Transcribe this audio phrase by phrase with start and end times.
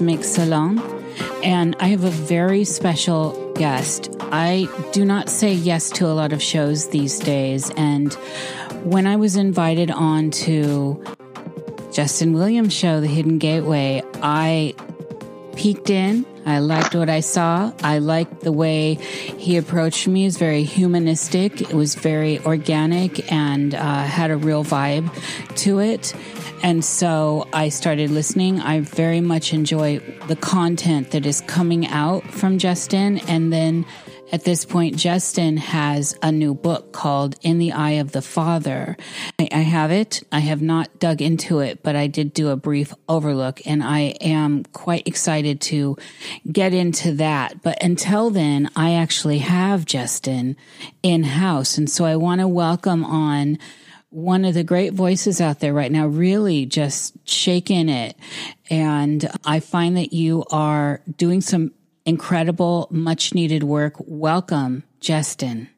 [0.00, 0.78] Cosmic Salon,
[1.44, 4.08] and I have a very special guest.
[4.32, 8.14] I do not say yes to a lot of shows these days, and
[8.82, 11.04] when I was invited on to
[11.92, 14.72] Jesston Williams' show, The Hidden Gateway, I
[15.54, 16.24] peeked in.
[16.46, 17.70] I liked what I saw.
[17.82, 20.22] I liked the way he approached me.
[20.22, 21.60] It was very humanistic.
[21.60, 25.12] It was very organic and uh, had a real vibe
[25.56, 26.14] to it.
[26.62, 28.60] And so I started listening.
[28.60, 33.18] I very much enjoy the content that is coming out from Jesston.
[33.28, 33.86] And then
[34.30, 38.96] at this point, Jesston has a new book called In the Eye of the Father.
[39.38, 40.22] I, I have it.
[40.30, 44.14] I have not dug into it, but I did do a brief overlook and I
[44.20, 45.96] am quite excited to
[46.50, 47.62] get into that.
[47.62, 50.56] But until then, I actually have Jesston
[51.02, 51.78] in house.
[51.78, 53.58] And so I want to welcome on
[54.10, 58.16] one of the great voices out there right now, really just shaking it.
[58.68, 61.72] And I find that you are doing some
[62.04, 63.94] incredible, much needed work.
[63.98, 65.68] Welcome, Jesston.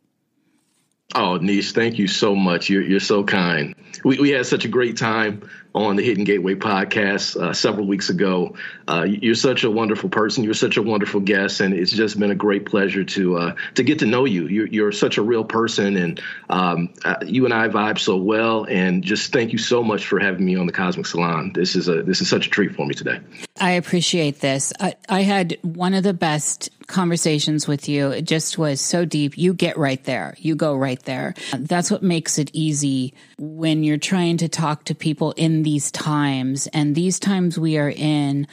[1.14, 2.70] Oh, Niish, thank you so much.
[2.70, 3.74] You're you're so kind.
[4.02, 8.10] We we had such a great time on the Hidden Gateway podcast uh, several weeks
[8.10, 8.56] ago.
[8.86, 10.44] Uh, you're such a wonderful person.
[10.44, 13.82] You're such a wonderful guest, and it's just been a great pleasure to uh, to
[13.82, 14.46] get to know you.
[14.46, 18.64] You're you're such a real person, and um, uh, you and I vibe so well.
[18.64, 21.52] And just thank you so much for having me on the Cosmic Salon.
[21.54, 23.20] This is a this is such a treat for me today.
[23.60, 24.72] I appreciate this.
[24.80, 28.10] I, I had one of the best conversations with you.
[28.10, 29.36] It just was so deep.
[29.36, 30.34] You get right there.
[30.38, 31.34] You go right there.
[31.56, 36.68] That's what makes it easy when you're trying to talk to people in these times.
[36.68, 38.46] And these times we are in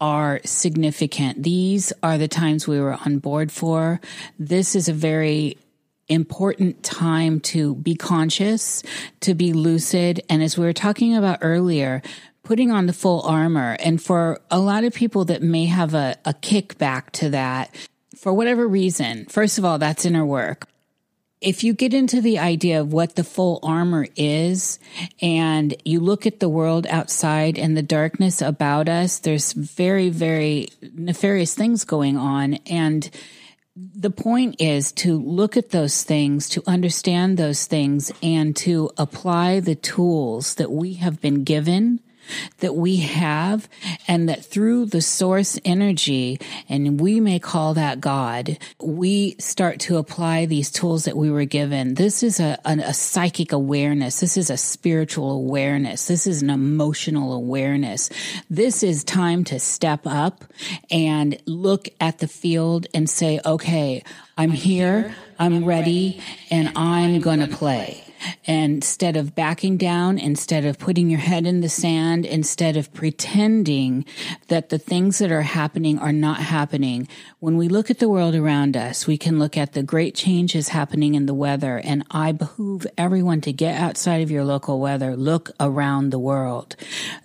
[0.00, 1.42] are significant.
[1.42, 4.00] These are the times we were on board for.
[4.38, 5.56] This is a very
[6.08, 8.82] important time to be conscious,
[9.20, 10.20] to be lucid.
[10.28, 12.02] And as we were talking about earlier,
[12.46, 13.76] putting on the full armor.
[13.80, 17.74] And for a lot of people that may have a, a kickback to that,
[18.16, 20.68] for whatever reason, first of all, that's inner work.
[21.40, 24.78] If you get into the idea of what the full armor is
[25.20, 30.68] and you look at the world outside and the darkness about us, there's very, very
[30.94, 32.54] nefarious things going on.
[32.66, 33.10] And
[33.76, 39.58] the point is to look at those things, to understand those things, and to apply
[39.58, 42.00] the tools that we have been given
[42.58, 43.68] that we have
[44.08, 46.38] and that through the source energy,
[46.68, 51.44] and we may call that God, we start to apply these tools that we were
[51.44, 51.94] given.
[51.94, 54.20] This is a, a, a psychic awareness.
[54.20, 56.06] This is a spiritual awareness.
[56.06, 58.10] This is an emotional awareness.
[58.48, 60.44] This is time to step up
[60.90, 64.02] and look at the field and say, okay,
[64.36, 66.20] I'm here, I'm ready,
[66.50, 68.05] and I'm going to play
[68.44, 74.04] instead of backing down, instead of putting your head in the sand, instead of pretending
[74.48, 77.08] that the things that are happening are not happening.
[77.40, 80.68] When we look at the world around us, we can look at the great changes
[80.68, 81.78] happening in the weather.
[81.78, 86.76] And I behoove everyone to get outside of your local weather, look around the world.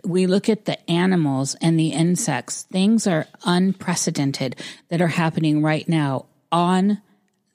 [0.04, 2.64] We look at the animals and the insects.
[2.64, 4.56] Things are unprecedented
[4.90, 7.02] that are happening right now on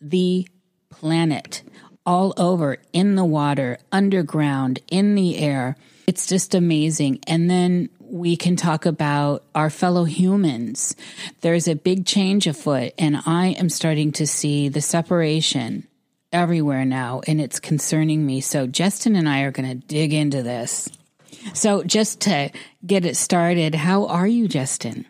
[0.00, 0.49] the
[0.91, 1.62] planet
[2.06, 5.76] all over in the water, underground, in the air.
[6.06, 7.20] It's just amazing.
[7.26, 10.94] And then we can talk about our fellow humans.
[11.41, 15.87] There's a big change afoot, and I am starting to see the separation
[16.32, 18.41] everywhere now, and it's concerning me.
[18.41, 20.88] So, Jesston and I are going to dig into this.
[21.55, 22.50] So, just to
[22.87, 25.06] get it started, how are you, Jesston?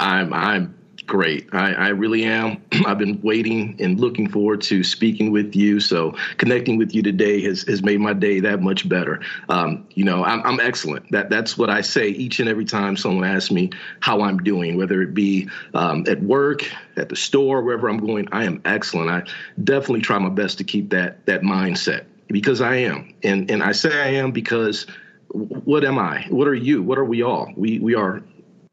[0.00, 0.74] I'm I'm
[1.12, 1.46] great.
[1.52, 2.62] I, I really am.
[2.86, 5.78] I've been waiting and looking forward to speaking with you.
[5.78, 9.20] So connecting with you today has, has made my day that much better.
[9.50, 11.12] Um, you know, I'm, I'm excellent.
[11.12, 14.78] That that's what I say each and every time someone asks me how I'm doing,
[14.78, 16.62] whether it be um, at work,
[16.96, 18.26] at the store, wherever I'm going.
[18.32, 19.10] I am excellent.
[19.10, 19.30] I
[19.62, 23.72] definitely try my best to keep that that mindset because I am, and and I
[23.72, 24.86] say I am because
[25.28, 26.26] what am I?
[26.30, 26.82] What are you?
[26.82, 27.52] What are we all?
[27.54, 28.22] We we are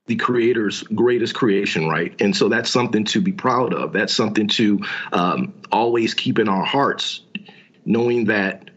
[0.10, 2.20] the creator's greatest creation, right?
[2.20, 3.94] And so that's something to be proud of.
[3.94, 4.82] That's something to
[5.14, 7.22] um, always keep in our hearts,
[7.86, 8.72] knowing that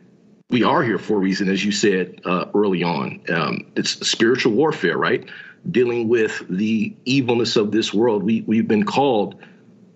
[0.50, 3.22] we are here for a reason, as you said uh, early on.
[3.30, 5.26] Um, it's spiritual warfare, right?
[5.68, 8.22] Dealing with the evilness of this world.
[8.22, 9.42] We, we've been called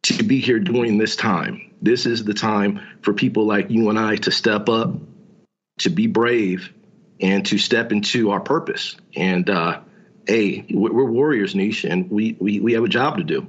[0.05, 1.75] to be here during this time.
[1.83, 4.95] This is the time for people like you and I to step up,
[5.81, 6.73] to be brave,
[7.21, 8.97] and to step into our purpose.
[9.15, 9.81] And uh,
[10.27, 13.49] hey, we're warriors, Niish, and we, we we have a job to do.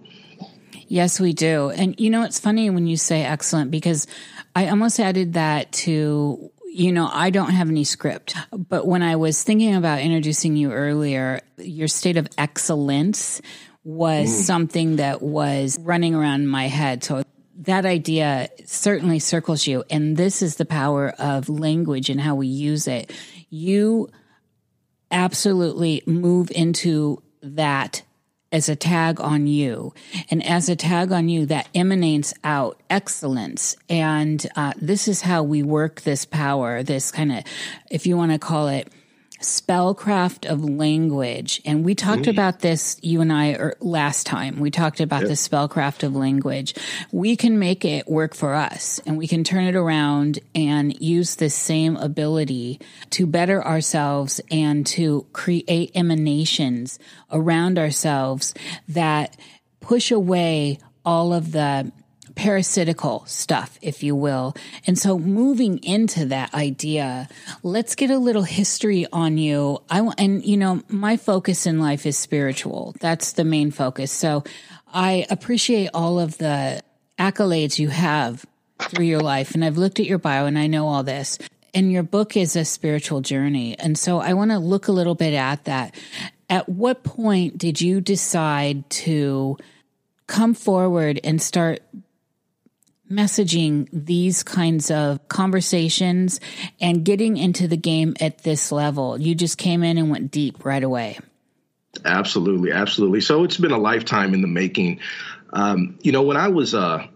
[0.87, 1.69] Yes, we do.
[1.69, 4.07] And you know, it's funny when you say excellent because
[4.55, 9.15] I almost added that to you know, I don't have any script, but when I
[9.15, 13.41] was thinking about introducing you earlier, your state of excellence
[13.83, 14.43] was mm.
[14.43, 17.03] something that was running around my head.
[17.03, 17.23] So
[17.61, 19.85] that idea certainly circles you.
[19.89, 23.11] And this is the power of language and how we use it.
[23.49, 24.11] You
[25.11, 28.03] absolutely move into that
[28.51, 29.93] as a tag on you.
[30.29, 33.75] And as a tag on you, that emanates out excellence.
[33.89, 37.43] And uh, this is how we work this power, this kind of,
[37.91, 38.87] if you want to call it,
[39.41, 41.61] spellcraft of language.
[41.65, 42.31] And we talked mm.
[42.31, 44.59] about this, you and I, er, last time.
[44.59, 45.29] We talked about yep.
[45.29, 46.73] the spellcraft of language.
[47.11, 51.35] We can make it work for us and we can turn it around and use
[51.35, 52.79] the same ability
[53.11, 56.99] to better ourselves and to create emanations
[57.31, 58.53] around ourselves
[58.87, 59.37] that
[59.79, 61.91] push away all of the
[62.37, 64.55] parasitical stuff, if you will.
[64.85, 67.27] And so moving into that idea,
[67.63, 69.81] let's get a little history on you.
[69.89, 72.95] I want, and you know, my focus in life is spiritual.
[72.99, 74.11] That's the main focus.
[74.11, 74.43] So
[74.93, 76.83] I appreciate all of the
[77.17, 78.45] accolades you have
[78.79, 79.55] through your life.
[79.55, 81.39] And I've looked at your bio and I know all this.
[81.73, 83.77] And your book is a spiritual journey.
[83.79, 85.95] And so I want to look a little bit at that.
[86.51, 89.57] At what point did you decide to
[90.27, 91.81] come forward and start
[93.09, 96.39] messaging these kinds of conversations
[96.79, 99.19] and getting into the game at this level?
[99.19, 101.19] You just came in and went deep right away.
[102.05, 103.21] Absolutely, absolutely.
[103.21, 104.99] So it's been a lifetime in the making.
[105.51, 107.07] Um, you know, when I was uh,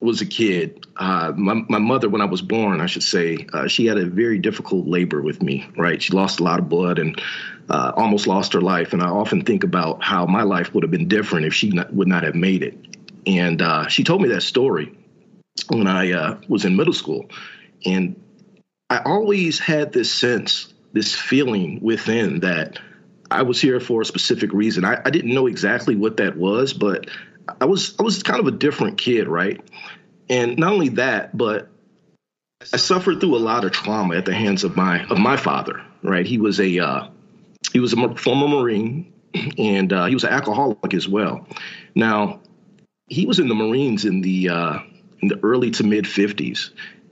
[0.00, 3.66] was a kid, uh, my, my mother, when I was born, I should say, uh,
[3.66, 5.68] she had a very difficult labor with me.
[5.76, 7.20] Right, she lost a lot of blood and
[7.68, 8.92] uh, almost lost her life.
[8.92, 11.92] And I often think about how my life would have been different if she not,
[11.92, 12.78] would not have made it.
[13.26, 14.96] And uh, she told me that story
[15.68, 17.30] when I uh, was in middle school.
[17.84, 18.20] And
[18.90, 22.78] I always had this sense, this feeling within that
[23.30, 24.84] I was here for a specific reason.
[24.84, 27.08] I, I didn't know exactly what that was, but
[27.60, 29.60] I was I was kind of a different kid, right?
[30.30, 31.68] And not only that, but
[32.72, 35.82] I suffered through a lot of trauma at the hands of my of my father.
[36.02, 37.08] Right, he was a uh,
[37.72, 39.12] he was a former Marine,
[39.58, 41.46] and uh, he was an alcoholic as well.
[41.94, 42.40] Now,
[43.08, 44.78] he was in the Marines in the uh,
[45.20, 46.70] in the early to mid 50s.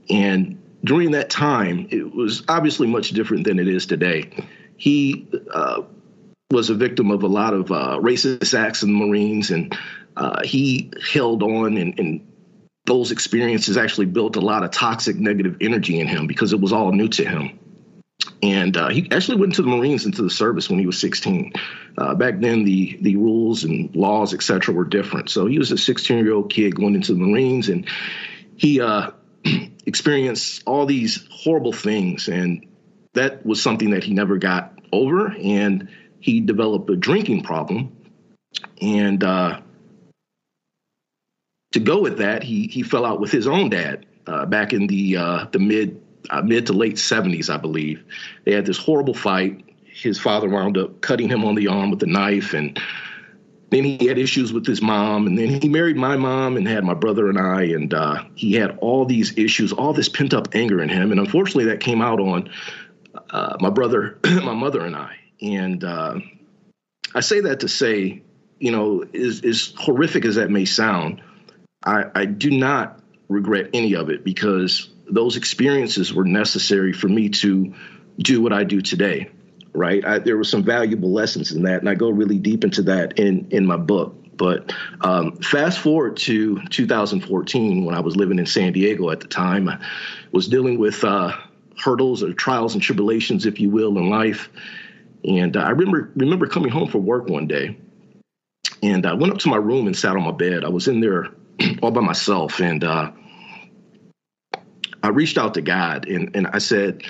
[0.08, 4.30] And during that time, it was obviously much different than it is today.
[4.76, 5.82] He uh,
[6.50, 9.76] was a victim of a lot of uh, racist acts in the Marines, and
[10.16, 12.32] uh, he held on, and, and,
[12.84, 16.72] those experiences actually built a lot of toxic negative energy in him because it was
[16.72, 17.58] all new to him.
[18.42, 21.52] And uh, he actually went into the Marines into the service when he was 16.
[21.96, 25.30] Uh, back then, the the rules and laws, etc., were different.
[25.30, 27.88] So he was a 16 year old kid going into the Marines, and
[28.56, 29.10] he uh,
[29.86, 32.66] experienced all these horrible things, and
[33.14, 35.28] that was something that he never got over.
[35.32, 35.88] And
[36.20, 37.96] he developed a drinking problem,
[38.80, 39.60] and uh,
[41.72, 44.86] to go with that, he he fell out with his own dad uh, back in
[44.86, 48.04] the uh, the mid uh, mid to late 70s, I believe.
[48.44, 49.64] They had this horrible fight
[50.02, 52.78] his father wound up cutting him on the arm with a knife and
[53.70, 56.84] then he had issues with his mom and then he married my mom and had
[56.84, 60.48] my brother and i and uh, he had all these issues all this pent up
[60.54, 62.48] anger in him and unfortunately that came out on
[63.30, 66.18] uh, my brother my mother and i and uh,
[67.14, 68.22] i say that to say
[68.58, 71.22] you know as, as horrific as that may sound
[71.84, 77.28] I, I do not regret any of it because those experiences were necessary for me
[77.28, 77.72] to
[78.18, 79.30] do what i do today
[79.76, 80.04] right?
[80.04, 83.18] I, there were some valuable lessons in that, and I go really deep into that
[83.18, 84.16] in in my book.
[84.36, 89.28] But um, fast forward to 2014, when I was living in San Diego at the
[89.28, 89.78] time, I
[90.32, 91.32] was dealing with uh,
[91.78, 94.50] hurdles or trials and tribulations, if you will, in life.
[95.24, 97.76] And uh, I remember remember coming home from work one day,
[98.82, 100.64] and I went up to my room and sat on my bed.
[100.64, 101.28] I was in there
[101.82, 103.10] all by myself, and uh,
[105.06, 107.04] I reached out to God and and I said,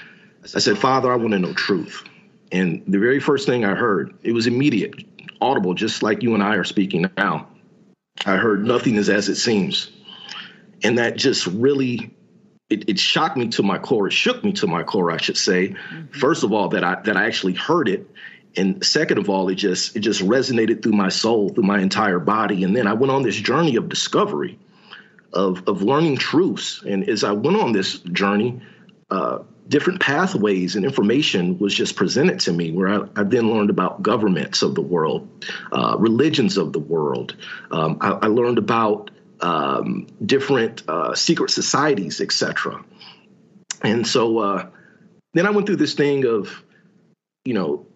[0.55, 2.05] I said, Father, I want to know truth
[2.53, 4.95] And the very first thing I heard, it was immediate,
[5.41, 7.49] audible, just like you and I are speaking now.
[8.27, 9.91] I heard nothing is as it seems.
[10.83, 12.15] And that just really
[12.69, 14.09] it, it, shocked me to my core.
[14.09, 15.69] It shook me to my core, I should say.
[15.69, 16.19] Mm-hmm.
[16.19, 18.11] First of all, that I that I actually heard it,
[18.57, 22.19] and second of all, it just it just resonated through my soul, through my entire
[22.19, 22.63] body.
[22.63, 24.59] And then I went on this journey of discovery,
[25.37, 26.83] of of learning truths.
[26.83, 28.61] And as I went on this journey,
[29.11, 32.73] uh, different pathways and information was just presented to me.
[32.73, 37.37] Where I, I then learned about governments of the world, uh, religions of the world.
[37.71, 42.85] Um, I, I learned about um, different uh, secret societies, etc.
[43.83, 44.67] And so uh,
[45.35, 46.63] then I went through this thing of,
[47.45, 47.87] you know,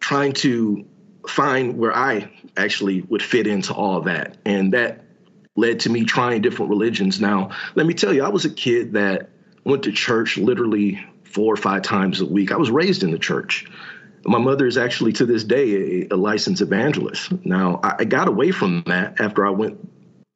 [0.00, 0.84] trying to
[1.26, 4.36] find where I actually would fit into all that.
[4.44, 5.05] And that
[5.56, 7.20] led to me trying different religions.
[7.20, 9.30] Now, let me tell you, I was a kid that
[9.64, 12.52] went to church literally four or five times a week.
[12.52, 13.66] I was raised in the church.
[14.24, 17.32] My mother is actually to this day a, a licensed evangelist.
[17.44, 19.78] Now, I, I got away from that after I went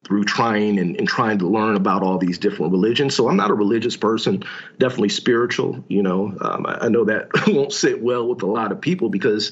[0.03, 3.15] through trying and, and, trying to learn about all these different religions.
[3.15, 4.43] So I'm not a religious person,
[4.79, 5.83] definitely spiritual.
[5.87, 9.09] You know, um, I, I, know that won't sit well with a lot of people
[9.09, 9.51] because,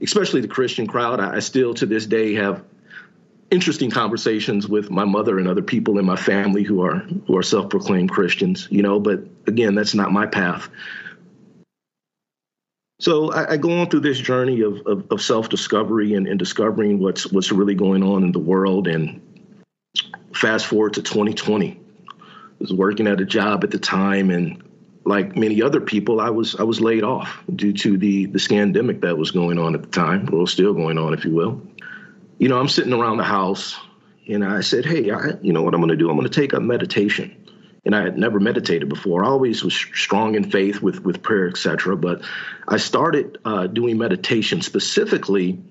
[0.00, 2.64] especially the Christian crowd, I, I still to this day have
[3.54, 7.42] interesting conversations with my mother and other people in my family who are who are
[7.42, 8.68] self-proclaimed Christians.
[8.70, 10.68] You know, but again, that's not my path.
[13.00, 17.00] So I, I, go on through this journey of, of, of self-discovery and, and discovering
[17.00, 19.20] what's what's really going on in the world and
[20.32, 21.80] fast forward to 2020.
[22.08, 22.14] I
[22.58, 24.62] was working at a job at the time, and
[25.04, 29.00] like many other people, I was I was laid off due to the the scandemic
[29.02, 31.60] that was going on at the time, or still going on, if you will.
[32.38, 33.78] You know, I'm sitting around the house,
[34.28, 36.10] and I said, "Hey, I, you know what I'm going to do?
[36.10, 37.40] I'm going to take a meditation."
[37.86, 39.24] And I had never meditated before.
[39.24, 41.96] I always was strong in faith with with prayer, etc.
[41.96, 42.22] But
[42.68, 45.62] I started uh, doing meditation, specifically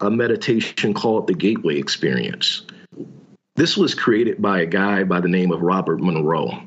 [0.00, 2.62] a meditation called the Gateway Experience.
[3.56, 6.62] This was created by a guy by the name of Robert Monroe,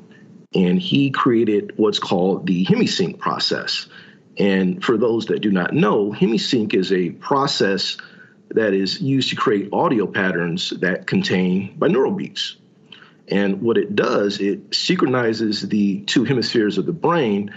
[0.54, 3.88] and he created what's called the Hemi-Sync process.
[4.38, 7.96] And for those that do not know, Hemi-Sync is a process
[8.54, 12.56] that is used to create audio patterns that contain binaural beats.
[13.28, 17.54] And what it does, it synchronizes the two hemispheres of the brain,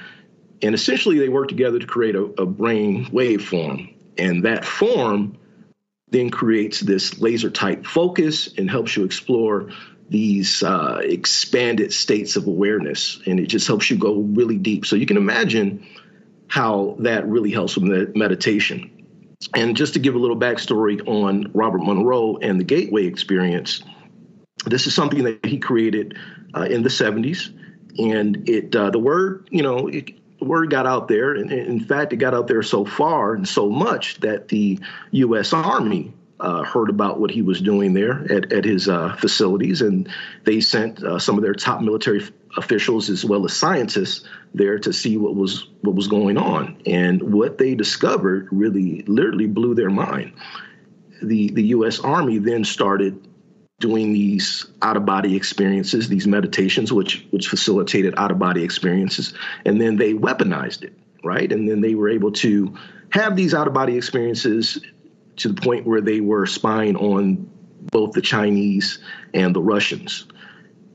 [0.61, 3.93] and essentially they work together to create a, a brain waveform.
[4.17, 5.37] And that form
[6.09, 9.69] then creates this laser type focus and helps you explore
[10.09, 13.19] these uh, expanded states of awareness.
[13.25, 14.85] And it just helps you go really deep.
[14.85, 15.85] So you can imagine
[16.47, 18.96] how that really helps with meditation.
[19.53, 23.83] And just to give a little backstory on Robert Monroe and the Gateway experience,
[24.65, 26.17] this is something that he created
[26.55, 27.53] uh, in the 70s.
[27.99, 32.13] And it uh, the word, you know, it, word got out there, and in fact,
[32.13, 34.79] it got out there so far and so much that the
[35.11, 35.53] U.S.
[35.53, 40.09] Army uh, heard about what he was doing there at, at his uh, facilities, and
[40.43, 42.23] they sent uh, some of their top military
[42.57, 46.81] officials as well as scientists there to see what was what was going on.
[46.85, 50.33] And what they discovered really, literally blew their mind.
[51.21, 51.99] The the U.S.
[51.99, 53.27] Army then started
[53.79, 59.33] doing these out of body experiences, these meditations, which which facilitated out of body experiences,
[59.65, 61.51] and then they weaponized it, right?
[61.51, 62.75] And then they were able to
[63.11, 64.79] have these out of body experiences
[65.37, 67.49] to the point where they were spying on
[67.91, 68.99] both the Chinese
[69.33, 70.27] and the Russians,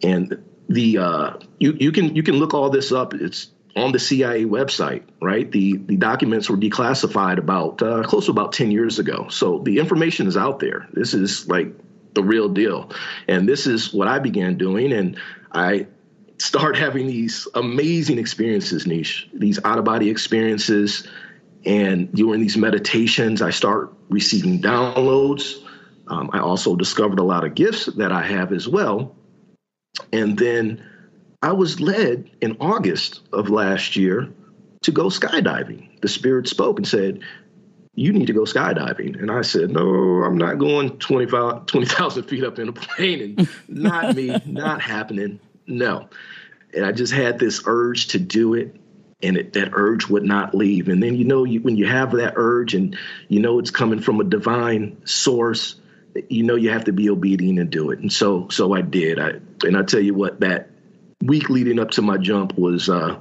[0.02, 3.14] and the uh, you you can you can look all this up.
[3.14, 5.50] It's on the CIA website, right?
[5.50, 9.78] The the documents were declassified about uh, close to about ten years ago, so the
[9.78, 10.86] information is out there.
[10.92, 11.74] This is like
[12.14, 12.90] the real deal.
[13.28, 14.92] And this is what I began doing.
[14.92, 15.18] And
[15.52, 15.86] I
[16.38, 21.06] start having these amazing experiences, Niish, these out of body experiences.
[21.64, 25.54] And during these meditations, I start receiving downloads.
[26.08, 29.14] Um, I also discovered a lot of gifts that I have as well.
[30.12, 30.82] And then
[31.42, 34.32] I was led in August of last year
[34.82, 36.00] to go skydiving.
[36.00, 37.20] The Spirit spoke and said,
[37.94, 39.20] you need to go skydiving.
[39.20, 39.82] And I said, no,
[40.24, 45.40] I'm not going 20,000 20, feet up in a plane and not me, not happening.
[45.66, 46.08] No.
[46.74, 48.76] And I just had this urge to do it.
[49.24, 50.88] And it, that urge would not leave.
[50.88, 54.00] And then, you know, you, when you have that urge and you know it's coming
[54.00, 55.76] from a divine source,
[56.28, 57.98] you know you have to be obedient and do it.
[58.00, 59.18] And so, so I did.
[59.18, 60.70] I, and I tell you what, that
[61.22, 63.18] week leading up to my jump was, uh,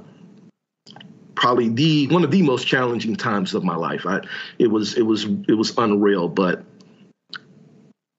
[1.42, 4.06] probably the one of the most challenging times of my life.
[4.06, 4.20] I
[4.58, 6.64] it was it was it was unreal, but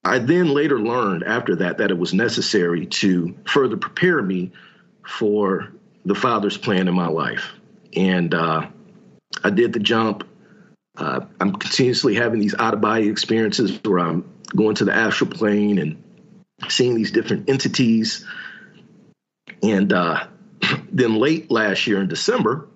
[0.03, 4.51] I then later learned after that that it was necessary to further prepare me
[5.07, 5.71] for
[6.03, 7.53] the Father's plan in my life,
[7.95, 8.67] and uh,
[9.43, 10.27] I did the jump.
[10.97, 15.29] Uh, I'm continuously having these out of body experiences where I'm going to the astral
[15.29, 16.03] plane and
[16.69, 18.25] seeing these different entities.
[19.61, 20.27] And uh,
[20.91, 22.67] then late last year in December,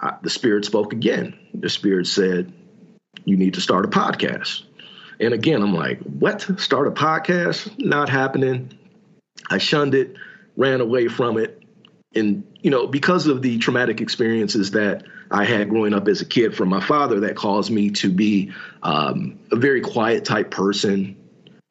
[0.00, 1.38] I, the spirit spoke again.
[1.54, 2.52] The spirit said,
[3.24, 4.62] You need to start a podcast.
[5.20, 6.42] And again, I'm like, What?
[6.58, 7.78] Start a podcast?
[7.78, 8.78] Not happening.
[9.50, 10.16] I shunned it,
[10.56, 11.60] ran away from it.
[12.14, 16.26] And, you know, because of the traumatic experiences that I had growing up as a
[16.26, 18.52] kid from my father, that caused me to be
[18.82, 21.16] um, a very quiet type person,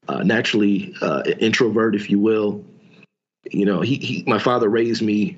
[0.08, 2.64] uh, naturally uh, introvert, if you will.
[3.52, 5.38] You know, he, he, my father raised me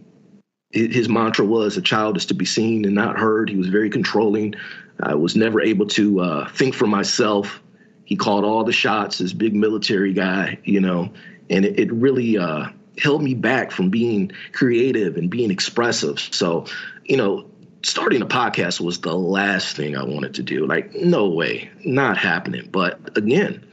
[0.75, 3.49] his mantra was a child is to be seen and not heard.
[3.49, 4.55] He was very controlling.
[5.01, 7.61] I was never able to uh, think for myself.
[8.03, 11.11] He called all the shots, this big military guy, you know,
[11.49, 12.67] and it, it really uh,
[12.97, 16.19] held me back from being creative and being expressive.
[16.19, 16.65] So,
[17.05, 17.49] you know,
[17.85, 20.65] starting a podcast was the last thing I wanted to do.
[20.65, 22.67] Like, no way, not happening.
[22.71, 23.63] But again,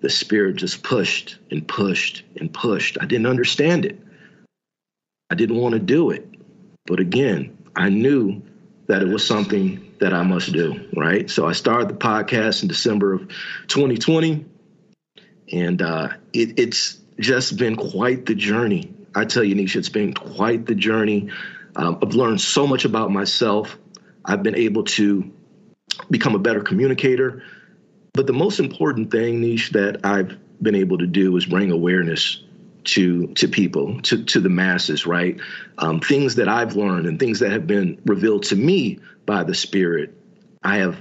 [0.00, 2.98] the spirit just pushed and pushed and pushed.
[3.00, 4.00] I didn't understand it.
[5.30, 6.28] I didn't want to do it.
[6.86, 8.42] But again, I knew
[8.88, 11.30] that it was something that I must do, right?
[11.30, 13.28] So I started the podcast in December of
[13.68, 14.44] 2020,
[15.52, 18.92] and uh, it, it's just been quite the journey.
[19.14, 21.30] I tell you, Nisha, it's been quite the journey.
[21.76, 23.78] Um, I've learned so much about myself.
[24.24, 25.30] I've been able to
[26.10, 27.42] become a better communicator.
[28.12, 32.42] But the most important thing, Niish, that I've been able to do is bring awareness
[32.82, 35.38] to to people, to to the masses, right?
[35.78, 39.54] Um, things that I've learned and things that have been revealed to me by the
[39.54, 40.14] Spirit,
[40.62, 41.00] I have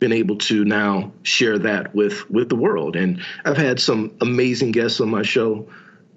[0.00, 2.96] been able to now share that with with the world.
[2.96, 5.68] And I've had some amazing guests on my show,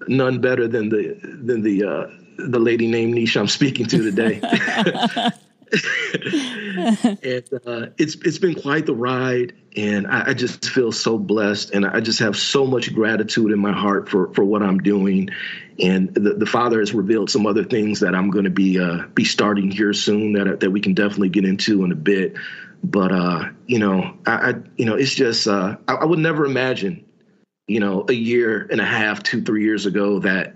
[0.08, 2.06] none better than the than the uh,
[2.38, 4.40] the lady named Nisha I'm speaking to today.
[6.76, 11.70] and uh, it's it's been quite the ride, and I, I, just feel so blessed,
[11.70, 15.30] and I just have so much gratitude in my heart for for what I'm doing,
[15.80, 19.06] and the, the Father has revealed some other things that I'm going to be uh,
[19.14, 22.34] be starting here soon that that we can definitely get into in a bit,
[22.82, 26.44] but uh, you know, I, I, you know it's just uh, I, I would never
[26.44, 27.04] imagine,
[27.66, 30.54] you know, a year and a half, two three years ago that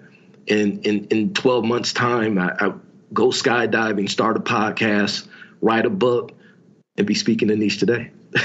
[0.49, 2.73] in in in 12 months time I, I
[3.13, 5.27] go skydiving, start a podcast,
[5.61, 6.33] write a book,
[6.97, 8.11] and be speaking in these today.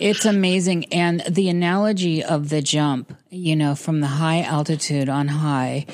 [0.00, 0.86] it's amazing.
[0.86, 5.86] And the analogy of the jump, you know, from the high altitude on high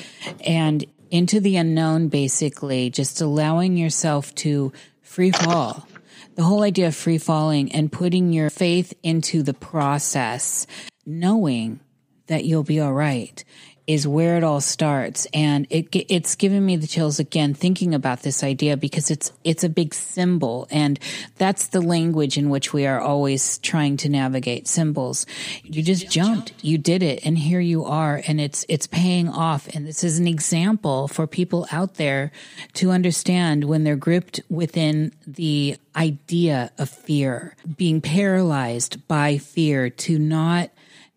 [0.45, 5.87] and into the unknown, basically, just allowing yourself to free fall.
[6.35, 10.65] The whole idea of free falling and putting your faith into the process,
[11.05, 11.81] knowing
[12.27, 13.43] that you'll be all right
[13.87, 15.27] is where it all starts.
[15.33, 19.63] And it it's given me the chills again thinking about this idea because it's it's
[19.63, 20.67] a big symbol.
[20.71, 20.99] And
[21.37, 25.25] that's the language in which we are always trying to navigate symbols.
[25.63, 26.53] You just jumped.
[26.61, 27.25] You did it.
[27.25, 28.21] And here you are.
[28.27, 29.67] And it's it's paying off.
[29.75, 32.31] And this is an example for people out there
[32.73, 40.17] to understand when they're gripped within the idea of fear being paralyzed by fear to
[40.17, 40.69] not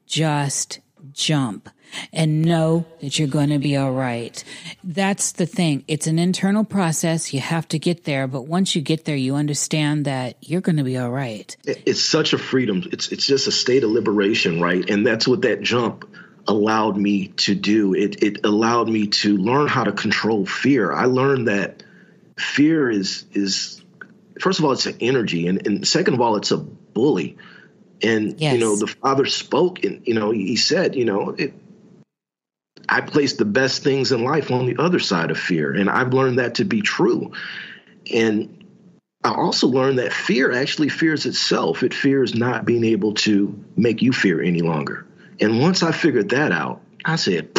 [0.07, 0.81] just
[1.13, 1.69] jump
[2.13, 4.43] and know that you're going to be all right.
[4.83, 5.85] That's the thing.
[5.89, 7.33] It's an internal process.
[7.33, 8.27] You have to get there.
[8.27, 11.57] But once you get there, you understand that you're going to be all right.
[11.65, 12.83] It's such a freedom.
[12.93, 14.89] It's, it's just a state of liberation, right?
[14.89, 16.09] And that's what that jump
[16.47, 17.95] allowed me to do.
[17.95, 20.93] It, it allowed me to learn how to control fear.
[20.93, 21.83] I learned that
[22.37, 23.83] fear is, is
[24.41, 25.47] first of all, it's an energy.
[25.47, 27.37] And, and second of all, it's a bully.
[28.03, 28.55] And, yes.
[28.55, 31.55] you know, the father spoke and, you know, he said, you know, it,
[32.89, 35.73] I place the best things in life on the other side of fear.
[35.73, 37.33] And I've learned that to be true.
[38.13, 38.65] And
[39.25, 41.83] I also learned that fear actually fears itself.
[41.83, 45.07] It fears not being able to make you fear any longer.
[45.41, 47.51] And once I figured that out, I said,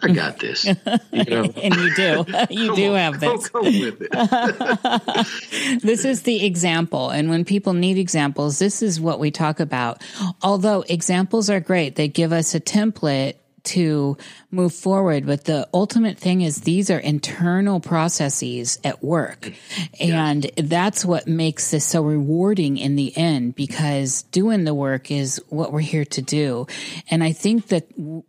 [0.00, 0.64] I got this.
[0.64, 0.74] You
[1.12, 1.44] know?
[1.62, 2.24] and you do.
[2.50, 3.50] You do on, have this.
[3.52, 5.82] With it.
[5.82, 7.10] this is the example.
[7.10, 10.02] And when people need examples, this is what we talk about.
[10.42, 14.16] Although examples are great, they give us a template to
[14.50, 15.26] move forward.
[15.26, 19.52] But the ultimate thing is these are internal processes at work.
[20.00, 25.42] And that's what makes this so rewarding in the end because doing the work is
[25.48, 26.66] what we're here to do.
[27.10, 27.86] And I think that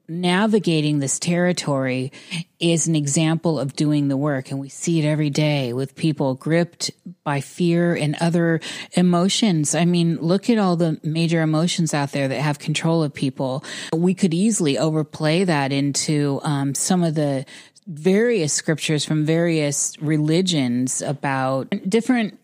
[0.08, 2.12] navigating this territory
[2.60, 4.52] is an example of doing the work.
[4.52, 6.92] And we see it every day with people gripped
[7.30, 8.60] by fear and other
[8.94, 9.76] emotions.
[9.76, 13.64] I mean, look at all the major emotions out there that have control of people.
[13.94, 17.46] We could easily overplay that into um, some of the
[17.86, 22.40] various scriptures from various religions about different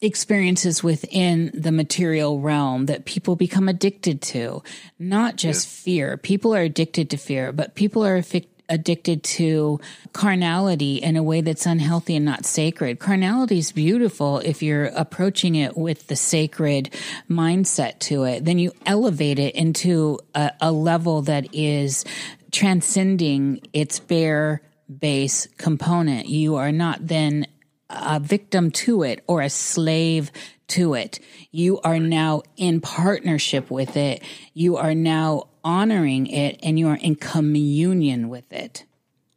[0.00, 4.62] experiences within the material realm that people become addicted to.
[4.98, 5.84] Not just yeah.
[5.84, 6.16] fear.
[6.16, 8.22] People are addicted to fear, but people are
[8.68, 9.80] addicted to
[10.12, 12.98] carnality in a way that's unhealthy and not sacred.
[12.98, 16.90] Carnality is beautiful if you're approaching it with the sacred
[17.30, 18.44] mindset to it.
[18.44, 22.04] Then you elevate it into a, a level that is
[22.50, 24.62] transcending its bare
[24.98, 26.28] base component.
[26.28, 27.46] You are not then
[27.88, 30.30] a victim to it or a slave
[30.68, 31.20] to it.
[31.50, 34.22] You are now in partnership with it.
[34.54, 38.84] You are now honoring it and you are in communion with it.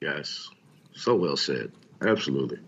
[0.01, 0.49] Yes.
[0.93, 1.71] So well said.
[2.01, 2.59] Absolutely.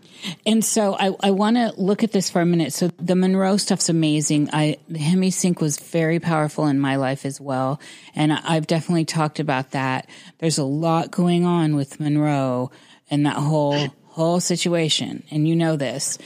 [0.45, 2.73] And so I, I want to look at this for a minute.
[2.73, 4.49] So the Monroe stuff's amazing.
[4.51, 7.79] I the Hemi-Sync was very powerful in my life as well,
[8.13, 10.09] and I've definitely talked about that.
[10.39, 12.71] There's a lot going on with Monroe
[13.09, 16.17] and that whole whole situation, and you know this.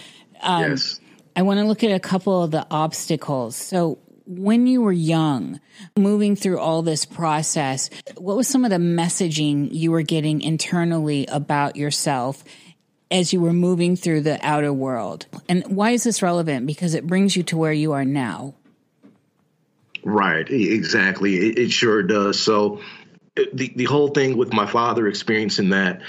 [0.41, 1.00] Um, yes.
[1.36, 3.56] I want to look at a couple of the obstacles.
[3.56, 5.60] So when you were young,
[5.98, 11.26] moving through all this process, what was some of the messaging you were getting internally
[11.28, 12.43] about yourself
[13.12, 15.26] as you were moving through the outer world?
[15.48, 16.65] And why is this relevant?
[16.65, 18.56] Because it brings you to where you are now.
[20.04, 21.36] Right, exactly.
[21.36, 22.39] It, it sure does.
[22.39, 22.82] So,
[23.36, 26.02] the the whole thing with my father experiencing that,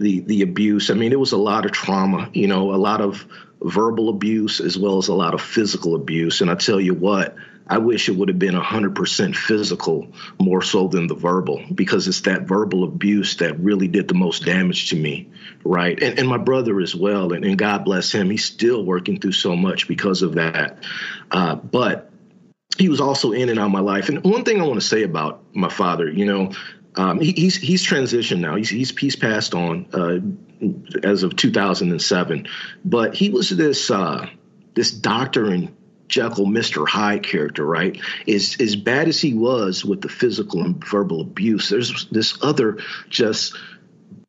[0.00, 0.90] the the abuse.
[0.90, 2.30] I mean, it was a lot of trauma.
[2.32, 3.26] You know, a lot of
[3.62, 6.40] verbal abuse as well as a lot of physical abuse.
[6.40, 7.36] And I tell you what,
[7.66, 10.08] I wish it would have been 100% physical
[10.40, 14.44] more so than the verbal because it's that verbal abuse that really did the most
[14.44, 15.30] damage to me,
[15.62, 16.02] right?
[16.02, 17.32] And, and my brother as well.
[17.32, 20.78] And, and God bless him, he's still working through so much because of that.
[21.30, 22.10] Uh, but
[22.78, 24.08] he was also in and out of my life.
[24.08, 26.52] And one thing I want to say about my father, you know,
[26.96, 28.56] um, he, he's he's transitioned now.
[28.56, 32.48] He's he's, he's passed on uh, as of 2007,
[32.84, 34.28] but he was this uh,
[34.74, 35.74] this doctor and
[36.08, 36.86] Jekyll, Mr.
[36.86, 38.00] Hyde character, right?
[38.26, 42.78] Is as bad as he was with the physical and verbal abuse, there's this other
[43.08, 43.56] just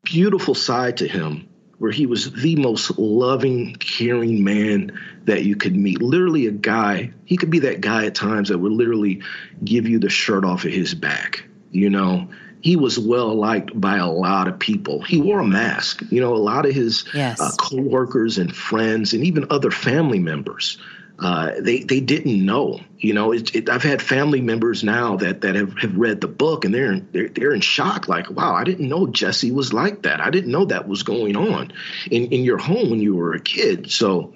[0.04, 1.48] beautiful side to him
[1.80, 4.92] where he was the most loving, caring man
[5.24, 6.00] that you could meet.
[6.00, 9.24] Literally a guy, he could be that guy at times that would literally
[9.64, 12.30] give you the shirt off of his back, you know?
[12.62, 15.02] He was well liked by a lot of people.
[15.02, 16.04] He wore a mask.
[16.10, 17.40] You know, a lot of his yes.
[17.40, 20.78] uh, coworkers and friends and even other family members
[21.22, 22.80] uh, they they didn't know.
[22.98, 26.28] You know, it, it, I've had family members now that that have, have read the
[26.28, 28.08] book and they're, they're they're in shock.
[28.08, 30.20] Like, wow, I didn't know Jesse was like that.
[30.20, 31.74] I didn't know that was going on
[32.10, 33.92] in in your home when you were a kid.
[33.92, 34.34] So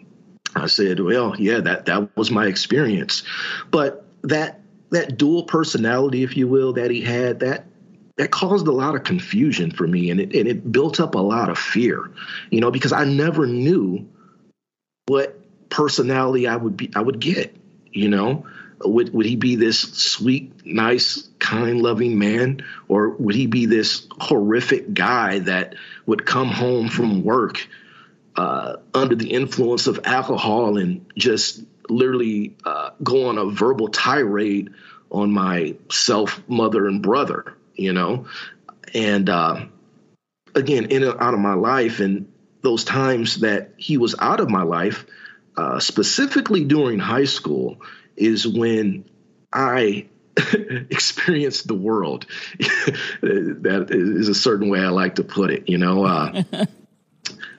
[0.55, 3.23] I said, well, yeah, that that was my experience.
[3.71, 4.61] But that
[4.91, 7.65] that dual personality, if you will, that he had, that
[8.17, 11.19] that caused a lot of confusion for me, and it and it built up a
[11.19, 12.11] lot of fear.
[12.49, 14.07] You know, because I never knew
[15.07, 17.55] what personality I would be I would get.
[17.91, 18.45] You know,
[18.83, 24.07] would would he be this sweet, nice, kind, loving man, or would he be this
[24.19, 25.75] horrific guy that
[26.05, 27.67] would come home from work
[28.35, 34.71] uh, under the influence of alcohol and just literally uh, go on a verbal tirade
[35.11, 37.55] on my self, mother, and brother?
[37.75, 38.27] You know,
[38.93, 39.65] and uh,
[40.53, 44.49] again, in and out of my life, and those times that he was out of
[44.49, 45.05] my life
[45.57, 47.77] uh, specifically during high school,
[48.15, 49.05] is when
[49.51, 50.07] I
[50.89, 52.25] experienced the world.
[53.21, 55.69] that is a certain way I like to put it.
[55.69, 56.43] You know, uh,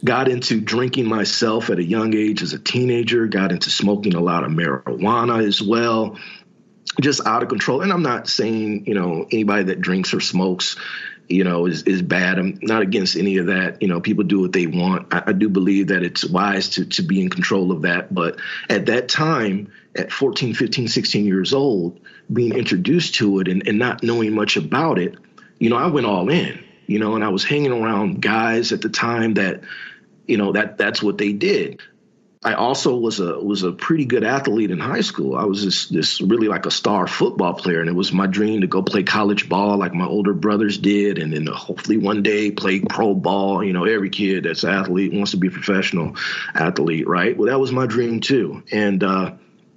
[0.04, 3.26] got into drinking myself at a young age as a teenager.
[3.26, 6.18] Got into smoking a lot of marijuana as well.
[7.00, 7.82] Just out of control.
[7.82, 10.76] And I'm not saying you know anybody that drinks or smokes
[11.28, 12.38] you know, is, is bad.
[12.38, 13.82] I'm not against any of that.
[13.82, 15.12] You know, people do what they want.
[15.12, 18.14] I, I, do believe that it's wise to, to be in control of that.
[18.14, 22.00] But at that time, at 14, 15, 16 years old,
[22.32, 25.16] being introduced to it and, and not knowing much about it,
[25.58, 28.82] you know, I went all in, you know, and I was hanging around guys at
[28.82, 29.62] the time that,
[30.26, 31.80] you know, that that's what they did.
[32.44, 35.36] I also was a was a pretty good athlete in high school.
[35.36, 38.60] I was this this really like a star football player, and it was my dream
[38.60, 42.50] to go play college ball like my older brothers did, and then hopefully one day
[42.50, 43.64] play pro ball.
[43.64, 46.16] You know, every kid that's an athlete wants to be a professional
[46.54, 47.36] athlete, right?
[47.36, 49.32] Well, that was my dream too, and uh,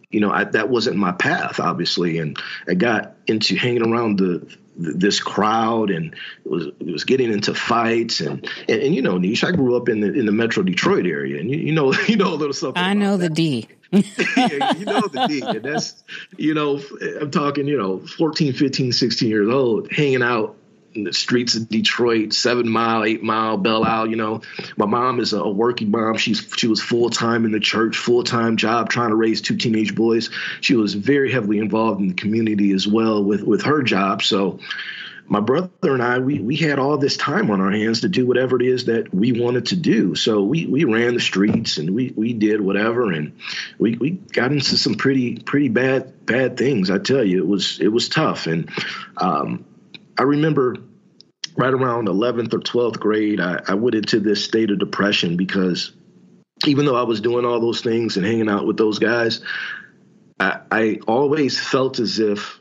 [0.09, 4.57] you know I, that wasn't my path, obviously, and I got into hanging around the
[4.79, 6.13] this crowd and
[6.45, 8.21] it was it was getting into fights.
[8.21, 11.05] And, and, and you know Niish I grew up in the in the Metro Detroit
[11.05, 13.67] area and you, you know you know a little something I know the D.
[13.91, 15.41] Yeah, you know the D.
[15.41, 16.03] And that's
[16.37, 16.81] you know
[17.19, 20.55] I'm talking you know 14 15 16 years old hanging out
[20.93, 24.08] in the streets of Detroit, seven mile, eight mile, Belle Isle.
[24.08, 24.41] You know,
[24.78, 26.17] my mom is a working mom.
[26.17, 29.58] She's she was full time in the church, full time job, trying to raise two
[29.58, 30.30] teenage boys.
[30.62, 34.23] She was very heavily involved in the community as well with with her job.
[34.23, 34.60] So
[35.30, 38.25] my brother and I, we we had all this time on our hands to do
[38.25, 40.15] whatever it is that we wanted to do.
[40.15, 43.38] So we we ran the streets and we we did whatever, and
[43.78, 46.89] we we got into some pretty pretty bad bad things.
[46.89, 48.71] I tell you, it was it was tough, and
[49.17, 49.65] um,
[50.19, 50.75] I remember
[51.55, 55.93] right around 11th or 12th grade, I, I went into this state of depression because
[56.65, 59.39] even though I was doing all those things and hanging out with those guys,
[60.38, 62.60] I, I always felt as if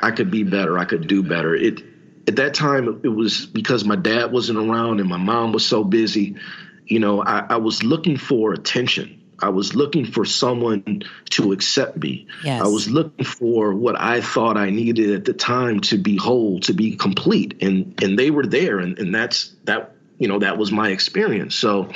[0.00, 0.78] I could be better.
[0.78, 1.56] I could do better.
[1.56, 1.82] It
[2.28, 5.82] at that time it was because my dad wasn't around and my mom was so
[5.82, 6.36] busy.
[6.84, 9.22] You know, I, I was looking for attention.
[9.40, 12.26] I was looking for someone to accept me.
[12.42, 12.62] Yes.
[12.62, 16.60] I was looking for what I thought I needed at the time to be whole,
[16.60, 17.62] to be complete.
[17.62, 21.54] And and they were there and, and that's that you know, that was my experience.
[21.54, 21.90] So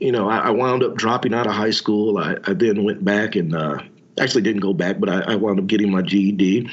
[0.00, 2.18] you know, I, I wound up dropping out of high school.
[2.18, 3.78] I, I then went back and uh,
[4.18, 6.70] actually didn't go back, but I, I wound up getting my GED.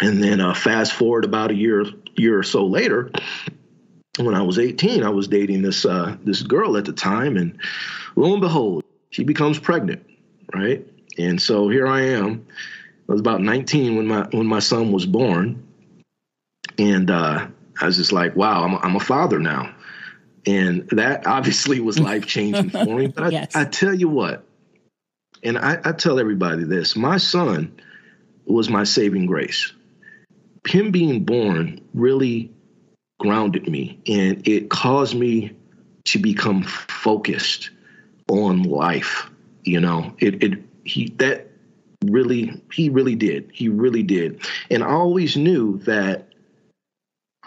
[0.00, 1.84] And then uh, fast forward about a year
[2.16, 3.10] year or so later,
[4.18, 7.58] when I was 18, I was dating this uh, this girl at the time, and
[8.16, 10.04] lo and behold, she becomes pregnant,
[10.54, 10.86] right?
[11.18, 12.46] And so here I am.
[13.08, 15.66] I was about 19 when my when my son was born,
[16.78, 17.46] and uh,
[17.80, 19.74] I was just like, wow, I'm a, I'm a father now,
[20.46, 23.06] and that obviously was life changing for me.
[23.14, 23.56] But I, yes.
[23.56, 24.44] I tell you what,
[25.42, 27.80] and I, I tell everybody this my son
[28.44, 29.72] was my saving grace.
[30.68, 32.52] Him being born really
[33.22, 35.52] grounded me and it caused me
[36.04, 37.70] to become focused
[38.28, 39.30] on life.
[39.62, 41.46] You know, it, it he that
[42.04, 43.50] really he really did.
[43.52, 44.40] He really did.
[44.70, 46.28] And I always knew that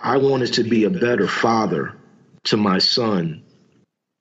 [0.02, 1.94] I wanted to be a better father
[2.46, 3.44] to my son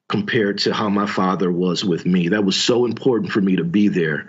[0.08, 2.28] compared to how my father was with me.
[2.28, 4.28] That was so important for me to be there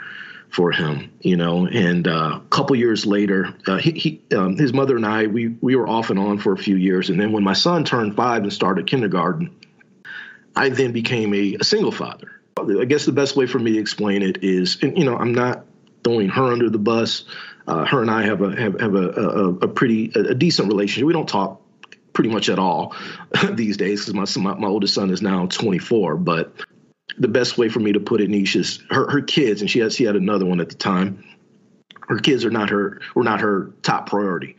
[0.56, 1.68] for him, you know.
[1.68, 5.50] And uh, a couple years later, uh, he, he um, his mother and I, we
[5.60, 7.10] we were off and on for a few years.
[7.10, 9.54] And then when my son turned five and started kindergarten,
[10.56, 12.32] I then became a, a single father.
[12.58, 15.34] I guess the best way for me to explain it is, and, you know, I'm
[15.34, 15.65] not
[16.06, 17.26] throwing her under the bus.
[17.68, 20.70] Uh, her and I have a have, have a, a, a pretty a, a decent
[20.70, 21.06] relationship.
[21.06, 21.62] We don't talk
[22.13, 22.96] pretty much at all
[23.52, 26.15] these days because my, my, my oldest son is now 24.
[26.15, 26.54] But
[27.18, 29.80] the best way for me to put it, Niish, is her her kids, and she
[29.80, 31.24] had she had another one at the time.
[32.08, 34.58] Her kids are not her were not her top priority,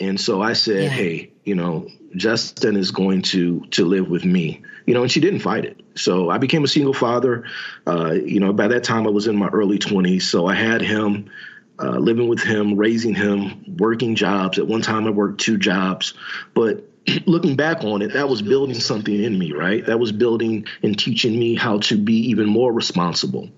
[0.00, 0.88] and so I said, yeah.
[0.88, 5.20] hey, you know, Justin is going to to live with me, you know, and she
[5.20, 5.80] didn't fight it.
[5.96, 7.44] So I became a single father.
[7.86, 10.82] Uh, you know, by that time I was in my early 20s, so I had
[10.82, 11.30] him
[11.78, 14.58] uh, living with him, raising him, working jobs.
[14.58, 16.14] At one time, I worked two jobs.
[16.54, 16.88] But
[17.26, 19.84] looking back on it, that was building something in me, right?
[19.86, 23.50] That was building and teaching me how to be even more responsible.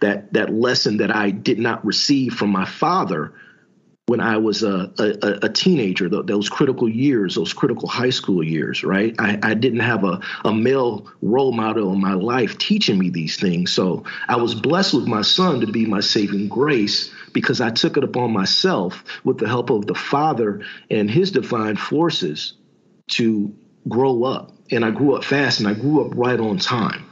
[0.00, 3.34] That that lesson that I did not receive from my father
[4.06, 8.82] when I was a, a, a teenager, those critical years, those critical high school years,
[8.82, 9.14] right?
[9.20, 13.36] I, I didn't have a, a male role model in my life teaching me these
[13.36, 13.70] things.
[13.70, 17.96] So I was blessed with my son to be my saving grace because I took
[17.96, 22.54] it upon myself with the help of the Father and his divine forces
[23.10, 23.54] to
[23.88, 24.52] grow up.
[24.70, 27.06] And I grew up fast and I grew up right on time.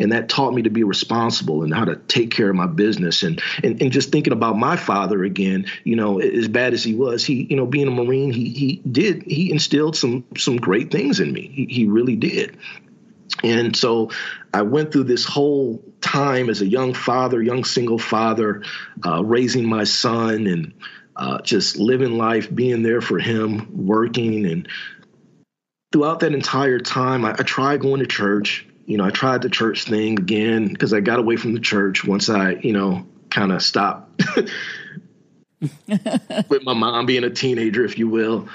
[0.00, 3.24] And that taught me to be responsible and how to take care of my business.
[3.24, 6.94] And, and and just thinking about my father again, you know, as bad as he
[6.94, 10.92] was, he, you know, being a Marine, he he did he instilled some some great
[10.92, 11.50] things in me.
[11.52, 12.56] He, he really did.
[13.42, 14.10] And so
[14.52, 18.62] I went through this whole time as a young father, young single father,
[19.04, 20.74] uh, raising my son and
[21.16, 24.46] uh, just living life, being there for him, working.
[24.46, 24.68] And
[25.92, 28.66] throughout that entire time, I, I tried going to church.
[28.86, 32.04] You know, I tried the church thing again because I got away from the church
[32.04, 34.22] once I, you know, kind of stopped
[35.58, 38.48] with my mom being a teenager, if you will.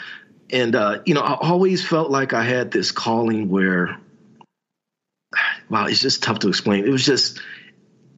[0.50, 3.98] And, uh, you know, I always felt like I had this calling where
[5.70, 6.86] wow, it's just tough to explain.
[6.86, 7.40] It was just,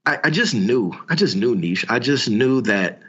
[0.05, 1.85] I, I just knew, I just knew Niish.
[1.89, 2.99] I just knew that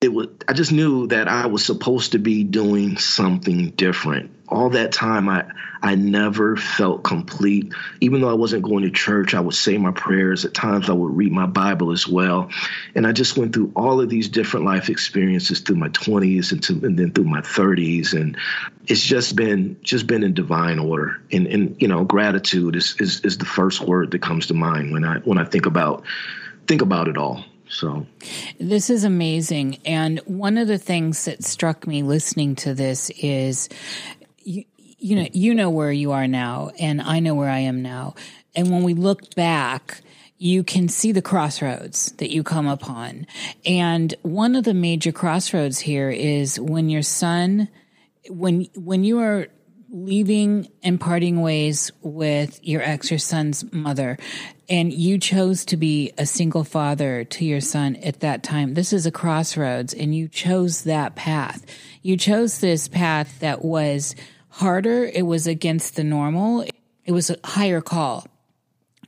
[0.00, 4.30] it was I just knew that I was supposed to be doing something different.
[4.48, 5.44] All that time I
[5.82, 7.72] I never felt complete.
[8.00, 10.44] Even though I wasn't going to church, I would say my prayers.
[10.44, 12.50] At times I would read my Bible as well.
[12.94, 16.62] And I just went through all of these different life experiences through my 20s and,
[16.64, 18.36] to, and then through my 30s and
[18.86, 21.20] it's just been just been in divine order.
[21.32, 24.92] And and you know, gratitude is is is the first word that comes to mind
[24.92, 26.04] when I when I think about
[26.68, 28.06] think about it all So
[28.58, 29.78] this is amazing.
[29.84, 33.68] And one of the things that struck me listening to this is
[34.38, 34.64] you,
[34.98, 38.14] you know, you know where you are now, and I know where I am now.
[38.56, 40.00] And when we look back,
[40.38, 43.26] you can see the crossroads that you come upon.
[43.64, 47.68] And one of the major crossroads here is when your son,
[48.28, 49.48] when, when you are
[49.90, 54.18] leaving and parting ways with your ex, your son's mother,
[54.68, 58.74] and you chose to be a single father to your son at that time.
[58.74, 61.64] This is a crossroads, and you chose that path.
[62.02, 64.14] You chose this path that was
[64.50, 65.04] harder.
[65.04, 66.64] It was against the normal.
[67.04, 68.26] It was a higher call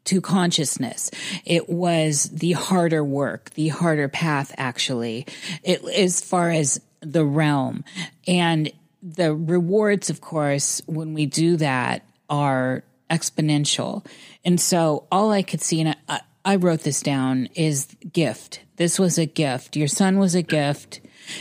[0.04, 1.10] to consciousness.
[1.44, 5.26] It was the harder work, the harder path, actually,
[5.62, 7.84] it, as far as the realm.
[8.26, 14.06] And the rewards, of course, when we do that are exponential.
[14.44, 18.60] And so all I could see, and I, I wrote this down, is gift.
[18.76, 19.76] This was a gift.
[19.76, 21.00] Your son was a gift.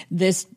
[0.10, 0.48] This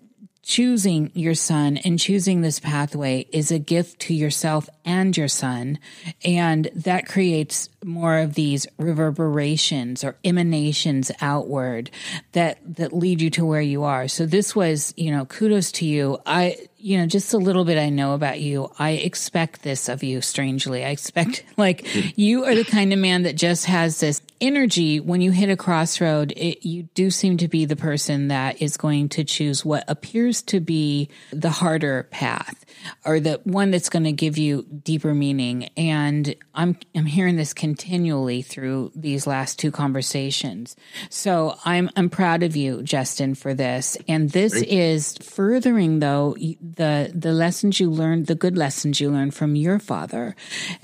[0.43, 5.79] choosing your son and choosing this pathway is a gift to yourself and your son.
[6.25, 11.91] And that creates more of these reverberations or emanations outward
[12.33, 14.09] that, that lead you to where you are.
[14.09, 16.19] So this was, you know, kudos to you.
[16.27, 20.03] I, you know, just a little bit I know about you, I expect this of
[20.03, 20.85] you, strangely.
[20.85, 21.87] I expect, like,
[22.19, 24.99] you are the kind of man that just has this energy.
[24.99, 28.77] When you hit a crossroad, it, you do seem to be the person that is
[28.77, 32.65] going to choose what appears to be the harder path
[33.05, 35.69] or the one that's going to give you deeper meaning.
[35.77, 40.77] And I'm, I'm hearing this continually through these last two conversations.
[41.09, 43.97] So I'm, I'm proud of you, Jesston, for this.
[44.07, 49.33] And this is furthering, though, the the lessons you learned, the good lessons you learned
[49.33, 50.37] from your father,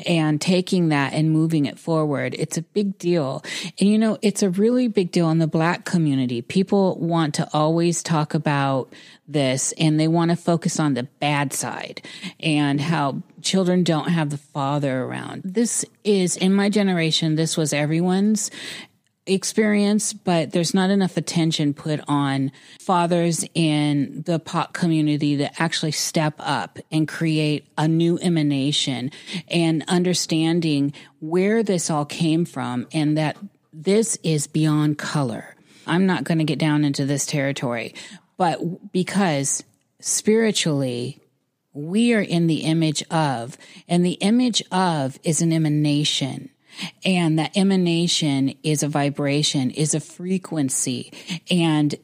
[0.06, 2.34] and taking that and moving it forward.
[2.38, 3.44] It's a big deal,
[3.78, 6.40] and you know it's a really big deal in the Black community.
[6.40, 8.90] People want to always talk about
[9.26, 12.00] this, and they want to focus on the bad side
[12.40, 15.42] and how children don't have the father around.
[15.44, 17.36] This is in my generation.
[17.36, 18.50] This was everyone's
[19.28, 25.92] experience, but there's not enough attention put on fathers in the pop community to actually
[25.92, 29.10] step up and create a new emanation
[29.48, 33.36] and understanding where this all came from and that
[33.72, 35.54] this is beyond color.
[35.86, 37.94] I'm not going to get down into this territory,
[38.36, 39.62] but because
[40.00, 41.20] spiritually,
[41.78, 43.56] we are in the image of,
[43.88, 46.50] and the image of is an emanation.
[47.04, 51.12] And that emanation is a vibration, is a frequency.
[51.50, 51.94] And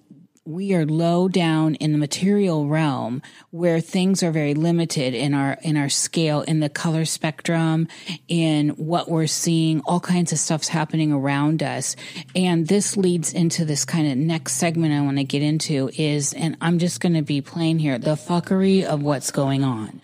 [0.46, 5.56] we are low down in the material realm where things are very limited in our
[5.62, 7.88] in our scale in the color spectrum
[8.28, 11.96] in what we're seeing all kinds of stuff's happening around us.
[12.36, 16.34] And this leads into this kind of next segment i want to get into is
[16.34, 20.02] and i'm just going to be plain here the fuckery of what's going on.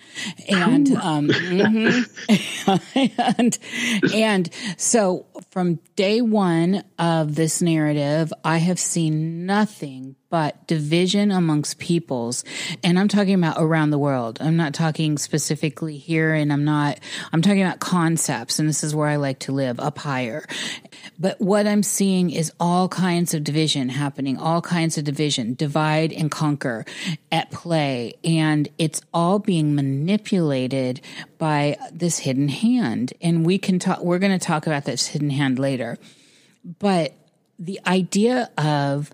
[0.49, 2.71] And um mm-hmm.
[3.39, 3.59] and
[4.15, 4.49] and
[4.79, 12.45] so from day one of this narrative i have seen nothing but division amongst peoples.
[12.83, 14.39] And I'm talking about around the world.
[14.41, 17.01] I'm not talking specifically here and I'm not,
[17.33, 18.59] I'm talking about concepts.
[18.59, 20.47] And this is where I like to live up higher.
[21.19, 26.13] But what I'm seeing is all kinds of division happening, all kinds of division, divide
[26.13, 26.85] and conquer
[27.33, 28.15] at play.
[28.23, 31.01] And it's all being manipulated
[31.39, 33.13] by this hidden hand.
[33.21, 35.99] And we can talk, we're going to talk about this hidden hand later.
[36.79, 37.15] But
[37.59, 39.13] the idea of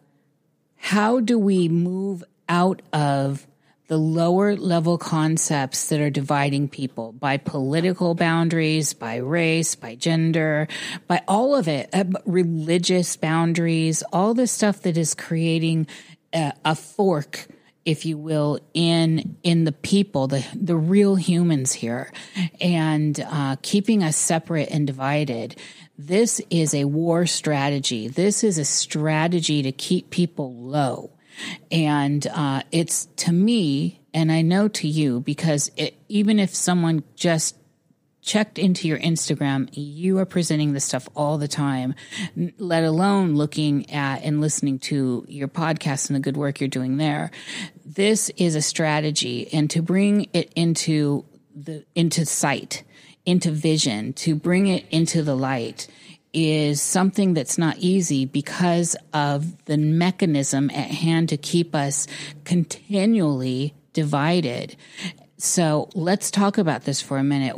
[0.86, 3.44] how do we move out of
[3.88, 10.68] the lower level concepts that are dividing people by political boundaries, by race, by gender,
[11.08, 15.88] by all of it, uh, religious boundaries, all the stuff that is creating
[16.32, 17.48] a, a, fork,
[17.84, 22.12] if you will, in in the people, the the real humans here,
[22.60, 25.56] and uh, keeping us separate and divided.
[25.98, 28.08] This is a war strategy.
[28.08, 31.10] This is a strategy to keep people low.
[31.70, 37.02] And uh, it's to me, and I know to you, because it, even if someone
[37.14, 37.56] just
[38.22, 41.94] checked into your Instagram, you are presenting this stuff all the time,
[42.58, 46.96] let alone looking at and listening to your podcast and the good work you're doing
[46.96, 47.30] there.
[47.84, 51.24] This is a strategy, and to bring it into
[51.54, 52.82] the into sight
[53.26, 55.88] into vision, to bring it into the light
[56.32, 62.06] is something that's not easy because of the mechanism at hand to keep us
[62.44, 64.76] continually divided.
[65.38, 67.56] So let's talk about this for a minute.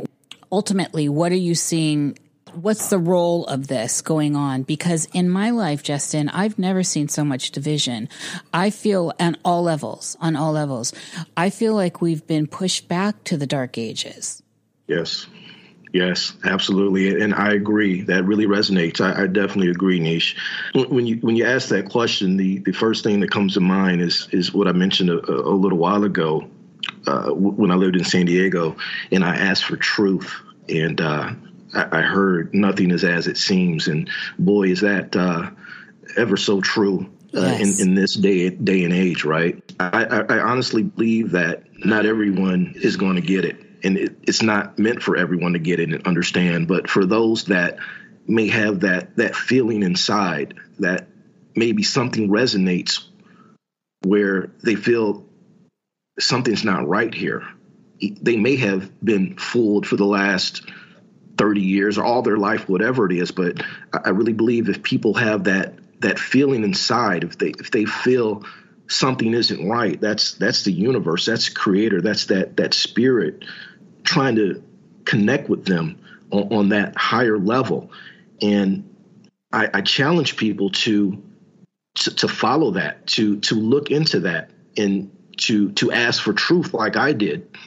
[0.51, 2.17] Ultimately, what are you seeing
[2.53, 4.63] what's the role of this going on?
[4.63, 8.09] Because in my life, Jesston, I've never seen so much division.
[8.53, 10.93] I feel on all levels, on all levels,
[11.37, 14.41] I feel like we've been pushed back to the dark ages.
[14.87, 15.27] Yes.
[15.91, 18.03] Yes, absolutely, and I agree.
[18.03, 19.01] That really resonates.
[19.01, 20.35] I, I definitely agree, Niish.
[20.89, 24.01] When you when you ask that question, the, the first thing that comes to mind
[24.01, 26.47] is is what I mentioned a, a little while ago
[27.07, 28.77] uh, when I lived in San Diego,
[29.11, 30.31] and I asked for truth,
[30.67, 31.31] and uh,
[31.73, 35.49] I, I, heard nothing is as it seems, and boy, is that uh,
[36.17, 37.09] ever so true.
[37.31, 37.79] Uh, yes.
[37.79, 39.61] in, in this day day and age, right?
[39.79, 44.15] I, I, I honestly believe that not everyone is going to get it and it,
[44.23, 47.77] it's not meant for everyone to get it and understand but for those that
[48.27, 51.07] may have that that feeling inside that
[51.55, 53.03] maybe something resonates
[54.03, 55.25] where they feel
[56.19, 57.47] something's not right here.
[58.01, 60.69] They may have been fooled for the last
[61.37, 63.63] 30 years or all their life whatever it is but
[63.93, 68.43] i really believe if people have that that feeling inside if they if they feel
[68.87, 73.45] something isn't right that's that's the universe that's creator that's that that spirit
[74.03, 74.63] trying to
[75.05, 75.97] connect with them
[76.31, 77.91] on, on that higher level.
[78.41, 78.89] And
[79.51, 81.21] I, I challenge people to,
[81.95, 86.73] to, to follow that, to to look into that, and to to ask for truth
[86.73, 87.57] like I did.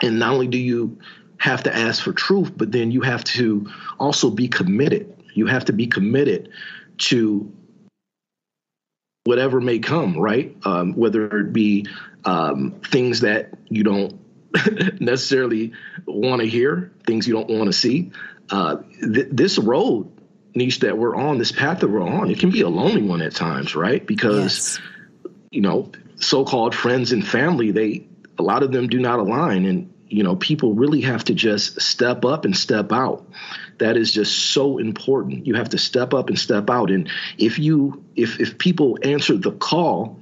[0.00, 0.98] And not only do you
[1.38, 5.22] have to ask for truth, but then you have to also be committed.
[5.34, 6.50] You have to be committed
[6.98, 7.52] to
[9.24, 10.56] whatever may come, right?
[10.64, 11.86] Um, whether it be
[12.24, 14.18] um, things that you don't
[15.00, 15.72] necessarily
[16.06, 18.12] want to hear, things you don't want to see.
[18.50, 20.10] Uh, th- this road
[20.54, 23.22] Niish that we're on, this path that we're on, it can be a lonely one
[23.22, 24.04] at times, right?
[24.04, 24.78] Because
[25.24, 25.32] yes.
[25.50, 28.06] you know, so-called friends and family, they
[28.38, 31.80] a lot of them do not align, and you know, people really have to just
[31.80, 33.28] step up and step out.
[33.78, 35.46] That is just so important.
[35.46, 39.36] You have to step up and step out, and if you if if people answer
[39.36, 40.20] the call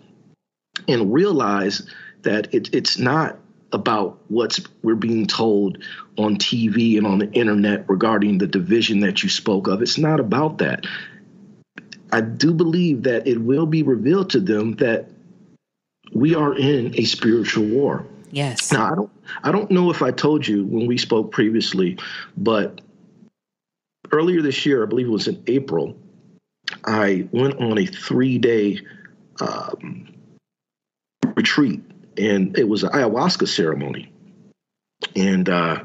[0.88, 1.88] and realize
[2.22, 3.38] that it, it's not
[3.72, 5.82] about what's we're being told
[6.16, 9.82] on TV and on the internet regarding the division that you spoke of.
[9.82, 10.86] It's not about that.
[12.12, 15.10] I do believe that it will be revealed to them that
[16.12, 18.06] we are in a spiritual war.
[18.30, 18.72] Yes.
[18.72, 19.10] Now I don't
[19.42, 21.98] I don't know if I told you when we spoke previously,
[22.36, 22.80] but
[24.12, 25.96] earlier this year, I believe it was in April,
[26.84, 28.80] I went on a three day
[29.40, 30.08] um,
[31.34, 31.82] retreat
[32.18, 34.12] and it was an ayahuasca ceremony,
[35.14, 35.84] and uh,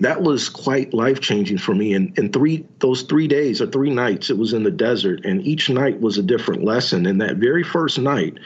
[0.00, 1.94] that was quite life changing for me.
[1.94, 5.42] And in three those three days or three nights, it was in the desert, and
[5.46, 7.06] each night was a different lesson.
[7.06, 8.38] And that very first night,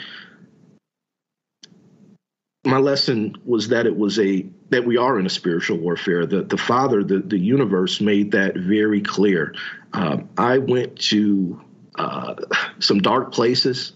[2.64, 6.26] my lesson was that it was a that we are in a spiritual warfare.
[6.26, 9.54] That the Father, the the universe, made that very clear.
[9.92, 11.60] Um, I went to
[11.96, 12.34] uh,
[12.78, 13.92] some dark places.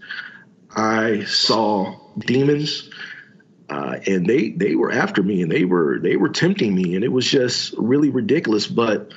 [0.77, 2.91] I saw demons
[3.71, 7.05] uh, and they they were after me and they were they were tempting me and
[7.05, 8.67] it was just really ridiculous.
[8.67, 9.13] But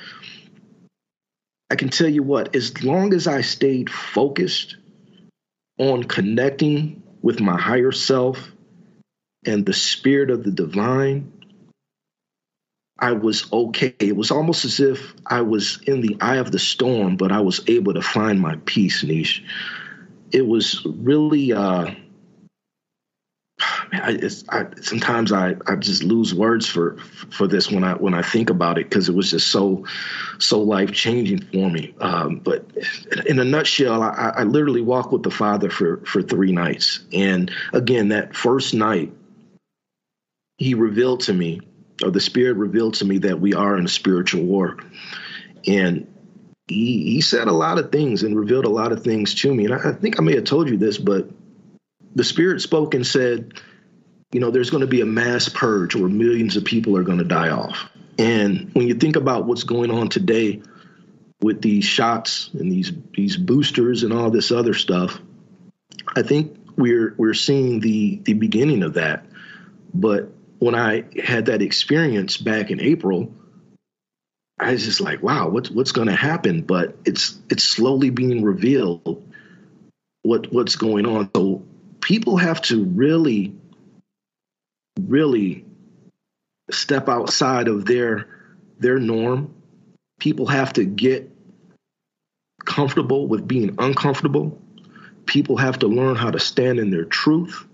[1.70, 4.76] i can tell you what as long as i stayed focused
[5.78, 8.50] on connecting with my higher self
[9.46, 11.32] and the spirit of the divine
[12.98, 13.94] i was okay.
[13.98, 17.40] It was almost as if i was in the eye of the storm but i
[17.40, 19.42] was able to find my peace Niish
[20.32, 21.90] it was really uh
[23.92, 26.96] man, I, I, sometimes I, I just lose words for
[27.30, 29.84] for this when I when I think about it because it was just so
[30.38, 31.94] so life changing for me.
[32.00, 32.64] Um, but
[33.26, 37.50] in a nutshell, I, I literally walked with the Father for for three nights, and
[37.72, 39.12] again, that first night,
[40.58, 41.60] He revealed to me,
[42.02, 44.78] or the Spirit revealed to me that we are in a spiritual war,
[45.66, 46.06] and
[46.68, 49.64] he, he said a lot of things and revealed a lot of things to me.
[49.64, 51.28] And I, I think I may have told you this, but
[52.14, 53.54] the Spirit spoke and said,
[54.32, 57.18] you know, there's going to be a mass purge where millions of people are going
[57.18, 57.88] to die off.
[58.18, 60.60] And when you think about what's going on today
[61.40, 65.18] with these shots and these these boosters and all this other stuff,
[66.16, 69.24] I think we're we're seeing the the beginning of that.
[69.94, 73.32] But when I had that experience back in April,
[74.60, 76.62] I was just like, wow, what's what's going to happen?
[76.62, 79.22] But it's it's slowly being revealed
[80.22, 81.30] what what's going on.
[81.34, 81.64] So
[82.00, 83.54] people have to really
[85.00, 85.64] really
[86.70, 88.26] step outside of their
[88.78, 89.54] their norm.
[90.18, 91.30] People have to get
[92.64, 94.58] comfortable with being uncomfortable.
[95.26, 97.64] People have to learn how to stand in their truth.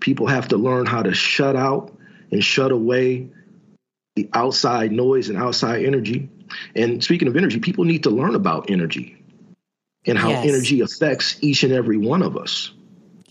[0.00, 1.96] People have to learn how to shut out
[2.30, 3.28] and shut away
[4.16, 6.30] the outside noise and outside energy.
[6.74, 9.16] And speaking of energy, people need to learn about energy
[10.04, 10.46] and how yes.
[10.46, 12.72] energy affects each and every one of us.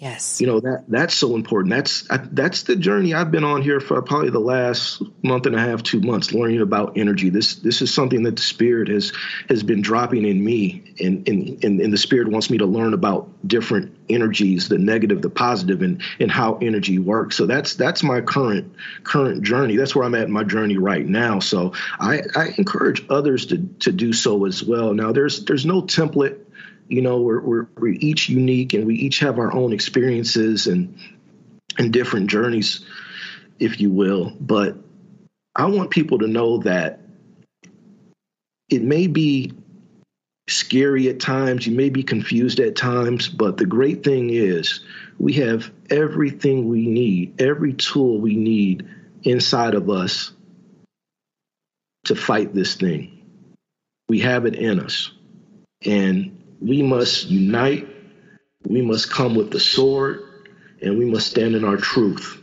[0.02, 0.42] Yes.
[0.42, 1.76] You know that that's so important.
[1.76, 5.60] That's that's the journey I've been on here for probably the last month and a
[5.60, 7.30] half, two months, learning about energy.
[7.30, 9.14] This this is something that the spirit has
[9.48, 12.96] has been dropping in me, and and and, and the spirit wants me to learn
[12.96, 17.36] about different energies, the negative, the positive, and and how energy works.
[17.36, 18.74] So that's that's my current
[19.04, 19.76] current journey.
[19.76, 21.38] That's where I'm at in my journey right now.
[21.38, 24.96] So I, I encourage others to to do so as well.
[24.96, 26.40] Now there's there's no template
[26.92, 30.98] you know we're, we're, we're each unique and we each have our own experiences and
[31.78, 32.86] and different journeys
[33.60, 34.34] if you will.
[34.40, 34.78] But
[35.56, 37.02] i want people to know that
[38.70, 39.54] it may be
[40.48, 44.82] scary at times you may be confused at times but the great thing is
[45.20, 48.88] we have everything we need every tool we need
[49.24, 50.32] inside of us
[52.06, 53.22] to fight this thing.
[54.10, 55.12] We have it in us.
[55.86, 57.88] And we must unite,
[58.64, 60.24] we must come with the sword,
[60.82, 62.42] and we must stand in our truth.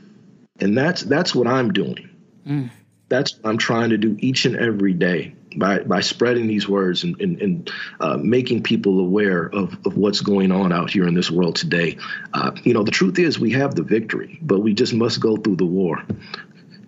[0.61, 2.11] And that's that's what I'm doing.
[2.47, 2.71] Mm.
[3.09, 7.05] That's what I'm trying to do each and every day by by spreading these words
[7.05, 11.15] and, and, and uh, making people aware of, of what's going on out here in
[11.15, 11.99] this world today.
[12.35, 15.37] Uh, you know, the truth is we have the victory, but we just must go
[15.37, 16.03] through the war.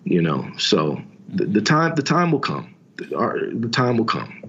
[0.03, 2.75] You know, so the, the time the time will come.
[3.15, 4.40] Our, the time will come.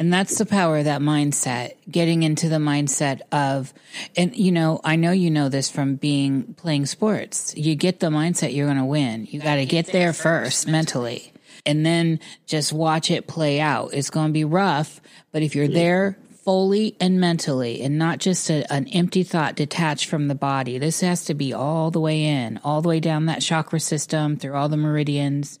[0.00, 3.74] And that's the power of that mindset, getting into the mindset of,
[4.16, 7.54] and you know, I know you know this from being playing sports.
[7.54, 9.28] You get the mindset you're going to win.
[9.30, 11.34] You got to get there first mentally
[11.66, 13.90] and then just watch it play out.
[13.92, 18.48] It's going to be rough, but if you're there fully and mentally and not just
[18.48, 22.24] a, an empty thought detached from the body, this has to be all the way
[22.24, 25.58] in, all the way down that chakra system through all the meridians.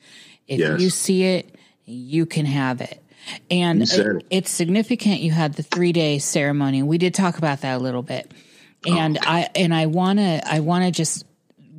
[0.48, 0.80] If yes.
[0.80, 3.04] you see it, you can have it.
[3.50, 6.82] And it, it's significant you had the three day ceremony.
[6.82, 8.30] We did talk about that a little bit.
[8.86, 9.22] And oh.
[9.26, 11.26] I and I wanna I wanna just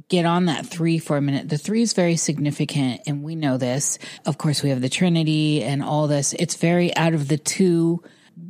[0.08, 1.50] get on that three for a minute.
[1.50, 3.98] The three is very significant, and we know this.
[4.26, 6.34] Of course, we have the Trinity and all this.
[6.34, 8.04] It's very out of the two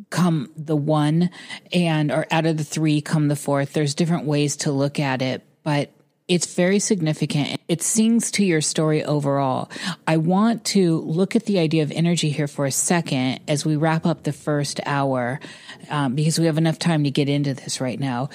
[0.09, 1.29] come the one,
[1.71, 3.73] and or out of the three come the fourth.
[3.73, 5.91] There's different ways to look at it, but
[6.31, 7.59] it's very significant.
[7.67, 9.69] It sings to your story overall.
[10.07, 13.75] I want to look at the idea of energy here for a second as we
[13.75, 15.41] wrap up the first hour,
[15.89, 18.29] um, because we have enough time to get into this right now.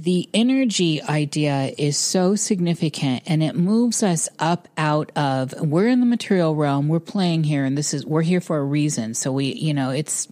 [0.00, 5.98] The energy idea is so significant and it moves us up out of, we're in
[5.98, 9.14] the material realm, we're playing here, and this is, we're here for a reason.
[9.14, 10.28] So we, you know, it's,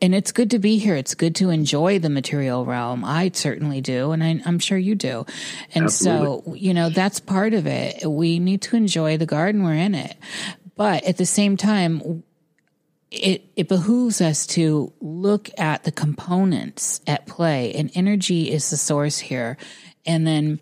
[0.00, 0.96] and it's good to be here.
[0.96, 3.04] It's good to enjoy the material realm.
[3.04, 5.26] I certainly do, and I, am sure you do.
[5.74, 6.52] And Absolutely.
[6.52, 8.10] so, you know, that's part of it.
[8.10, 10.16] We need to enjoy the garden we're in it.
[10.76, 12.22] But at the same time,
[13.10, 18.76] it, it behooves us to look at the components at play and energy is the
[18.76, 19.56] source here.
[20.06, 20.60] And then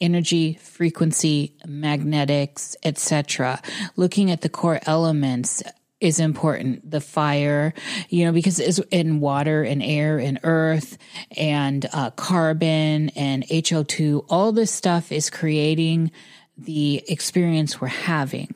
[0.00, 3.62] energy, frequency, magnetics, etc.
[3.96, 5.62] Looking at the core elements
[6.00, 6.90] is important.
[6.90, 7.72] The fire,
[8.10, 10.98] you know, because it's in water and air and earth
[11.36, 16.10] and uh, carbon and HO2, all this stuff is creating
[16.58, 18.54] the experience we're having.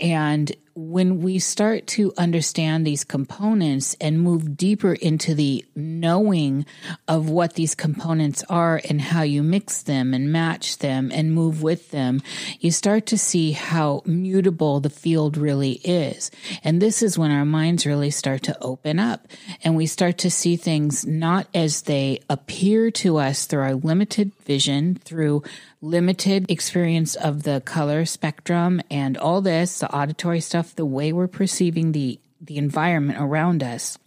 [0.00, 6.64] And when we start to understand these components and move deeper into the knowing
[7.08, 11.62] of what these components are and how you mix them and match them and move
[11.62, 12.22] with them,
[12.60, 16.30] you start to see how mutable the field really is.
[16.62, 19.26] And this is when our minds really start to open up
[19.64, 24.32] and we start to see things not as they appear to us through our limited
[24.44, 25.42] vision, through
[25.80, 31.28] limited experience of the color spectrum and all this, the auditory stuff, the way we're
[31.28, 33.98] perceiving the, the environment around us.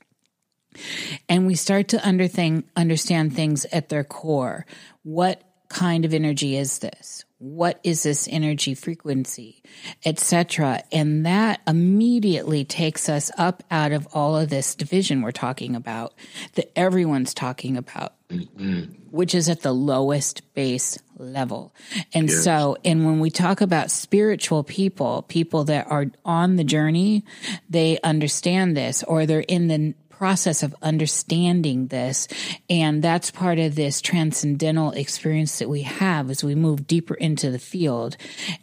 [1.28, 4.66] And we start to under thing, understand things at their core.
[5.04, 7.26] What kind of energy is this?
[7.42, 9.64] What is this energy frequency,
[10.06, 10.84] etc.
[10.92, 16.14] And that immediately takes us up out of all of this division we're talking about,
[16.54, 18.94] that everyone's talking about, mm-hmm.
[19.10, 21.74] which is at the lowest base level.
[22.14, 22.44] And yes.
[22.44, 27.26] so, and when we talk about spiritual people, people that are on the journey,
[27.68, 32.28] they understand this or they're in the process of understanding this.
[32.70, 37.50] And that's part of this transcendental experience that we have as we move deeper into
[37.50, 38.18] the field.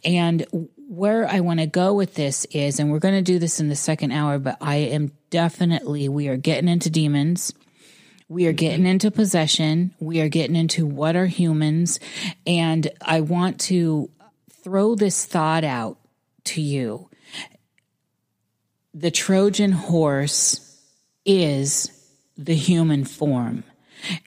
[0.05, 0.45] And
[0.87, 3.67] where I want to go with this is, and we're going to do this in
[3.67, 7.53] the second hour, but I am definitely, we are getting into demons.
[8.29, 8.91] We are getting mm-hmm.
[8.91, 9.93] into possession.
[9.99, 11.99] We are getting into what are humans.
[12.47, 14.09] And I want to
[14.63, 15.97] throw this thought out
[16.45, 17.09] to you
[18.93, 20.68] the Trojan horse
[21.29, 21.91] is
[22.35, 23.63] the human form.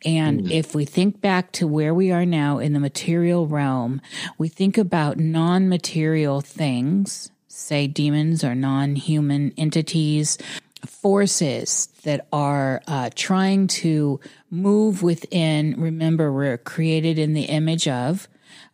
[0.05, 0.51] And mm.
[0.51, 4.01] if we think back to where we are now in the material realm,
[4.39, 10.39] we think about non material things, say demons or non human entities,
[10.87, 15.75] forces that are uh, trying to move within.
[15.81, 18.29] Remember, we're created in the image of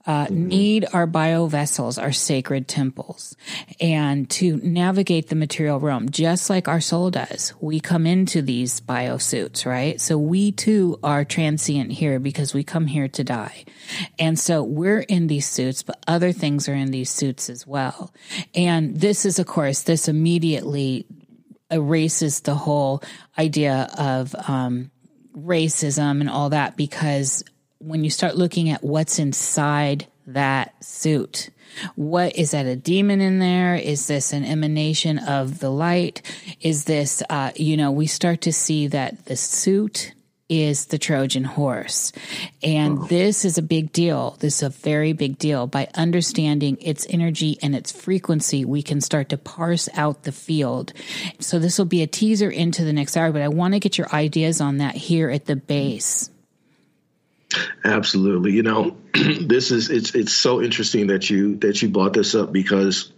[0.08, 0.48] uh, mm-hmm.
[0.48, 3.36] need our bio vessels, our sacred temples,
[3.78, 7.52] and to navigate the material realm, just like our soul does.
[7.60, 10.00] We come into these bio suits, right?
[10.00, 13.66] So we too are transient here because we come here to die.
[14.18, 18.10] And so we're in these suits, but other things are in these suits as well.
[18.54, 21.04] And this is, of course, this immediately
[21.70, 23.02] erases the whole
[23.36, 24.90] idea of, um,
[25.36, 27.44] racism and all that because
[27.78, 31.50] when you start looking at what's inside that suit.
[31.94, 33.76] What is that a demon in there?
[33.76, 36.22] Is this an emanation of the light?
[36.60, 40.14] Is this, uh, you know, we start to see that the suit
[40.48, 42.12] is the Trojan horse.
[42.62, 44.36] And this is a big deal.
[44.40, 45.66] This is a very big deal.
[45.66, 50.94] By understanding its energy and its frequency, we can start to parse out the field.
[51.38, 53.98] So this will be a teaser into the next hour, but I want to get
[53.98, 56.30] your ideas on that here at the base.
[57.84, 58.52] Absolutely.
[58.52, 62.52] You know, this is it's it's so interesting that you that you brought this up
[62.52, 63.12] because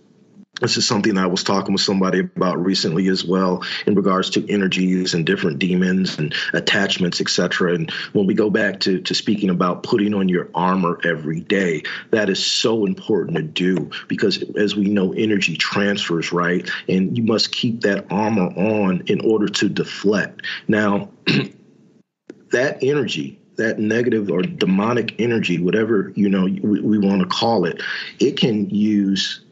[0.60, 4.52] this is something I was talking with somebody about recently as well in regards to
[4.52, 7.74] energies and different demons and attachments, etc.
[7.74, 11.84] And when we go back to, to speaking about putting on your armor every day,
[12.10, 16.68] that is so important to do because as we know, energy transfers, right?
[16.88, 20.42] And you must keep that armor on in order to deflect.
[20.68, 21.10] Now,
[22.50, 27.64] that energy that negative or demonic energy, whatever you know we, we want to call
[27.64, 27.82] it,
[28.18, 29.44] it can use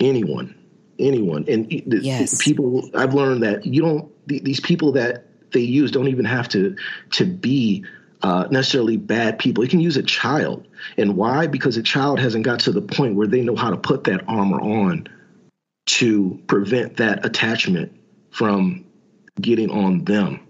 [0.00, 0.54] anyone,
[0.98, 2.42] anyone, and yes.
[2.42, 2.90] people.
[2.94, 6.76] I've learned that you don't these people that they use don't even have to
[7.12, 7.84] to be
[8.22, 9.64] uh, necessarily bad people.
[9.64, 11.46] You can use a child, and why?
[11.46, 14.24] Because a child hasn't got to the point where they know how to put that
[14.28, 15.06] armor on
[15.86, 17.92] to prevent that attachment
[18.30, 18.84] from
[19.40, 20.40] getting on them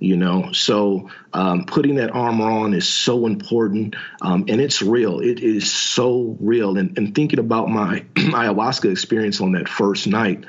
[0.00, 5.20] you know so um, putting that armor on is so important um, and it's real
[5.20, 10.44] it is so real and, and thinking about my ayahuasca experience on that first night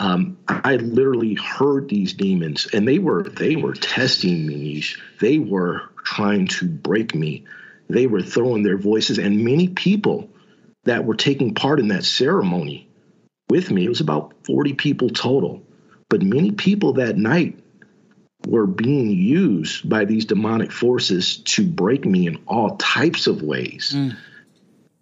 [0.00, 4.82] um, I literally heard these demons, and they were they were testing me.
[5.20, 7.44] They were trying to break me.
[7.90, 10.30] They were throwing their voices, and many people
[10.84, 12.88] that were taking part in that ceremony
[13.50, 13.84] with me.
[13.84, 15.62] It was about forty people total,
[16.08, 17.58] but many people that night
[18.46, 23.92] were being used by these demonic forces to break me in all types of ways.
[23.94, 24.16] Mm.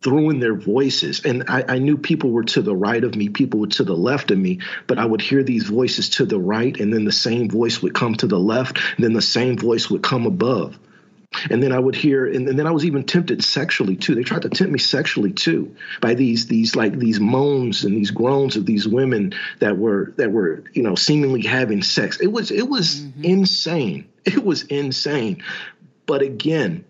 [0.01, 1.25] Throwing their voices.
[1.25, 3.97] And I, I, knew people were to the right of me, people were to the
[3.97, 7.11] left of me, but I would hear these voices to the right, and then the
[7.11, 10.79] same voice would come to the left, and then the same voice would come above.
[11.51, 14.15] And then I would hear, and, and, then I was even tempted sexually too.
[14.15, 18.11] They tried to tempt me sexually too by these these like these moans and these
[18.11, 22.19] groans of these women that were that were you know seemingly having sex.
[22.21, 23.25] It was it was mm-hmm.
[23.25, 24.09] insane.
[24.29, 25.43] It was insane.
[26.05, 26.85] But again,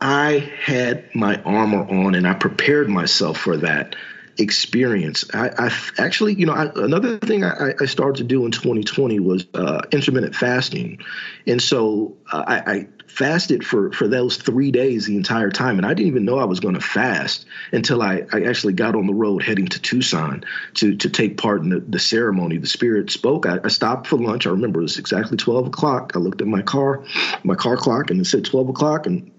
[0.00, 3.94] I had my armor on and I prepared myself for that
[4.40, 5.24] experience.
[5.34, 9.20] I, I actually, you know, I, another thing I, I, started to do in 2020
[9.20, 11.00] was uh, intermittent fasting,
[11.46, 15.86] and so uh, I, I, fasted for for those three days the entire time, and
[15.86, 19.06] I didn't even know I was going to fast until I, I actually got on
[19.06, 22.56] the road heading to Tucson to to take part in the, the ceremony.
[22.56, 23.46] The Spirit spoke.
[23.46, 24.46] I, I stopped for lunch.
[24.46, 26.12] I remember it was exactly 12 o'clock.
[26.14, 27.04] I looked at my car,
[27.44, 29.30] my car clock, and it said 12 o'clock, and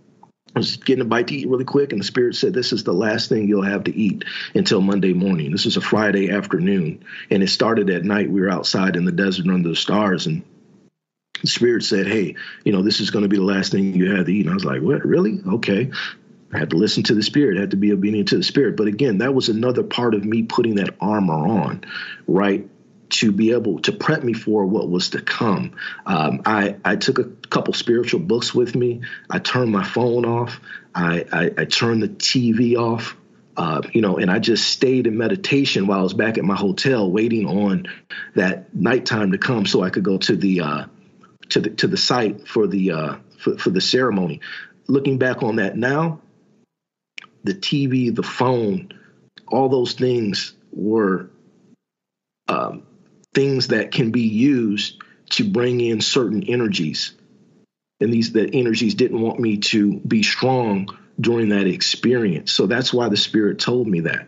[0.55, 2.83] I was getting a bite to eat really quick, and the spirit said, This is
[2.83, 5.51] the last thing you'll have to eat until Monday morning.
[5.51, 8.29] This is a Friday afternoon, and it started at night.
[8.29, 10.43] We were outside in the desert under the stars, and
[11.41, 12.35] the spirit said, Hey,
[12.65, 14.41] you know, this is going to be the last thing you have to eat.
[14.41, 15.39] And I was like, What, really?
[15.47, 15.89] Okay.
[16.53, 18.75] I had to listen to the spirit, I had to be obedient to the spirit.
[18.75, 21.85] But again, that was another part of me putting that armor on,
[22.27, 22.67] right?
[23.11, 25.75] To be able to prep me for what was to come.
[26.05, 29.01] Um, I, I took a couple spiritual books with me.
[29.29, 30.59] I turned my phone off.
[30.95, 33.15] I, I, I turned the TV off.
[33.57, 36.55] Uh, you know, and I just stayed in meditation while I was back at my
[36.55, 37.85] hotel, waiting on
[38.33, 40.85] that nighttime to come, so I could go to the uh,
[41.49, 44.39] to the to the site for the uh, for, for the ceremony.
[44.87, 46.21] Looking back on that now,
[47.43, 48.93] the TV, the phone,
[49.47, 51.29] all those things were
[52.47, 52.83] um,
[53.33, 55.01] things that can be used
[55.31, 57.13] to bring in certain energies.
[58.01, 62.51] And these the energies didn't want me to be strong during that experience.
[62.51, 64.27] So that's why the spirit told me that.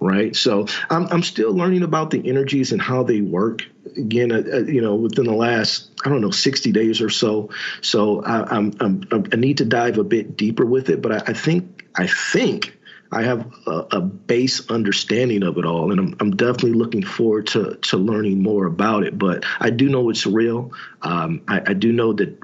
[0.00, 0.34] right?
[0.36, 3.66] So I'm I'm still learning about the energies and how they work.
[3.96, 7.50] Again, uh, uh, you know, within the last I don't know 60 days or so.
[7.82, 11.32] So I, I'm, I'm I need to dive a bit deeper with it, but I,
[11.32, 12.77] I think I think
[13.10, 17.46] I have a, a, base understanding of it all, and I'm, I'm definitely looking forward
[17.48, 19.18] to to learning more about it.
[19.18, 20.72] But I do know it's real.
[21.00, 22.38] Um, I, I do know that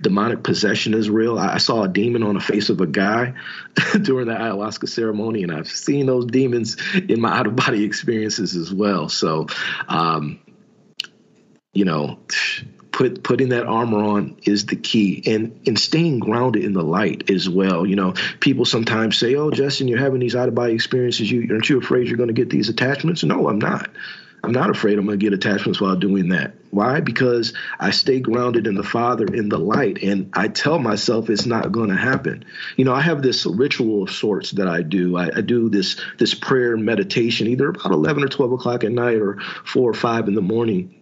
[0.00, 1.38] demonic possession is real.
[1.38, 3.34] I, saw a demon on the face of a guy
[4.02, 8.56] during the ayahuasca ceremony, and I've seen those demons in my out of body experiences
[8.56, 9.08] as well.
[9.08, 9.46] So,
[9.88, 10.40] um,
[11.72, 12.18] you know,
[12.92, 17.30] put putting that armor on is the key, and and staying grounded in the light
[17.30, 17.86] as well.
[17.86, 21.30] You know, people sometimes say, "Oh, Jesston, you're having these out of body experiences.
[21.30, 23.90] You aren't you afraid you're going to get these attachments?" No, I'm not.
[24.44, 26.54] I'm not afraid I'm going to get attachments while doing that.
[26.70, 26.98] Why?
[26.98, 31.46] Because I stay grounded in the Father, in the light, and I tell myself it's
[31.46, 32.44] not going to happen.
[32.76, 35.16] You know, I have this ritual of sorts that I do.
[35.16, 39.18] I, I, do this this prayer meditation either about 11 or 12 o'clock at night
[39.18, 41.01] or four or five in the morning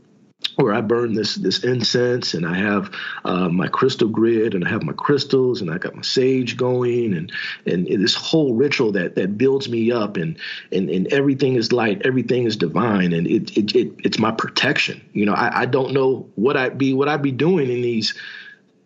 [0.60, 2.94] where I burn this this incense and I have
[3.24, 7.14] uh, my crystal grid and I have my crystals and I got my sage going
[7.14, 7.32] and
[7.66, 10.38] and this whole ritual that that builds me up and
[10.72, 15.00] and, and everything is light, everything is divine and it, it, it it's my protection.
[15.12, 18.14] You know, I, I don't know what I'd be what I'd be doing in these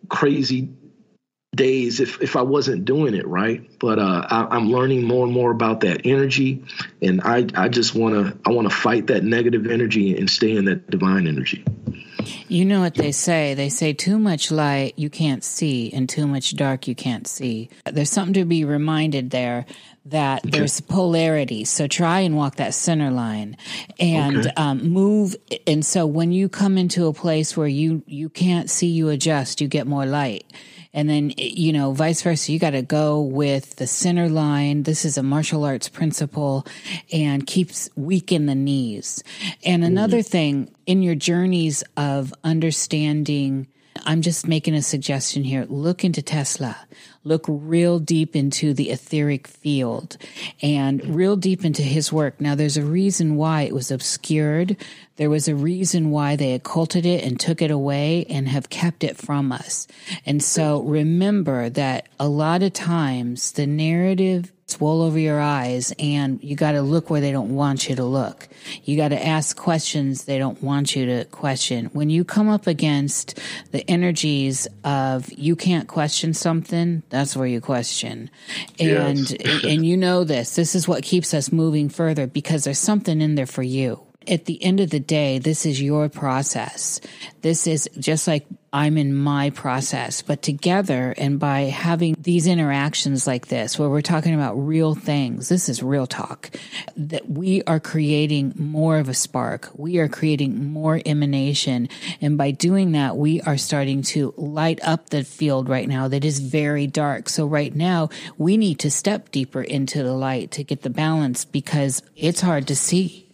[0.09, 0.69] crazy
[1.55, 3.67] days if if I wasn't doing it right.
[3.79, 6.63] But uh, I, am learning more and more about that energy,
[7.01, 10.55] and I I just want to I want to fight that negative energy and stay
[10.55, 11.63] in that divine energy.
[12.47, 13.53] You know what they say?
[13.53, 17.69] They say too much light you can't see, and too much dark you can't see.
[17.85, 19.65] There's something to be reminded there
[20.05, 20.59] that okay.
[20.59, 21.65] there's polarity.
[21.65, 23.57] So try and walk that center line
[23.99, 24.49] and okay.
[24.55, 25.35] um, move.
[25.65, 29.61] And so when you come into a place where you you can't see, you adjust.
[29.61, 30.45] You get more light
[30.95, 32.53] and then, you know, vice versa.
[32.53, 34.83] You got to go with the center line.
[34.83, 36.65] This is a martial arts principle
[37.11, 39.21] and keeps weak in the knees.
[39.65, 40.31] And another mm-hmm.
[40.31, 43.67] thing in your journeys of understanding
[44.05, 45.65] I'm just making a suggestion here.
[45.69, 46.77] Look into Tesla.
[47.23, 50.17] Look real deep into the etheric field
[50.61, 52.39] and real deep into his work.
[52.39, 54.77] Now, there's a reason why it was obscured.
[55.17, 59.03] There was a reason why they occulted it and took it away and have kept
[59.03, 59.87] it from us.
[60.25, 66.43] And so remember that a lot of times the narrative wool over your eyes and
[66.43, 68.49] you got to look where they don't want you to look.
[68.83, 71.85] You got to ask questions they don't want you to question.
[71.93, 73.39] When you come up against
[73.71, 78.29] the energies of you can't question something, that's where you question.
[78.79, 79.63] And yes.
[79.63, 80.55] and you know this.
[80.55, 84.45] This is what keeps us moving further because there's something in there for you at
[84.45, 86.99] the end of the day, this is your process.
[87.41, 88.45] This is just like
[88.75, 94.01] I'm in my process, but together and by having these interactions like this, where we're
[94.01, 96.49] talking about real things, this is real talk,
[96.97, 99.69] that we are creating more of a spark.
[99.77, 101.87] We are creating more emanation.
[102.19, 106.25] And by doing that, we are starting to light up the field right now that
[106.25, 107.29] is very dark.
[107.29, 111.45] So right now we need to step deeper into the light to get the balance
[111.45, 113.24] because it's hard to see.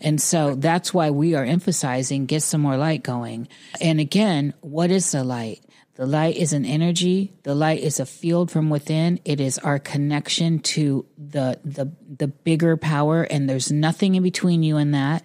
[0.00, 3.48] And so that's why we are emphasizing get some more light going.
[3.80, 5.60] And again, what is the light?
[5.98, 7.32] The light is an energy.
[7.42, 9.18] The light is a field from within.
[9.24, 13.24] It is our connection to the, the, the bigger power.
[13.24, 15.24] And there's nothing in between you and that.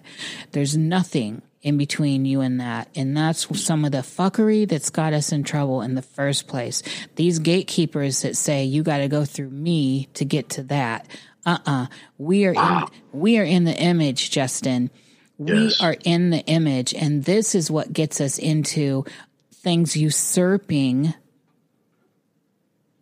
[0.50, 2.88] There's nothing in between you and that.
[2.96, 6.82] And that's some of the fuckery that's got us in trouble in the first place.
[7.14, 11.06] These gatekeepers that say you got to go through me to get to that
[11.46, 11.86] uh-uh.
[12.18, 14.90] We are in we are in the image Jesston.
[15.38, 15.80] We yes.
[15.80, 19.04] are in the image and this is what gets us into
[19.52, 21.14] things usurping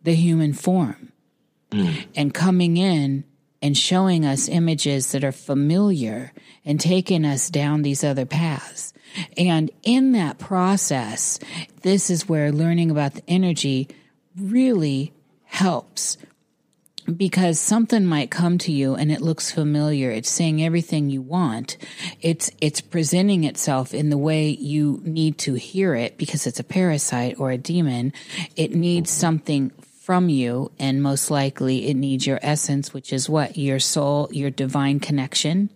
[0.03, 1.11] the human form
[1.71, 2.05] mm.
[2.15, 3.23] and coming in
[3.61, 6.33] and showing us images that are familiar
[6.65, 8.93] and taking us down these other paths.
[9.37, 11.39] And in that process
[11.83, 13.87] this is where learning about the energy
[14.35, 15.13] really
[15.43, 16.17] helps
[17.03, 20.11] because something might come to you and it looks familiar.
[20.11, 21.77] It's saying everything you want.
[22.21, 26.63] It's it's presenting itself in the way you need to hear it because it's a
[26.63, 28.13] parasite or a demon.
[28.55, 33.57] It needs something from you and most likely it needs your essence which is what?
[33.57, 35.69] Your soul your divine connection.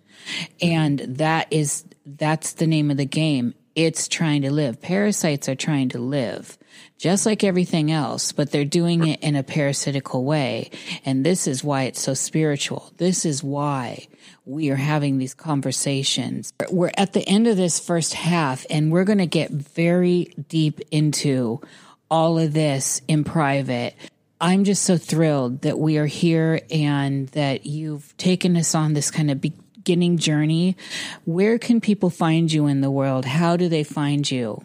[0.61, 3.53] And that is that's the name of the game.
[3.75, 4.81] It's trying to live.
[4.81, 6.57] Parasites are trying to live
[6.97, 10.71] just like everything else, but they're doing it in a parasitical way.
[11.05, 12.91] And this is why it's so spiritual.
[12.97, 14.07] This is why
[14.45, 16.53] we are having these conversations.
[16.71, 20.79] We're at the end of this first half and we're going to get very deep
[20.91, 21.61] into
[22.09, 23.95] all of this in private.
[24.39, 29.11] I'm just so thrilled that we are here and that you've taken us on this
[29.11, 30.77] kind of beginning journey.
[31.25, 33.25] Where can people find you in the world?
[33.25, 34.63] How do they find you?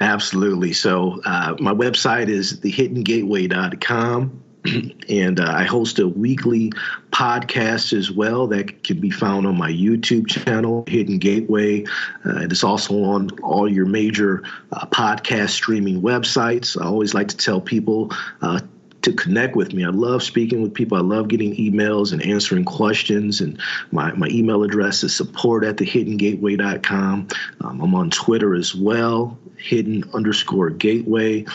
[0.00, 0.72] Absolutely.
[0.72, 4.44] So, uh, my website is thehiddengateway.com.
[5.08, 6.72] and uh, I host a weekly
[7.10, 11.84] podcast as well that can be found on my YouTube channel, Hidden Gateway.
[12.26, 14.42] Uh, it is also on all your major
[14.72, 16.80] uh, podcast streaming websites.
[16.80, 18.10] I always like to tell people
[18.42, 18.60] uh,
[19.02, 19.84] to connect with me.
[19.84, 20.98] I love speaking with people.
[20.98, 23.40] I love getting emails and answering questions.
[23.40, 23.60] And
[23.92, 27.28] my, my email address is support at the thehiddengateway.com.
[27.60, 31.46] Um, I'm on Twitter as well, hidden underscore gateway.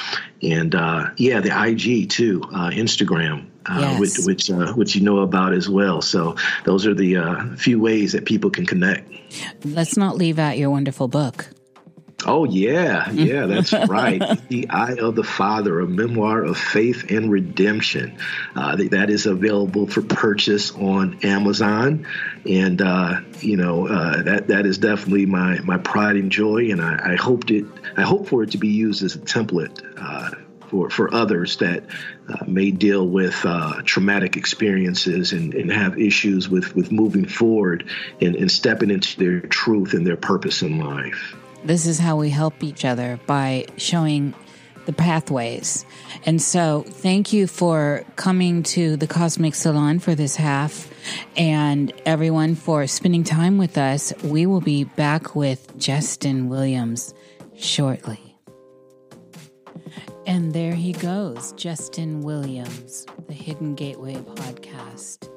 [0.42, 3.48] And uh, yeah, the IG too, uh, Instagram.
[3.66, 4.00] Uh, yes.
[4.02, 6.02] which which, uh, which you know about as well.
[6.02, 6.36] So
[6.66, 9.10] those are the uh, few ways that people can connect.
[9.64, 11.48] Let's not leave out your wonderful book.
[12.26, 13.12] Oh, yeah.
[13.24, 14.20] Yeah, that's right.
[14.50, 18.18] the Eye of the Father, a memoir of faith and redemption.
[18.56, 22.06] Uh, that is available for purchase on Amazon.
[22.46, 26.72] And, uh, you know, uh, that that is definitely my, my pride and joy.
[26.72, 29.82] And I, I, hoped it, I hope for it to be used as a template
[29.98, 30.36] uh,
[30.68, 31.86] for, for others that
[32.28, 37.90] uh, may deal with uh, traumatic experiences and, and have issues with, with moving forward
[38.20, 41.36] and, and stepping into their truth and their purpose in life.
[41.66, 44.34] This is how we help each other by showing
[44.86, 45.86] the pathways.
[46.26, 50.92] And so, thank you for coming to the Cosmic Salon for this half
[51.38, 54.14] and everyone for spending time with us.
[54.24, 57.14] We will be back with Jesston Williams
[57.56, 58.20] shortly.
[60.26, 65.30] And there he goes, Jesston Williams, the Hidden Gateway podcast.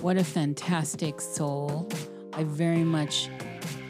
[0.00, 1.88] What a fantastic soul.
[2.32, 3.30] I very much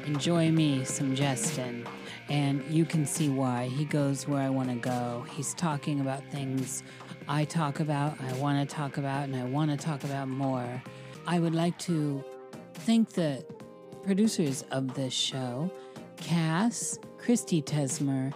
[0.07, 1.87] enjoy me some Jesston.
[2.29, 3.67] And you can see why.
[3.69, 5.27] He goes where I want to go.
[5.37, 6.83] He's talking about things
[7.27, 10.83] I talk about, I want to talk about, and I want to talk about more.
[11.27, 12.23] I would like to
[12.75, 13.45] thank the
[14.03, 15.71] producers of this show
[16.19, 18.33] Cass, Christy Tesmer,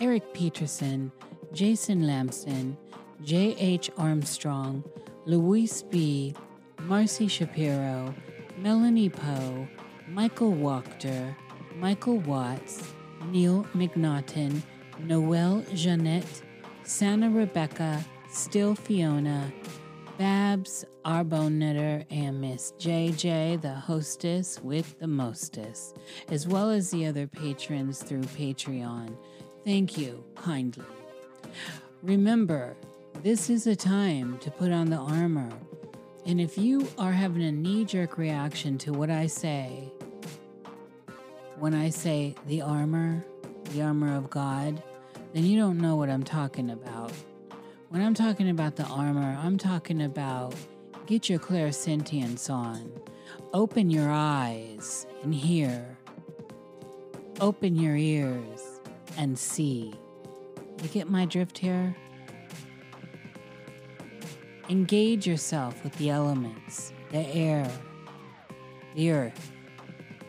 [0.00, 1.12] Eric Peterson,
[1.52, 2.76] Jason Lamson,
[3.22, 3.90] J.H.
[3.96, 4.82] Armstrong,
[5.24, 6.34] Louise B.,
[6.80, 8.12] Marcy Shapiro,
[8.58, 9.68] Melanie Poe,
[10.12, 11.34] Michael Wachter,
[11.78, 12.82] Michael Watts,
[13.30, 14.60] Neil McNaughton,
[14.98, 16.42] Noelle Jeanette,
[16.82, 19.50] Santa Rebecca, Still Fiona,
[20.18, 25.96] Babs, our bone knitter, and Miss JJ, the hostess with the mostest,
[26.28, 29.16] as well as the other patrons through Patreon.
[29.64, 30.84] Thank you kindly.
[32.02, 32.76] Remember,
[33.22, 35.48] this is a time to put on the armor.
[36.24, 39.90] And if you are having a knee jerk reaction to what I say,
[41.62, 43.24] when I say the armor,
[43.70, 44.82] the armor of God,
[45.32, 47.12] then you don't know what I'm talking about.
[47.88, 50.56] When I'm talking about the armor, I'm talking about
[51.06, 52.90] get your clairsentience on.
[53.54, 55.96] Open your eyes and hear.
[57.40, 58.80] Open your ears
[59.16, 59.94] and see.
[60.82, 61.94] You get my drift here?
[64.68, 67.70] Engage yourself with the elements the air,
[68.96, 69.52] the earth,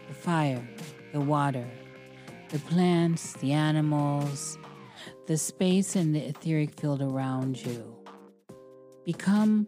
[0.07, 0.67] the fire,
[1.13, 1.69] the water,
[2.49, 4.57] the plants, the animals,
[5.27, 7.95] the space and the etheric field around you.
[9.05, 9.67] Become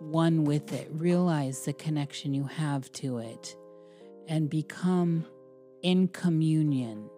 [0.00, 0.88] one with it.
[0.90, 3.56] Realize the connection you have to it
[4.26, 5.24] and become
[5.82, 7.08] in communion.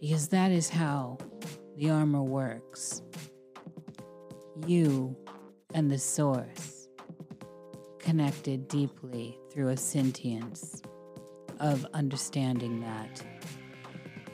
[0.00, 1.18] Because that is how
[1.76, 3.02] the armor works.
[4.64, 5.16] You
[5.74, 6.88] and the source
[7.98, 10.80] connected deeply through a sentience
[11.60, 13.22] of understanding that.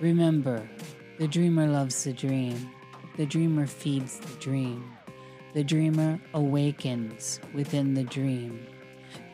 [0.00, 0.68] Remember,
[1.18, 2.70] the dreamer loves the dream,
[3.16, 4.90] the dreamer feeds the dream,
[5.52, 8.66] the dreamer awakens within the dream.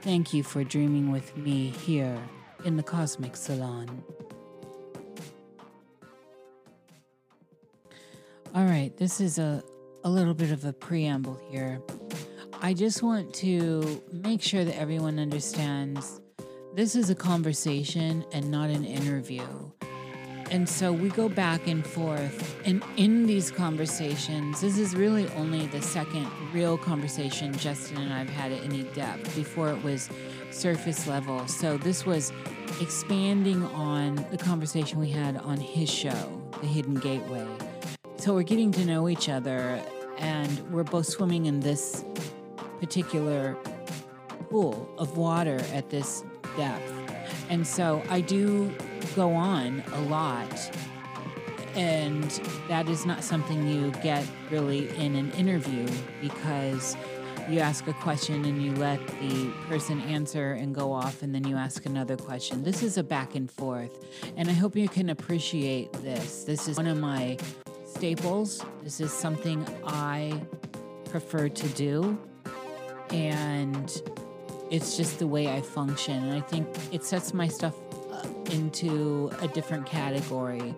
[0.03, 2.19] Thank you for dreaming with me here
[2.65, 4.03] in the Cosmic Salon.
[8.55, 9.63] All right, this is a,
[10.03, 11.81] a little bit of a preamble here.
[12.63, 16.21] I just want to make sure that everyone understands
[16.77, 19.47] this is a conversation and not an interview.
[20.51, 22.55] And so we go back and forth.
[22.67, 28.19] And in these conversations, this is really only the second real conversation Jesston and I
[28.19, 29.35] have had at any depth.
[29.35, 30.11] Before it was
[30.51, 31.49] surface level.
[31.49, 32.31] So this was
[32.83, 37.49] expanding on the conversation we had on his show, The Hidden Gateway.
[38.19, 39.83] So we're getting to know each other,
[40.19, 42.05] and we're both swimming in this
[42.81, 43.57] particular
[44.51, 46.23] pool of water at this
[46.57, 46.93] depth.
[47.49, 48.73] And so I do
[49.15, 50.71] go on a lot
[51.77, 52.25] And
[52.69, 55.87] that is not something you get really in an interview
[56.23, 56.97] because
[57.51, 61.47] you ask a question and you let the person answer and go off, and then
[61.47, 62.65] you ask another question.
[62.65, 63.93] This is a back and forth,
[64.37, 66.45] and I hope you can appreciate this.
[66.45, 67.37] This is one of my
[67.85, 68.65] staples.
[68.83, 70.43] This is something I
[71.11, 72.19] prefer to do,
[73.11, 74.03] and
[74.71, 76.23] it's just the way I function.
[76.25, 77.75] And I think it sets my stuff
[78.51, 80.75] into a different category.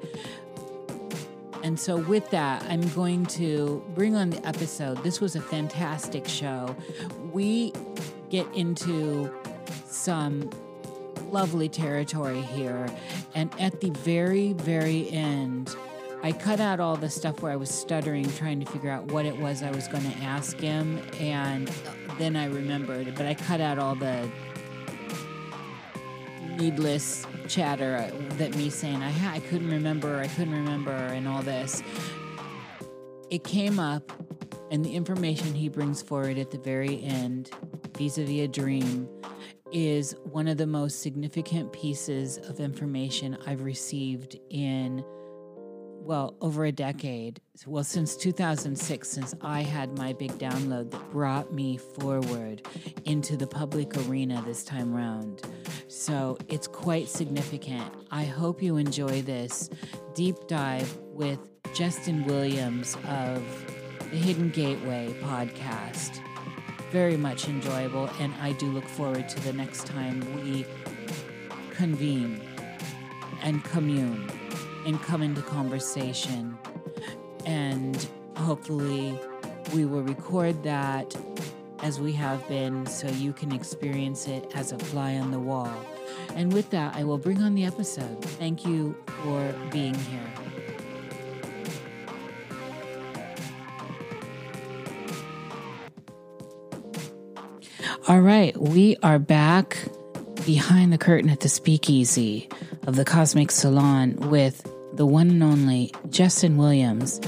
[1.62, 5.02] And so, with that, I'm going to bring on the episode.
[5.02, 6.74] This was a fantastic show.
[7.32, 7.72] We
[8.30, 9.32] get into
[9.86, 10.50] some
[11.30, 12.88] lovely territory here.
[13.34, 15.74] And at the very, very end,
[16.22, 19.24] I cut out all the stuff where I was stuttering, trying to figure out what
[19.24, 21.00] it was I was going to ask him.
[21.20, 21.68] And
[22.18, 24.28] then I remembered, but I cut out all the
[26.56, 31.42] needless chatter uh, that me saying I, I couldn't remember, I couldn't remember, and all
[31.42, 31.82] this.
[33.30, 34.12] It came up,
[34.70, 37.50] and the information he brings forward at the very end,
[37.96, 39.08] vis a vis a dream,
[39.70, 45.04] is one of the most significant pieces of information I've received in,
[46.08, 47.38] well, over a decade.
[47.66, 52.66] Well, since 2006, since I had my big download that brought me forward
[53.04, 55.42] into the public arena this time round.
[55.88, 57.92] So it's quite significant.
[58.10, 59.68] I hope you enjoy this
[60.14, 61.40] deep dive with
[61.74, 63.44] Jesston Williams of
[64.10, 66.22] the Hidden Gateway podcast.
[66.90, 70.64] Very much enjoyable, and I do look forward to the next time we
[71.74, 72.40] convene
[73.42, 74.37] and commune
[74.88, 76.56] and come into conversation.
[77.44, 79.20] And hopefully,
[79.74, 81.14] we will record that
[81.80, 85.70] as we have been so you can experience it as a fly on the wall.
[86.34, 88.24] And with that, I will bring on the episode.
[88.24, 90.20] Thank you for being here.
[98.08, 99.76] All right, we are back
[100.46, 102.48] behind the curtain at the speakeasy
[102.86, 104.64] of the Cosmic Salon with
[104.98, 107.20] the one and only Jesston Williams.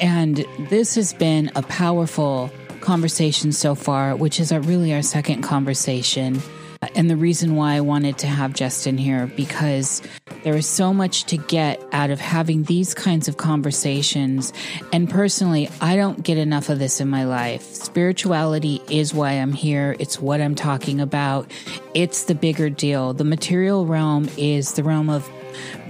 [0.00, 2.50] And this has been a powerful
[2.80, 6.40] conversation so far, which is our, really our second conversation.
[6.82, 10.02] Uh, and the reason why I wanted to have Jesston here, because
[10.42, 14.52] there is so much to get out of having these kinds of conversations.
[14.92, 17.62] And personally, I don't get enough of this in my life.
[17.62, 19.96] Spirituality is why I'm here.
[19.98, 21.50] It's what I'm talking about.
[21.94, 23.14] It's the bigger deal.
[23.14, 25.26] The material realm is the realm of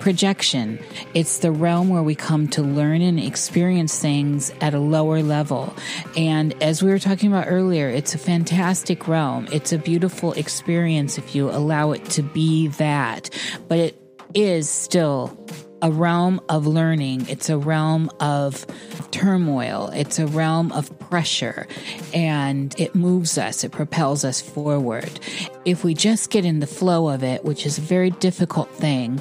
[0.01, 0.79] projection.
[1.15, 5.75] It's the realm where we come to learn and experience things at a lower level.
[6.17, 9.49] And as we were talking about earlier, it's a fantastic realm.
[9.53, 13.31] It's a beautiful experience if you allow it to be that.
[13.69, 14.01] But it
[14.35, 15.39] is still
[15.83, 17.27] a realm of learning.
[17.29, 18.67] It's a realm of
[19.11, 19.91] turmoil.
[19.95, 21.67] It's a realm of pressure
[22.13, 23.65] and it moves us.
[23.65, 25.21] It propels us forward.
[25.65, 29.21] If we just get in the flow of it, which is a very difficult thing,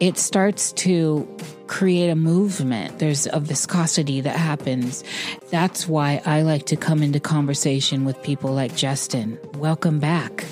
[0.00, 1.28] it starts to
[1.66, 2.98] create a movement.
[2.98, 5.04] There's a viscosity that happens.
[5.50, 9.38] That's why I like to come into conversation with people like Jesston.
[9.56, 10.44] Welcome back.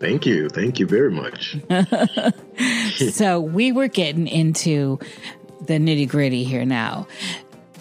[0.00, 0.48] Thank you.
[0.48, 1.58] Thank you very much.
[3.12, 4.98] so we were getting into
[5.66, 7.06] the nitty gritty here now.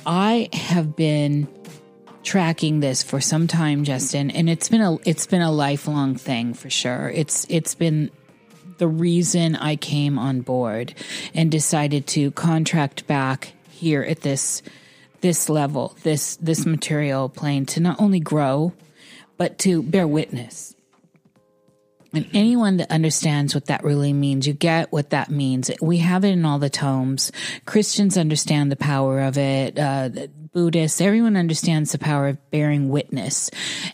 [0.06, 1.48] I have been
[2.24, 6.54] tracking this for some time, Jesston, and it's been a it's been a lifelong thing
[6.54, 7.10] for sure.
[7.10, 8.12] It's it's been
[8.80, 10.94] the reason I came on board
[11.34, 14.62] and decided to contract back here at this
[15.22, 18.74] this level, this this material plane to not only grow,
[19.38, 20.76] but to bear witness
[22.14, 25.70] and anyone that understands what that really means, you get what that means.
[25.82, 27.32] We have it in all the tomes.
[27.66, 29.78] Christians understand the power of it.
[29.78, 30.10] Uh,
[30.52, 33.52] Buddhists, everyone understands the power of bearing witness.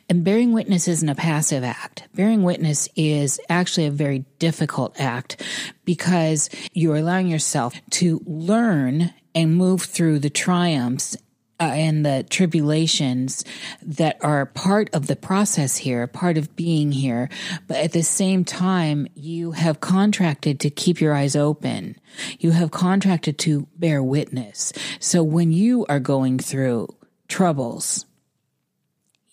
[0.09, 2.07] And bearing witness isn't a passive act.
[2.16, 5.41] Bearing witness is actually a very difficult act
[5.84, 11.18] because you're allowing yourself to learn and move through the triumphs
[11.59, 13.45] uh, and the tribulations
[13.81, 17.29] that are part of the process here, part of being here.
[17.67, 21.95] But at the same time, you have contracted to keep your eyes open.
[22.39, 24.73] You have contracted to bear witness.
[24.99, 26.93] So when you are going through
[27.27, 28.05] troubles,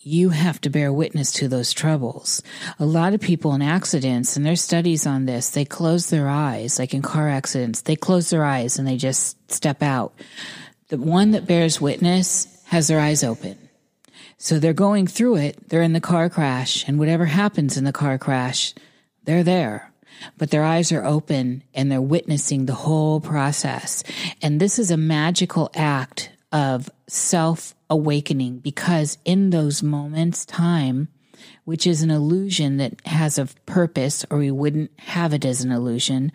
[0.05, 2.43] you have to bear witness to those troubles.
[2.79, 6.79] A lot of people in accidents, and there's studies on this, they close their eyes,
[6.79, 10.13] like in car accidents, they close their eyes and they just step out
[10.93, 13.57] the one that bears witness has their eyes open.
[14.37, 15.71] So they're going through it.
[15.71, 18.75] They're in the car crash and whatever happens in the car crash,
[19.25, 19.91] they're there.
[20.37, 24.05] but their eyes are open and they're witnessing the whole process.
[24.43, 31.09] And this is a magical act of self awakening because in those moments, time,
[31.65, 35.73] which is an illusion that has a purpose, or we wouldn't have it as an
[35.73, 36.33] illusion,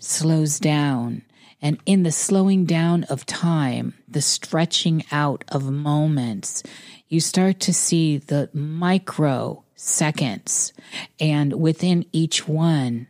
[0.00, 1.22] slows down.
[1.62, 6.62] And in the slowing down of time, the stretching out of moments,
[7.08, 10.72] you start to see the micro seconds.
[11.20, 13.06] And within each one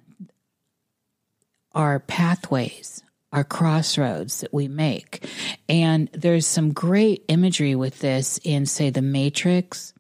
[1.75, 5.27] are pathways, are crossroads that we make.
[5.69, 9.95] And there's some great imagery with this in, say, The Matrix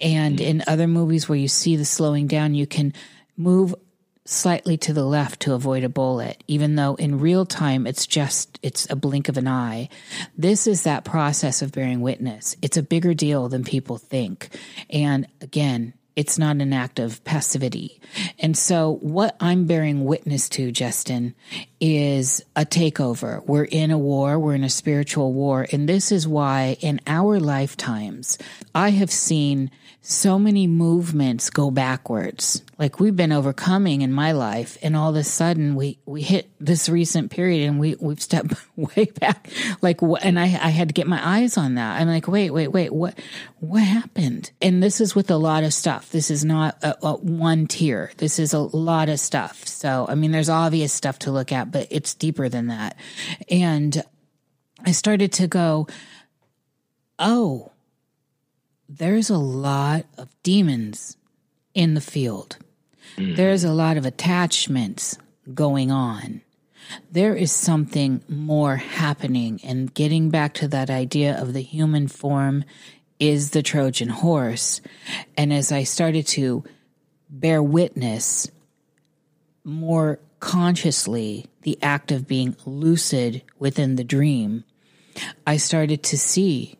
[0.00, 2.92] and in other movies where you see the slowing down, you can
[3.36, 3.74] move
[4.28, 8.58] slightly to the left to avoid a bullet, even though in real time it's just
[8.62, 9.88] it's a blink of an eye.
[10.36, 12.54] This is that process of bearing witness.
[12.60, 14.50] It's a bigger deal than people think.
[14.90, 18.00] And again, it's not an act of passivity.
[18.40, 21.34] And so, what I'm bearing witness to, Jesston,
[21.80, 23.46] is a takeover.
[23.46, 25.66] We're in a war, we're in a spiritual war.
[25.72, 28.36] And this is why, in our lifetimes,
[28.74, 29.70] I have seen
[30.10, 32.62] so many movements go backwards.
[32.78, 36.50] Like we've been overcoming in my life, and all of a sudden we we hit
[36.58, 39.50] this recent period, and we we've stepped way back.
[39.82, 42.00] Like, and I I had to get my eyes on that.
[42.00, 43.18] I'm like, wait, wait, wait, what
[43.60, 44.50] what happened?
[44.62, 46.10] And this is with a lot of stuff.
[46.10, 48.10] This is not a, a one tier.
[48.16, 49.66] This is a lot of stuff.
[49.66, 52.96] So I mean, there's obvious stuff to look at, but it's deeper than that.
[53.50, 54.02] And
[54.86, 55.86] I started to go,
[57.18, 57.72] oh
[58.88, 61.16] there's a lot of demons
[61.74, 62.56] in the field.
[63.16, 63.36] Mm.
[63.36, 65.18] There's a lot of attachments
[65.52, 66.42] going on.
[67.10, 69.60] There is something more happening.
[69.62, 72.64] And getting back to that idea of the human form
[73.20, 74.80] is the Trojan horse.
[75.36, 76.64] And as I started to
[77.28, 78.50] bear witness
[79.64, 84.64] more consciously the act of being lucid within the dream,
[85.46, 86.77] I started to see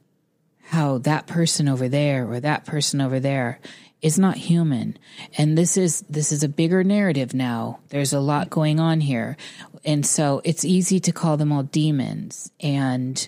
[0.69, 3.59] how that person over there or that person over there
[4.03, 4.99] is not human.
[5.39, 7.81] And this is this is a bigger narrative now.
[7.89, 9.39] There's a lot going on here.
[9.83, 12.53] And so it's easy to call them all demons.
[12.61, 13.27] And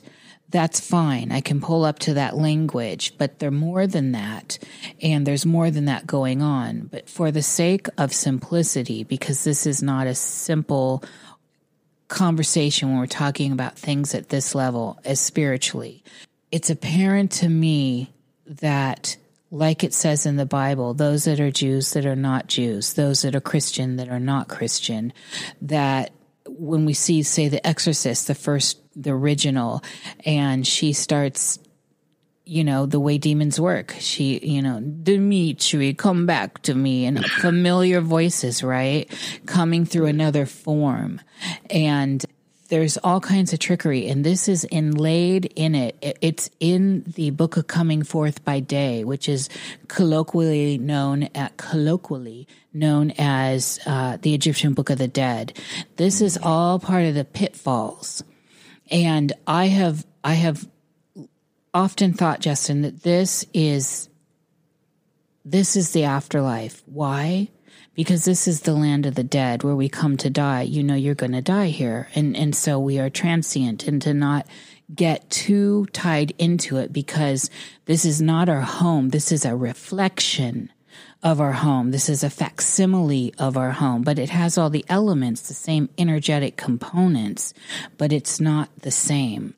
[0.51, 1.32] that's fine.
[1.32, 4.59] I can pull up to that language but they're more than that.
[5.01, 6.91] And there's more than that going on.
[6.93, 11.03] But for the sake of simplicity because this is not a simple
[12.09, 16.05] conversation when we're talking about things at this level as spiritually
[16.51, 18.12] it's apparent to me
[18.46, 19.16] that
[19.51, 23.22] like it says in the Bible, those that are Jews that are not Jews, those
[23.22, 25.12] that are Christian that are not Christian,
[25.62, 26.12] that
[26.46, 29.82] when we see, say, The Exorcist, the first, the original,
[30.24, 31.59] and she starts,
[32.44, 33.96] you know, the way demons work.
[33.98, 39.11] She, you know, Dimitri, come back to me, and familiar voices, right?
[39.46, 41.20] Coming through another form.
[41.68, 42.24] And
[42.71, 46.18] there's all kinds of trickery, and this is inlaid in it.
[46.21, 49.49] It's in the Book of Coming Forth by Day, which is
[49.89, 55.53] colloquially known at colloquially known as uh, the Egyptian Book of the Dead.
[55.97, 58.23] This is all part of the pitfalls,
[58.91, 60.68] and I have I have
[61.75, 64.09] often thought, Jesston, that this is
[65.45, 66.85] this is the afterlife.
[66.87, 67.49] Why?
[67.95, 70.62] Because this is the land of the dead where we come to die.
[70.62, 72.09] You know, you're going to die here.
[72.15, 74.47] And, and so we are transient and to not
[74.95, 77.51] get too tied into it because
[77.87, 79.11] this is not our home.
[79.11, 80.73] This is a reflection
[81.23, 81.91] of our home.
[81.91, 85.89] This is a facsimile of our home, but it has all the elements, the same
[85.99, 87.53] energetic components,
[87.99, 89.55] but it's not the same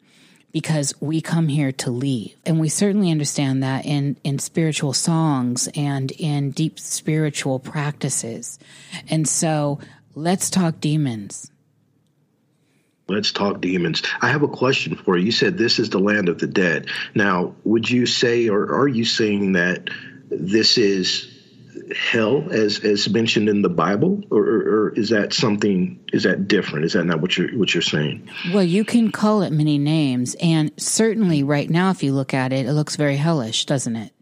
[0.52, 2.36] because we come here to leave.
[2.44, 8.58] And we certainly understand that in, in spiritual songs and in deep spiritual practices.
[9.08, 9.80] And so
[10.14, 11.50] let's talk demons.
[13.08, 14.02] Let's talk demons.
[14.20, 15.26] I have a question for you.
[15.26, 16.86] You said this is the land of the dead.
[17.14, 19.88] Now, would you say, or are you saying that
[20.30, 21.31] this is
[21.94, 25.98] hell as as mentioned in the Bible, or, or, is that something?
[26.12, 26.84] Is that different?
[26.84, 28.28] Is that not what you're what you're saying?
[28.52, 32.52] Well, you can call it many names, and certainly right now, if you look at
[32.52, 34.12] it, it looks very hellish, doesn't it?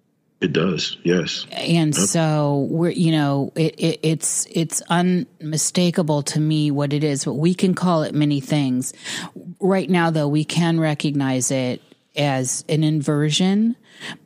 [0.40, 1.46] It does, yes.
[1.52, 2.08] And yep.
[2.08, 7.34] so we're, you know, it, it, it's it's unmistakable to me what it is, but
[7.34, 8.94] we can call it many things.
[9.60, 11.82] Right now, though, we can recognize it
[12.16, 13.76] as an inversion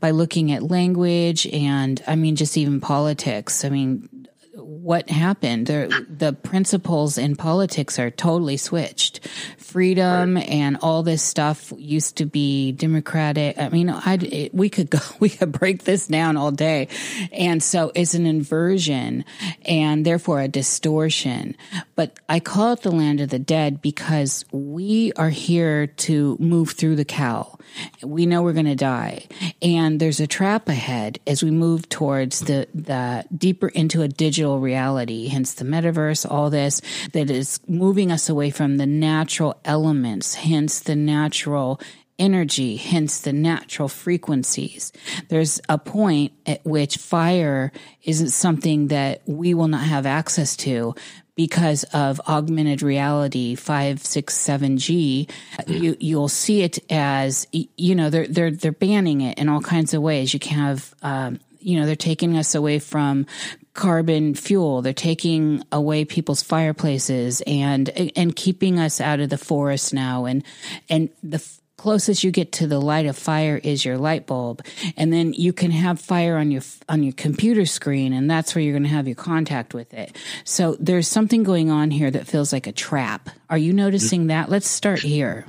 [0.00, 3.64] by looking at language and I mean just even politics.
[3.64, 4.08] I mean
[4.56, 5.66] what happened.
[5.66, 9.26] The, the principles in politics are totally switched.
[9.58, 10.48] Freedom right.
[10.48, 13.58] and all this stuff used to be democratic.
[13.58, 16.88] I mean, I'd, we could go, we could break this down all day.
[17.32, 19.24] And so it's an inversion
[19.62, 21.56] and therefore a distortion.
[21.96, 26.70] But I call it the land of the dead because we are here to move
[26.70, 27.58] through the cow.
[28.02, 29.26] We know we're going to die.
[29.60, 34.43] And there's a trap ahead as we move towards the, the deeper into a digital
[34.52, 36.80] reality, hence the metaverse, all this
[37.12, 41.80] that is moving us away from the natural elements, hence the natural
[42.18, 44.92] energy, hence the natural frequencies.
[45.28, 47.72] There's a point at which fire
[48.04, 50.94] isn't something that we will not have access to
[51.36, 55.28] because of augmented reality 5 6 7g
[55.66, 59.94] you you'll see it as you know they're they're they're banning it in all kinds
[59.94, 60.32] of ways.
[60.32, 63.26] You can have um, you know they're taking us away from
[63.74, 64.82] carbon fuel.
[64.82, 70.24] They're taking away people's fireplaces and and keeping us out of the forest now.
[70.24, 70.44] And
[70.88, 71.44] and the
[71.76, 74.64] closest you get to the light of fire is your light bulb.
[74.96, 78.62] And then you can have fire on your on your computer screen and that's where
[78.62, 80.16] you're going to have your contact with it.
[80.44, 83.28] So there's something going on here that feels like a trap.
[83.50, 84.48] Are you noticing that?
[84.48, 85.46] Let's start here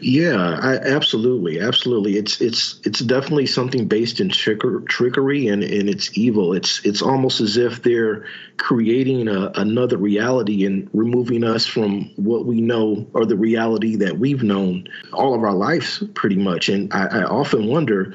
[0.00, 2.18] yeah, I, absolutely, absolutely.
[2.18, 6.52] It's it's it's definitely something based in tricker, trickery and, and it's evil.
[6.52, 8.26] It's it's almost as if they're
[8.58, 14.18] creating a, another reality and removing us from what we know or the reality that
[14.18, 16.68] we've known all of our lives, pretty much.
[16.68, 18.14] And I, I often wonder,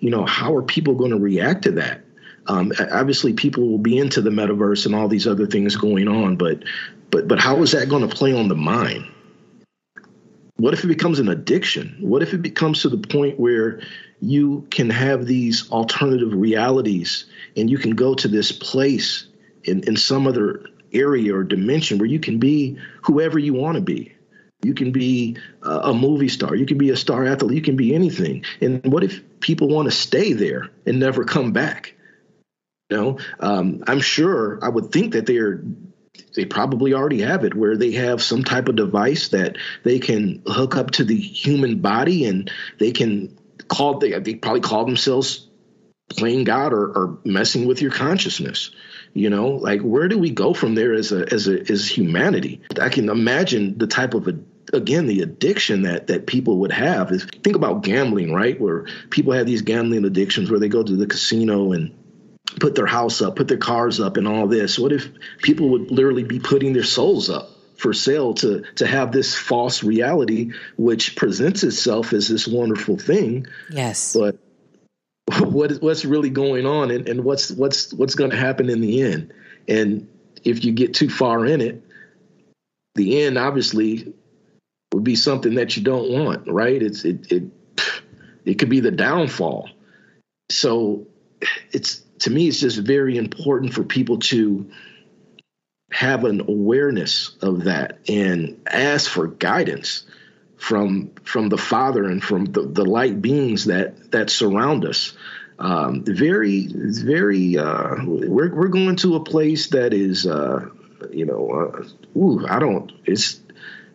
[0.00, 2.04] you know, how are people going to react to that?
[2.46, 6.36] Um, obviously, people will be into the metaverse and all these other things going on,
[6.36, 6.62] but
[7.10, 9.06] but but how is that going to play on the mind?
[10.60, 11.96] What if it becomes an addiction?
[12.00, 13.80] What if it becomes to the point where
[14.20, 17.24] you can have these alternative realities
[17.56, 19.26] and you can go to this place
[19.64, 23.80] in, in some other area or dimension where you can be whoever you want to
[23.80, 24.14] be?
[24.62, 26.54] You can be a movie star.
[26.54, 27.56] You can be a star athlete.
[27.56, 28.44] You can be anything.
[28.60, 31.94] And what if people want to stay there and never come back?
[32.90, 35.62] You know, um, I'm sure I would think that they're
[36.34, 40.42] they probably already have it where they have some type of device that they can
[40.46, 43.36] hook up to the human body and they can
[43.68, 45.48] call they, they probably call themselves
[46.08, 48.70] playing God or, or messing with your consciousness.
[49.12, 52.60] You know, like where do we go from there as a as a as humanity?
[52.80, 54.38] I can imagine the type of a
[54.72, 59.32] again the addiction that that people would have is think about gambling right where people
[59.32, 61.92] have these gambling addictions where they go to the casino and
[62.58, 64.78] put their house up, put their cars up, and all this?
[64.78, 65.08] What if
[65.38, 69.82] people would literally be putting their souls up for sale to to have this false
[69.82, 73.46] reality, which presents itself as this wonderful thing?
[73.70, 74.38] Yes, but
[75.40, 78.80] what is what's really going on, and, and what's what's what's going to happen in
[78.80, 79.32] the end?
[79.68, 80.08] And
[80.44, 81.84] if you get too far in it,
[82.94, 84.12] the end obviously
[84.92, 86.82] would be something that you don't want, right?
[86.82, 87.44] It's it it
[88.44, 89.68] it could be the downfall.
[90.50, 91.06] So
[91.72, 94.70] it's to me, it's just very important for people to
[95.90, 100.04] have an awareness of that and ask for guidance
[100.56, 105.16] from from the Father and from the, the light beings that that surround us.
[105.58, 107.58] Um, very, very.
[107.58, 110.68] Uh, we're we're going to a place that is, uh,
[111.10, 112.92] you know, uh, ooh, I don't.
[113.04, 113.40] It's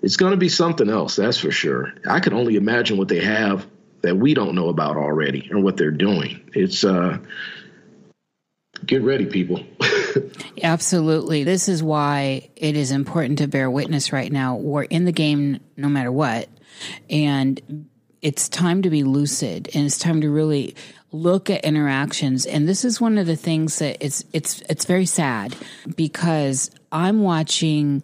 [0.02, 1.16] it's going to be something else.
[1.16, 1.94] That's for sure.
[2.08, 3.66] I can only imagine what they have
[4.02, 6.48] that we don't know about already and what they're doing.
[6.54, 7.18] It's uh,
[8.86, 9.64] get ready, people.
[10.64, 11.44] Absolutely.
[11.44, 14.56] This is why it is important to bear witness right now.
[14.56, 16.50] We're in the game no matter what.
[17.10, 17.88] And
[18.22, 20.76] it's time to be lucid and it's time to really
[21.12, 22.46] look at interactions.
[22.46, 25.56] And this is one of the things that it's it's it's very sad
[25.96, 28.04] because I'm watching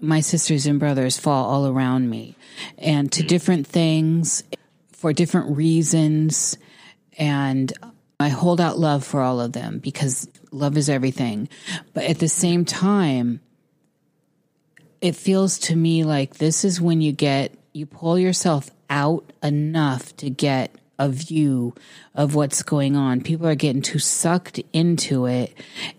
[0.00, 2.34] my sisters and brothers fall all around me
[2.78, 4.42] and to different things
[4.92, 6.58] for different reasons.
[7.18, 7.72] And
[8.20, 11.48] I hold out love for all of them because love is everything.
[11.94, 13.40] But at the same time,
[15.00, 20.14] it feels to me like this is when you get, you pull yourself out enough
[20.18, 21.74] to get a view
[22.14, 23.22] of what's going on.
[23.22, 25.54] People are getting too sucked into it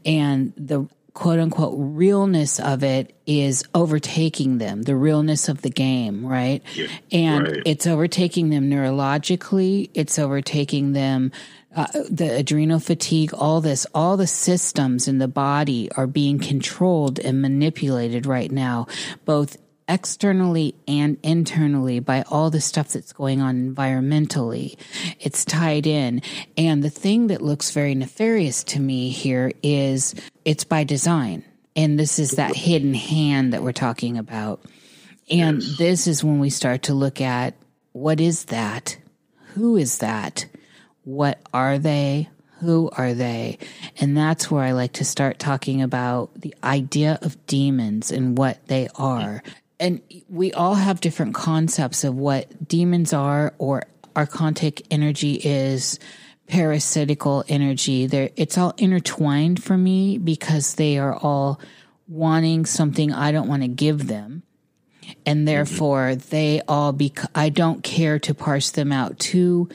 [0.05, 6.25] and the quote unquote realness of it is overtaking them, the realness of the game,
[6.25, 6.61] right?
[6.75, 7.61] Yeah, and right.
[7.65, 11.31] it's overtaking them neurologically, it's overtaking them
[11.75, 17.19] uh, the adrenal fatigue, all this, all the systems in the body are being controlled
[17.19, 18.87] and manipulated right now,
[19.25, 19.57] both
[19.87, 24.77] externally and internally by all the stuff that's going on environmentally.
[25.19, 26.21] It's tied in.
[26.57, 30.15] And the thing that looks very nefarious to me here is
[30.45, 31.43] it's by design.
[31.75, 34.63] And this is that hidden hand that we're talking about.
[35.29, 35.77] And yes.
[35.77, 37.53] this is when we start to look at
[37.93, 38.97] what is that?
[39.53, 40.45] Who is that?
[41.03, 42.29] What are they?
[42.59, 43.57] Who are they?
[43.97, 48.65] And that's where I like to start talking about the idea of demons and what
[48.67, 49.41] they are.
[49.79, 53.83] And we all have different concepts of what demons are or
[54.15, 55.97] archontic energy is,
[56.47, 58.05] parasitical energy.
[58.05, 61.59] They're, it's all intertwined for me because they are all
[62.07, 64.43] wanting something I don't want to give them.
[65.25, 66.29] And therefore, mm-hmm.
[66.29, 69.67] they all, bec- I don't care to parse them out too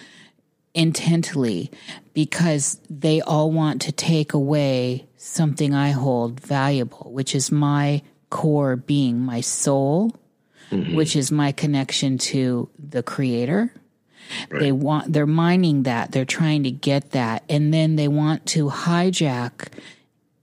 [0.77, 1.71] intently
[2.13, 8.77] because they all want to take away something I hold valuable, which is my core
[8.77, 10.15] being, my soul,
[10.71, 10.95] mm-hmm.
[10.95, 13.73] which is my connection to the creator.
[14.51, 14.61] Right.
[14.61, 16.13] They want, they're mining that.
[16.13, 17.43] They're trying to get that.
[17.49, 19.69] And then they want to hijack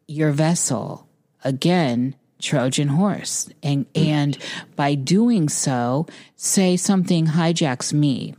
[0.08, 1.08] your vessel
[1.44, 3.50] again, Trojan horse.
[3.62, 4.10] And, mm-hmm.
[4.10, 4.38] and
[4.76, 8.36] by doing so, say something hijacks me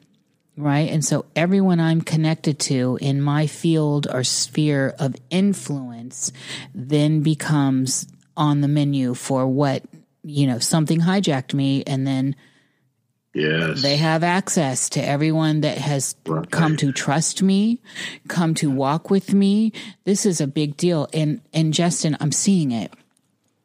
[0.57, 0.91] right?
[0.91, 6.33] And so everyone I'm connected to in my field or sphere of influence
[6.75, 8.07] then becomes
[8.37, 9.83] on the menu for what,
[10.23, 12.37] you know, something hijacked me and then
[13.35, 13.83] Yes.
[13.83, 16.49] They have access to everyone that has right.
[16.49, 17.81] come to trust me,
[18.29, 19.73] come to walk with me.
[20.05, 21.09] This is a big deal.
[21.13, 22.93] And and Jesston, I'm seeing it.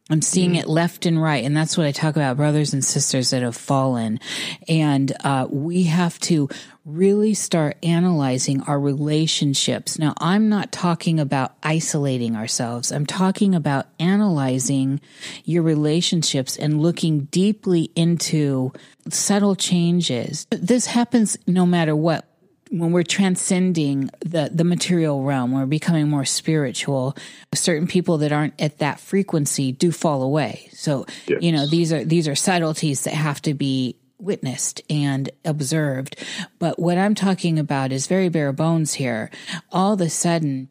[0.09, 0.59] I'm seeing mm.
[0.59, 1.45] it left and right.
[1.45, 4.19] And that's what I talk about brothers and sisters that have fallen.
[4.67, 6.49] And uh, we have to
[6.95, 9.99] really start analyzing our relationships.
[9.99, 12.91] Now, I'm not talking about isolating ourselves.
[12.91, 15.01] I'm talking about analyzing
[15.45, 18.73] your relationships and looking deeply into
[19.09, 20.47] subtle changes.
[20.51, 22.25] This happens no matter what
[22.71, 27.15] when we're transcending the the material realm, we're becoming more spiritual.
[27.53, 30.69] Certain people that aren't at that frequency do fall away.
[30.73, 31.41] So yes.
[31.41, 36.15] you know these are these are subtleties that have to be witnessed and observed.
[36.59, 39.31] But what I'm talking about is very bare bones here.
[39.71, 40.69] All of a sudden,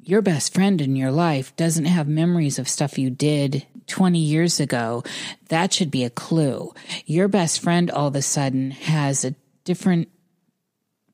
[0.00, 4.60] your best friend in your life doesn't have memories of stuff you did 20 years
[4.60, 5.02] ago.
[5.48, 6.72] That should be a clue.
[7.06, 9.34] Your best friend all of a sudden has a
[9.64, 10.08] different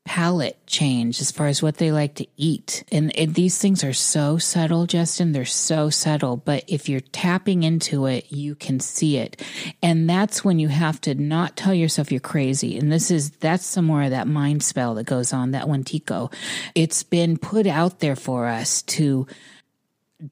[0.05, 2.83] palate change as far as what they like to eat.
[2.91, 5.31] And, and, these things are so subtle, Jesston.
[5.31, 6.37] They're so subtle.
[6.37, 9.41] But if you're tapping into it, you can see it.
[9.81, 12.77] And that's when you have to not tell yourself you're crazy.
[12.77, 15.83] And this is, that's some more of that mind spell that goes on, that one
[15.83, 16.29] Tico.
[16.75, 19.25] It's been put out there for us to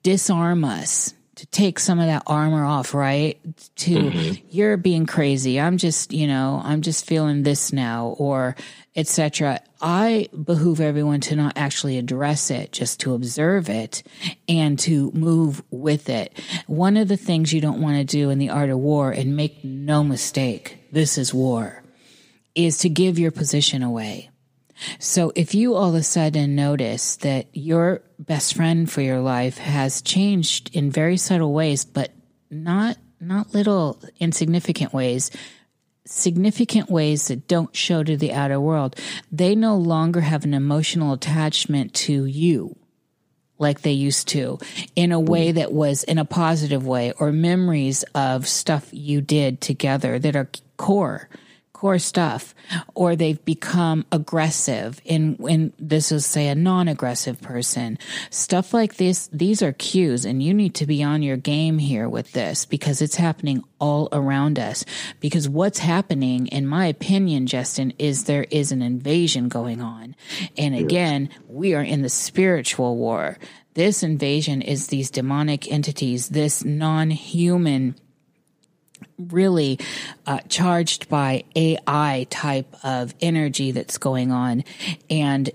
[0.04, 3.40] disarm us to take some of that armor off, right?
[3.78, 4.46] To mm-hmm.
[4.52, 5.60] you're being crazy.
[5.60, 8.56] I'm just, you know, I'm just feeling this now or
[8.96, 9.62] etc.
[9.82, 14.04] I behoove everyone to not actually address it, just to observe it
[14.50, 16.38] and to move with it.
[16.68, 19.36] One of the things you don't want to do in the art of war and
[19.36, 21.84] make no mistake, this is war,
[22.54, 24.30] is to give your position away.
[25.00, 29.58] So if you all of a sudden notice that your best friend for your life
[29.58, 32.12] has changed in very subtle ways, but
[32.50, 35.30] not not little insignificant ways,
[36.06, 38.96] significant ways that don't show to the outer world,
[39.32, 42.76] they no longer have an emotional attachment to you
[43.62, 44.58] like they used to
[44.96, 49.62] in a way that was in a positive way or memories of stuff you did
[49.62, 51.30] together that are core
[51.82, 52.54] core stuff
[52.94, 57.98] or they've become aggressive in in this is say a non-aggressive person.
[58.30, 62.08] Stuff like this these are cues and you need to be on your game here
[62.08, 64.86] with this because it's happening all around us.
[65.20, 70.16] Because what's happening in my opinion Jesston is there is an invasion going on.
[70.56, 73.40] And again we are in the spiritual war.
[73.74, 77.96] This invasion is these demonic entities this non-human
[79.30, 79.80] really
[80.26, 84.64] uh, charged by AI type of energy that's going on,
[85.10, 85.50] and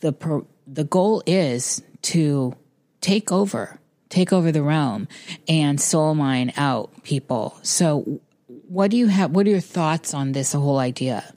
[0.00, 2.54] the pro- the goal is to
[3.00, 5.08] take over, take over the realm,
[5.48, 7.56] and soul mine out people.
[7.62, 8.20] So,
[8.68, 9.30] what do you have?
[9.30, 11.32] What are your thoughts on this whole idea?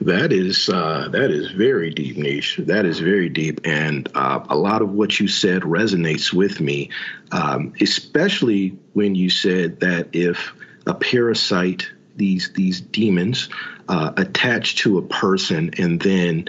[0.00, 2.64] That is uh, that is very deep, Niish.
[2.66, 6.90] That is very deep, and uh, a lot of what you said resonates with me,
[7.32, 10.52] um, especially when you said that if
[10.86, 13.48] a parasite, these these demons,
[13.88, 16.48] uh, attach to a person, and then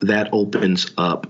[0.00, 1.26] that opens up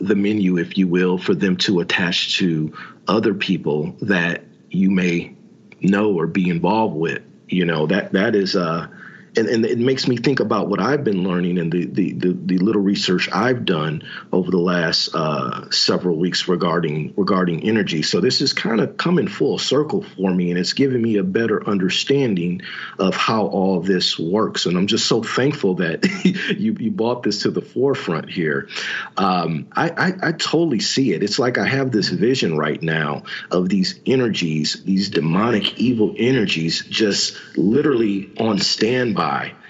[0.00, 2.72] the menu, if you will, for them to attach to
[3.06, 5.36] other people that you may
[5.80, 7.22] know or be involved with.
[7.48, 8.88] You know that that is uh,
[9.36, 12.32] and, and it makes me think about what I've been learning and the the, the,
[12.32, 14.02] the little research I've done
[14.32, 18.02] over the last uh, several weeks regarding regarding energy.
[18.02, 21.22] So this is kind of coming full circle for me, and it's giving me a
[21.22, 22.62] better understanding
[22.98, 24.66] of how all this works.
[24.66, 26.04] And I'm just so thankful that
[26.58, 28.68] you you brought this to the forefront here.
[29.16, 31.22] Um, I, I I totally see it.
[31.22, 36.84] It's like I have this vision right now of these energies, these demonic evil energies,
[36.86, 39.25] just literally on standby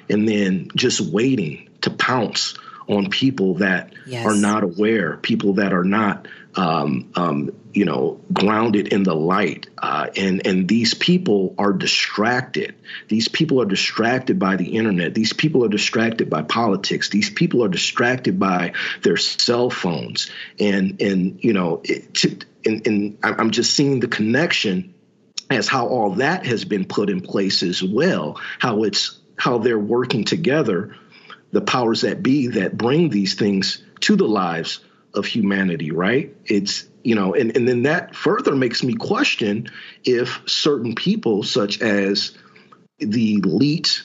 [0.08, 2.54] and then just waiting to pounce
[2.88, 4.24] on people that yes.
[4.24, 9.68] are not aware, people that are not, um, um, you know, grounded in the light.
[9.76, 12.74] Uh, and and these people are distracted.
[13.08, 15.14] These people are distracted by the internet.
[15.14, 17.10] These people are distracted by politics.
[17.10, 18.72] These people are distracted by
[19.02, 20.30] their cell phones.
[20.60, 24.94] And and you know, it, to, and, and I'm just seeing the connection
[25.50, 28.40] as how all that has been put in place as well.
[28.58, 30.96] How it's how they're working together,
[31.52, 34.80] the powers that be that bring these things to the lives
[35.14, 36.34] of humanity, right?
[36.44, 39.68] It's, you know, and, and then that further makes me question
[40.04, 42.36] if certain people, such as
[42.98, 44.02] the elite,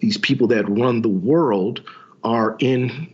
[0.00, 1.82] these people that run the world,
[2.22, 3.12] are in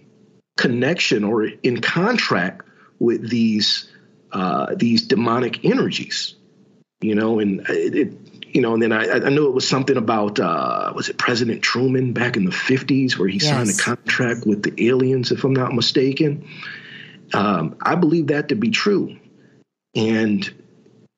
[0.56, 2.66] connection or in contract
[2.98, 3.90] with these
[4.32, 6.34] uh, these demonic energies,
[7.00, 9.96] you know, and it, it you know, and then I, I knew it was something
[9.96, 13.48] about uh, was it President Truman back in the '50s where he yes.
[13.48, 16.48] signed a contract with the aliens, if I'm not mistaken.
[17.34, 19.16] Um, I believe that to be true,
[19.94, 20.48] and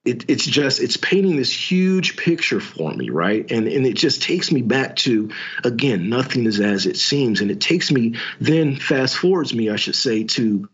[0.04, 3.50] it, it's just it's painting this huge picture for me, right?
[3.50, 5.30] And and it just takes me back to
[5.64, 9.76] again, nothing is as it seems, and it takes me then fast forwards me, I
[9.76, 10.68] should say, to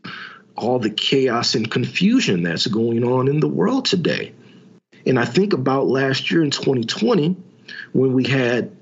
[0.56, 4.32] all the chaos and confusion that's going on in the world today
[5.06, 7.36] and I think about last year in 2020
[7.92, 8.76] when we had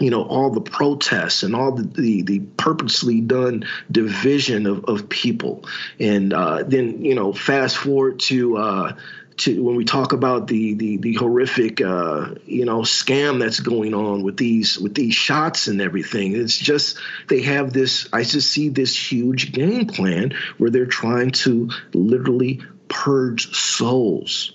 [0.00, 5.08] you know all the protests and all the the, the purposely done division of, of
[5.08, 5.64] people.
[6.00, 8.96] And uh, then you know fast forward to uh,
[9.36, 13.94] to when we talk about the the, the horrific uh, you know scam that's going
[13.94, 16.34] on with these with these shots and everything.
[16.34, 16.98] It's just
[17.28, 22.62] they have this i just see this huge game plan where they're trying to literally
[22.88, 24.52] purge souls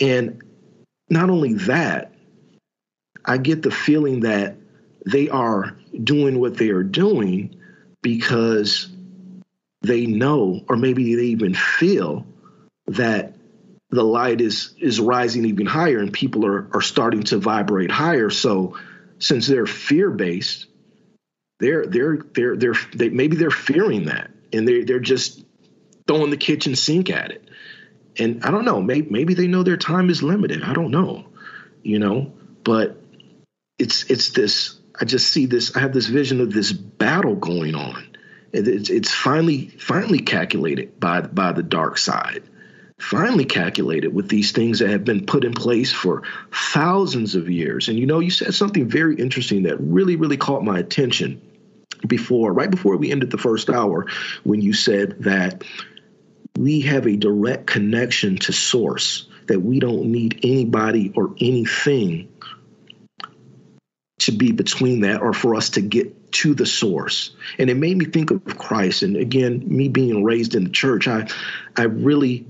[0.00, 0.42] and
[1.08, 2.12] not only that,
[3.24, 4.56] I get the feeling that
[5.04, 7.56] they are doing what they are doing
[8.02, 8.88] because
[9.82, 12.26] they know, or maybe they even feel
[12.86, 13.34] that
[13.90, 18.30] the light is is rising even higher and people are are starting to vibrate higher.
[18.30, 18.78] So
[19.18, 20.66] since they're fear based,
[21.58, 25.44] they're they're they're they're they, maybe they're fearing that and they they're just
[26.06, 27.49] throwing the kitchen sink at it
[28.18, 30.62] and I don't know, maybe maybe they know their time is limited.
[30.62, 31.26] I don't know,
[31.82, 32.32] you know,
[32.64, 33.00] but
[33.78, 34.78] it's it's this.
[35.00, 35.76] I just see this.
[35.76, 38.16] I have this vision of this battle going on.
[38.52, 42.42] It's it's finally finally calculated by by the dark side.
[42.98, 46.22] Finally calculated with these things that have been put in place for
[46.52, 47.88] thousands of years.
[47.88, 51.40] And you know, you said something very interesting that really really caught my attention
[52.06, 54.06] before right before we ended the first hour
[54.44, 55.64] when you said that
[56.56, 62.28] we have a direct connection to source that we don't need anybody or anything
[64.20, 67.34] to be between that or for us to get to the source.
[67.58, 69.02] And it made me think of christ.
[69.02, 71.28] And again me being raised in the church i
[71.76, 72.46] i really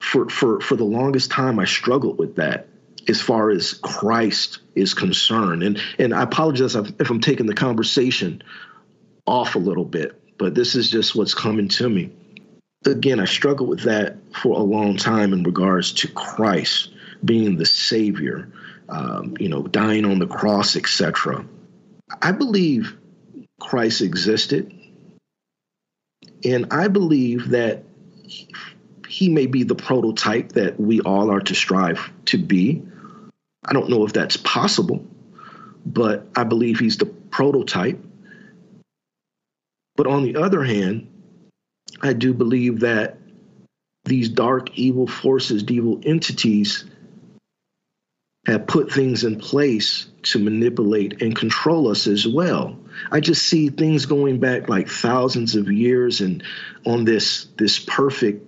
[0.00, 2.68] for for for the longest time i struggled with that
[3.08, 5.62] as far as christ is concerned.
[5.62, 8.42] And and i apologize if i'm taking the conversation
[9.26, 12.10] off a little bit but this is just what's coming to me
[12.86, 16.90] again, I struggled with that for a long time in regards to Christ
[17.24, 18.52] being the Savior,
[18.88, 21.44] um, you know, dying on the cross, etc.
[22.22, 22.96] I believe
[23.60, 24.72] Christ existed,
[26.44, 27.84] and I believe that
[28.22, 28.48] he,
[29.08, 32.82] he may be the prototype that we all are to strive to be.
[33.64, 35.04] I don't know if that's possible,
[35.84, 37.98] but I believe he's the prototype.
[39.96, 41.08] But on the other hand,
[42.00, 43.18] I do believe that
[44.04, 46.84] these dark evil forces, evil entities,
[48.46, 52.78] have put things in place to manipulate and control us as well.
[53.10, 56.42] I just see things going back like thousands of years and
[56.86, 58.46] on this this perfect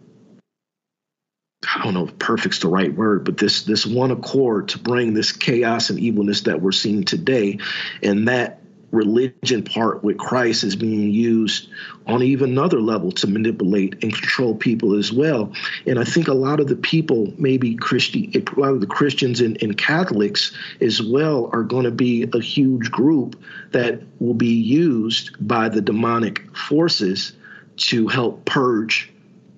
[1.62, 5.12] I don't know if perfect's the right word, but this this one accord to bring
[5.12, 7.58] this chaos and evilness that we're seeing today.
[8.02, 8.59] And that
[8.90, 11.68] religion part with Christ is being used
[12.06, 15.52] on even another level to manipulate and control people as well.
[15.86, 19.40] And I think a lot of the people, maybe Christian, a lot of the Christians
[19.40, 23.40] and, and Catholics as well, are going to be a huge group
[23.72, 27.32] that will be used by the demonic forces
[27.76, 29.10] to help purge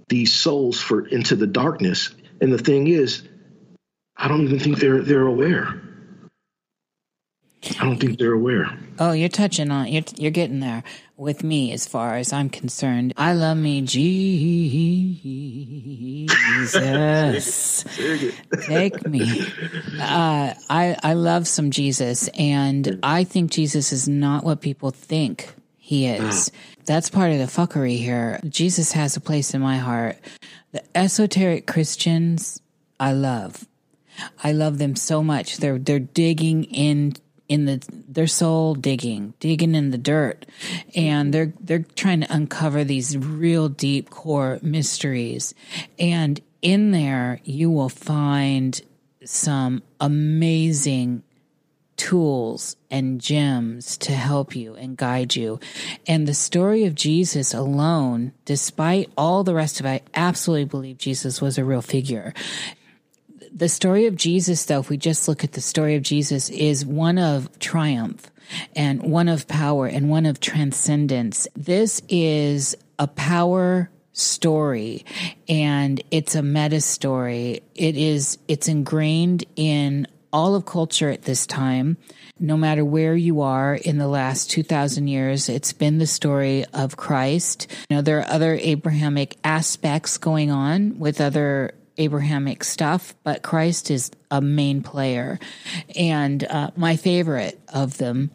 [0.08, 2.14] these souls for into the darkness.
[2.40, 3.22] And the thing is,
[4.16, 5.80] I don't even think they're they're aware.
[7.64, 8.76] I don't think they're aware.
[8.98, 10.82] Oh, you're touching on you're you're getting there
[11.16, 13.14] with me as far as I'm concerned.
[13.16, 14.14] I love me Jesus.
[18.66, 19.46] Take me.
[20.00, 25.54] Uh, I I love some Jesus, and I think Jesus is not what people think
[25.78, 26.50] he is.
[26.84, 28.40] That's part of the fuckery here.
[28.48, 30.16] Jesus has a place in my heart.
[30.72, 32.60] The esoteric Christians,
[32.98, 33.66] I love.
[34.42, 35.58] I love them so much.
[35.58, 37.14] They're they're digging in
[37.52, 40.46] in the their soul digging, digging in the dirt,
[40.94, 45.54] and they're they're trying to uncover these real deep core mysteries.
[45.98, 48.80] And in there, you will find
[49.24, 51.24] some amazing
[51.96, 55.60] tools and gems to help you and guide you.
[56.06, 60.96] And the story of Jesus alone, despite all the rest of it, I absolutely believe
[60.96, 62.32] Jesus was a real figure
[63.54, 66.86] the story of Jesus, though, if we just look at the story of Jesus, is
[66.86, 68.30] one of triumph
[68.74, 71.46] and one of power and one of transcendence.
[71.54, 75.04] This is a power story
[75.48, 77.62] and it's a meta story.
[77.74, 81.96] It is, it's ingrained in all of culture at this time.
[82.38, 86.96] No matter where you are in the last 2000 years, it's been the story of
[86.96, 87.68] Christ.
[87.88, 93.90] You know, there are other Abrahamic aspects going on with other Abrahamic stuff, but Christ
[93.90, 95.38] is a main player.
[95.96, 98.30] And uh, my favorite of them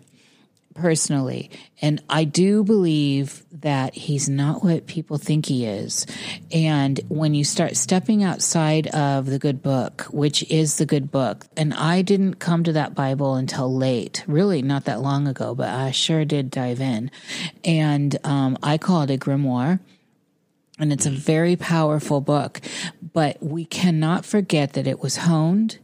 [0.78, 1.50] personally.
[1.82, 6.06] And I do believe that he's not what people think he is.
[6.52, 11.46] And when you start stepping outside of the good book, which is the good book,
[11.58, 15.70] and I didn't come to that Bible until late, really not that long ago, but
[15.70, 17.12] I sure did dive in.
[17.66, 19.80] And um, I call it a grimoire
[20.80, 22.62] and it's a very powerful book,
[23.14, 25.80] but we cannot forget that it was honed,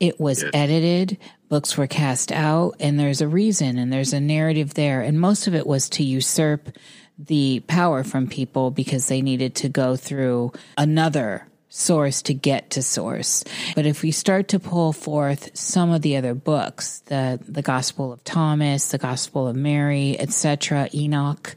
[0.00, 0.50] it was yeah.
[0.54, 5.00] edited, books were cast out, and there's a reason and there's a narrative there.
[5.00, 6.76] And most of it was to usurp
[7.18, 11.48] the power from people because they needed to go through another
[11.78, 13.44] source to get to source.
[13.74, 18.12] But if we start to pull forth some of the other books, the the Gospel
[18.12, 21.54] of Thomas, the Gospel of Mary, etc., Enoch,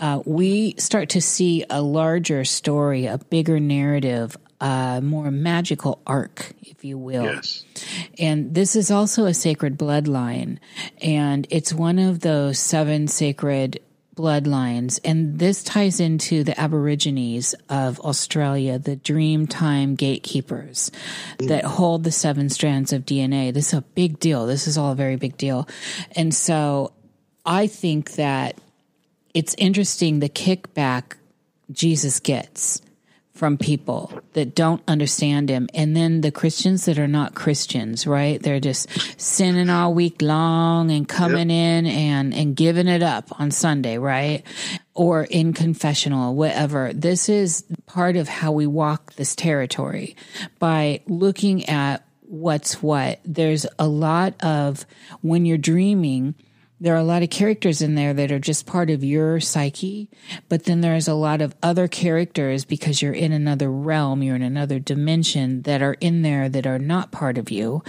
[0.00, 6.52] uh, we start to see a larger story, a bigger narrative, a more magical arc,
[6.62, 7.24] if you will.
[7.24, 7.64] Yes.
[8.18, 10.58] And this is also a sacred bloodline,
[11.00, 13.80] and it's one of those seven sacred
[14.20, 15.00] bloodlines.
[15.04, 20.90] And this ties into the Aborigines of Australia, the Dreamtime gatekeepers
[21.38, 23.52] that hold the seven strands of DNA.
[23.52, 24.46] This is a big deal.
[24.46, 25.66] This is all a very big deal.
[26.14, 26.92] And so
[27.46, 28.58] I think that
[29.32, 31.14] it's interesting the kickback
[31.72, 32.82] Jesus gets
[33.40, 35.66] from people that don't understand him.
[35.72, 38.40] And then the Christians that are not Christians, right?
[38.40, 38.86] They're just
[39.18, 41.78] sinning all week long and coming yep.
[41.78, 44.42] in and, and giving it up on Sunday, right?
[44.92, 46.92] Or in confessional, whatever.
[46.92, 50.16] This is part of how we walk this territory
[50.58, 53.20] by looking at what's what.
[53.24, 54.84] There's a lot of
[55.22, 56.34] when you're dreaming,
[56.80, 60.08] there are a lot of characters in there that are just part of your psyche,
[60.48, 64.42] but then there's a lot of other characters because you're in another realm, you're in
[64.42, 67.82] another dimension that are in there that are not part of you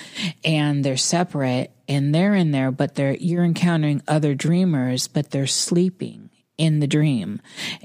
[0.43, 5.47] and they're separate and they're in there, but they're, you're encountering other dreamers, but they're
[5.47, 7.41] sleeping in the dream.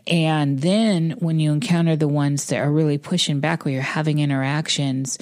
[0.09, 4.19] And then when you encounter the ones that are really pushing back where you're having
[4.19, 5.19] interactions,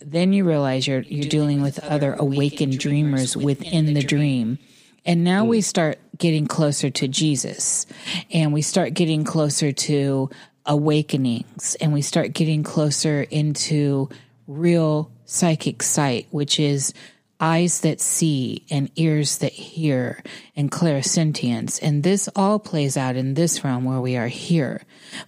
[0.00, 4.58] then you realize you're, you're dealing with other awakened dreamers within the dream
[5.06, 5.64] and now we mm.
[5.64, 7.86] start getting closer to Jesus
[8.30, 10.30] and we start getting closer to
[10.66, 14.08] awakenings and we start getting closer into
[14.46, 16.92] real psychic sight, which is
[17.38, 20.22] eyes that see and ears that hear
[20.56, 21.78] and clairsentience.
[21.82, 24.82] And this all plays out in this realm where we are here.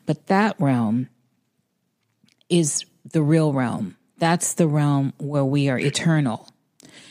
[0.06, 1.08] But that realm
[2.48, 3.96] is the real realm.
[4.16, 6.48] That's the realm where we are eternal.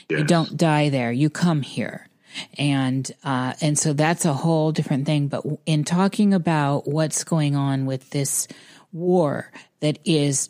[0.10, 0.20] Yes.
[0.20, 1.12] You don't die there.
[1.12, 2.07] You come here
[2.58, 5.28] and uh, and so that's a whole different thing.
[5.28, 8.48] But in talking about what's going on with this
[8.92, 10.50] war that is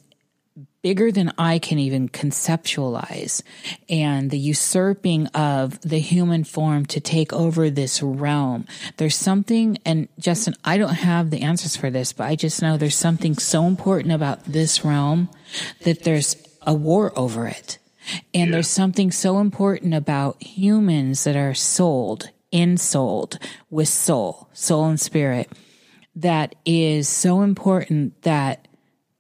[0.82, 3.42] bigger than I can even conceptualize.
[3.90, 8.66] And the usurping of the human form to take over this realm.
[8.96, 12.78] There's something, and Jesston, I don't have the answers for this, but I just know
[12.78, 15.30] there's something so important about this realm
[15.82, 17.80] that there's a war over it.
[18.34, 18.52] And yeah.
[18.52, 23.40] there's something so important about humans that are souled, ensouled
[23.70, 25.52] with soul, soul and spirit,
[26.16, 28.67] that is so important that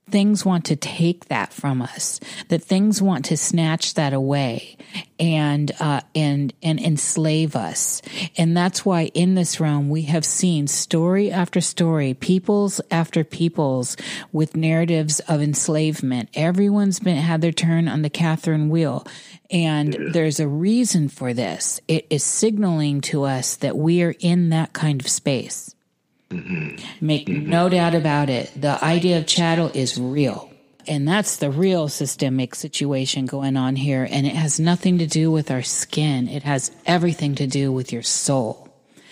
[0.09, 2.19] things want to take that from us
[2.49, 4.77] that things want to snatch that away
[5.19, 8.01] and uh, and and enslave us.
[8.37, 13.97] And that's why in this realm we have seen story after story peoples after peoples
[14.31, 16.29] with narratives of enslavement.
[16.33, 19.05] Everyone's been had their turn on the catherine wheel.
[19.49, 19.99] And yeah.
[20.11, 21.79] there's a reason for this.
[21.87, 25.73] It is signaling to us that we are in that kind of space
[26.29, 27.05] Mm-hmm.
[27.05, 27.49] Make mm-hmm.
[27.49, 28.51] no doubt about it.
[28.55, 30.51] The idea of chattel is real.
[30.87, 34.07] And that's the real systemic situation going on here.
[34.09, 36.29] And it has nothing to do with our skin.
[36.29, 38.63] It has everything to do with your soul.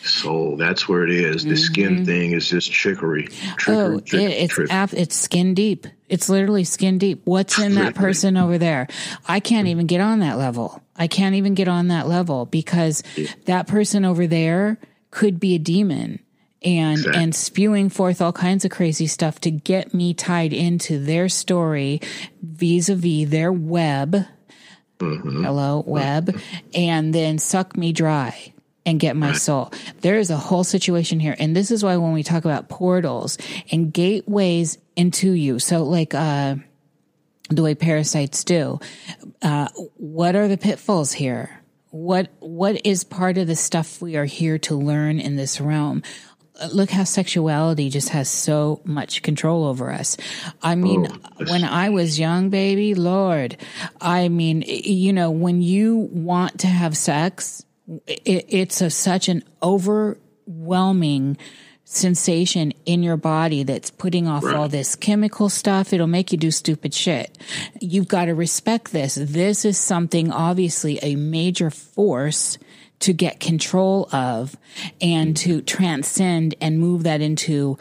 [0.03, 1.43] Soul, that's where it is.
[1.43, 1.57] The mm-hmm.
[1.57, 3.27] skin thing is just trickery.
[3.57, 4.71] trickery oh, trick, it, it's trick.
[4.71, 5.87] Ap- it's skin deep.
[6.07, 7.21] It's literally skin deep.
[7.25, 8.87] What's in that person over there?
[9.27, 10.81] I can't even get on that level.
[10.95, 13.03] I can't even get on that level because
[13.45, 14.77] that person over there
[15.09, 16.19] could be a demon
[16.65, 17.23] and exactly.
[17.23, 22.01] and spewing forth all kinds of crazy stuff to get me tied into their story
[22.41, 24.25] vis-a-vis their web
[24.99, 25.43] mm-hmm.
[25.43, 26.61] hello web mm-hmm.
[26.73, 28.51] and then suck me dry
[28.85, 29.71] and get my soul.
[30.01, 31.35] There is a whole situation here.
[31.39, 33.37] And this is why when we talk about portals
[33.71, 36.55] and gateways into you, so like, uh,
[37.49, 38.79] the way parasites do,
[39.41, 41.61] uh, what are the pitfalls here?
[41.89, 46.03] What, what is part of the stuff we are here to learn in this realm?
[46.71, 50.17] Look how sexuality just has so much control over us.
[50.61, 53.57] I mean, oh, when I was young, baby, Lord,
[53.99, 57.65] I mean, you know, when you want to have sex,
[58.07, 61.37] it, it's a, such an overwhelming
[61.87, 64.55] sensation in your body that's putting off right.
[64.55, 65.93] all this chemical stuff.
[65.93, 67.37] It'll make you do stupid shit.
[67.79, 69.15] You've got to respect this.
[69.15, 72.57] This is something obviously a major force
[72.99, 74.55] to get control of
[75.01, 75.65] and to mm-hmm.
[75.65, 77.77] transcend and move that into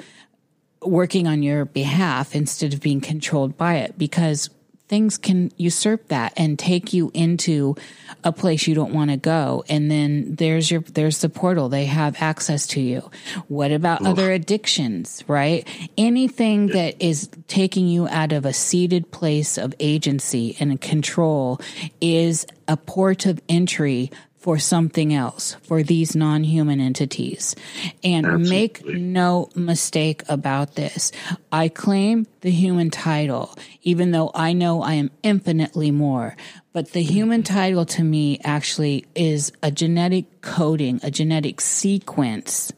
[0.82, 4.50] working on your behalf instead of being controlled by it because
[4.86, 7.74] things can usurp that and take you into
[8.22, 9.64] a place you don't want to go.
[9.68, 11.68] And then there's your there's the portal.
[11.68, 13.10] They have access to you.
[13.48, 14.08] What about Oof.
[14.08, 15.66] other addictions right?
[15.96, 21.60] Anything that is taking you out of a seated place of agency and control
[22.00, 24.10] is a port of entry
[24.44, 27.56] for something else, for these non human entities.
[28.04, 28.50] And Absolutely.
[28.50, 31.12] make no mistake about this.
[31.50, 36.36] I claim the human title, even though I know I am infinitely more.
[36.74, 42.70] But the human title to me actually is a genetic coding, a genetic sequence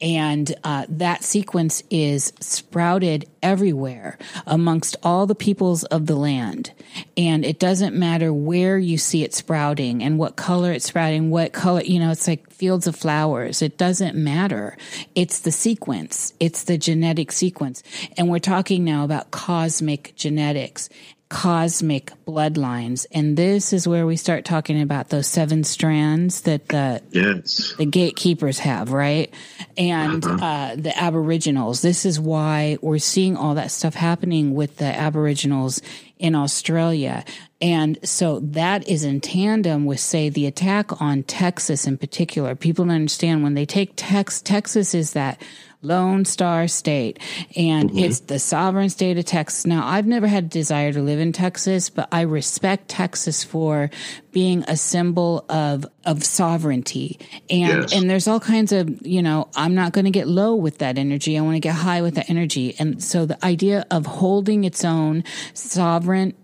[0.00, 6.72] and uh, that sequence is sprouted everywhere amongst all the peoples of the land.
[7.16, 11.52] And it doesn't matter where you see it sprouting and what color it's sprouting, what
[11.52, 13.62] color, you know, it's like fields of flowers.
[13.62, 14.76] It doesn't matter.
[15.14, 17.82] It's the sequence, it's the genetic sequence.
[18.16, 20.88] And we're talking now about cosmic genetics
[21.30, 23.06] cosmic bloodlines.
[23.12, 27.72] And this is where we start talking about those seven strands that the yes.
[27.78, 29.32] the gatekeepers have, right?
[29.78, 30.44] And uh-huh.
[30.44, 31.82] uh, the aboriginals.
[31.82, 35.80] This is why we're seeing all that stuff happening with the aboriginals
[36.18, 37.24] in Australia.
[37.62, 42.54] And so that is in tandem with, say, the attack on Texas in particular.
[42.54, 45.40] People don't understand when they take Tex, Texas is that
[45.82, 47.18] Lone Star State,
[47.56, 47.98] and mm-hmm.
[47.98, 49.66] it's the sovereign state of Texas.
[49.66, 53.90] Now, I've never had a desire to live in Texas, but I respect Texas for
[54.32, 57.18] being a symbol of of sovereignty.
[57.48, 57.94] And yes.
[57.94, 60.98] and there's all kinds of, you know, I'm not going to get low with that
[60.98, 61.36] energy.
[61.36, 62.74] I want to get high with that energy.
[62.78, 65.24] And so the idea of holding its own
[65.54, 66.34] sovereign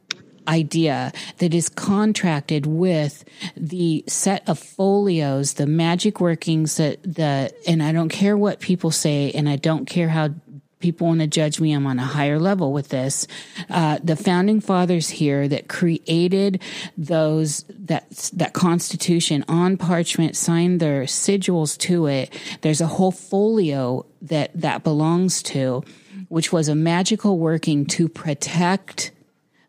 [0.49, 3.25] idea that is contracted with
[3.57, 8.91] the set of folios, the magic workings that the, and I don't care what people
[8.91, 10.31] say, and I don't care how
[10.79, 11.73] people want to judge me.
[11.73, 13.27] I'm on a higher level with this.
[13.71, 16.63] Uh, the founding fathers here that created
[16.97, 22.33] those that that Constitution on parchment, signed their sigils to it.
[22.61, 25.83] There's a whole folio that that belongs to,
[26.29, 29.13] which was a magical working to protect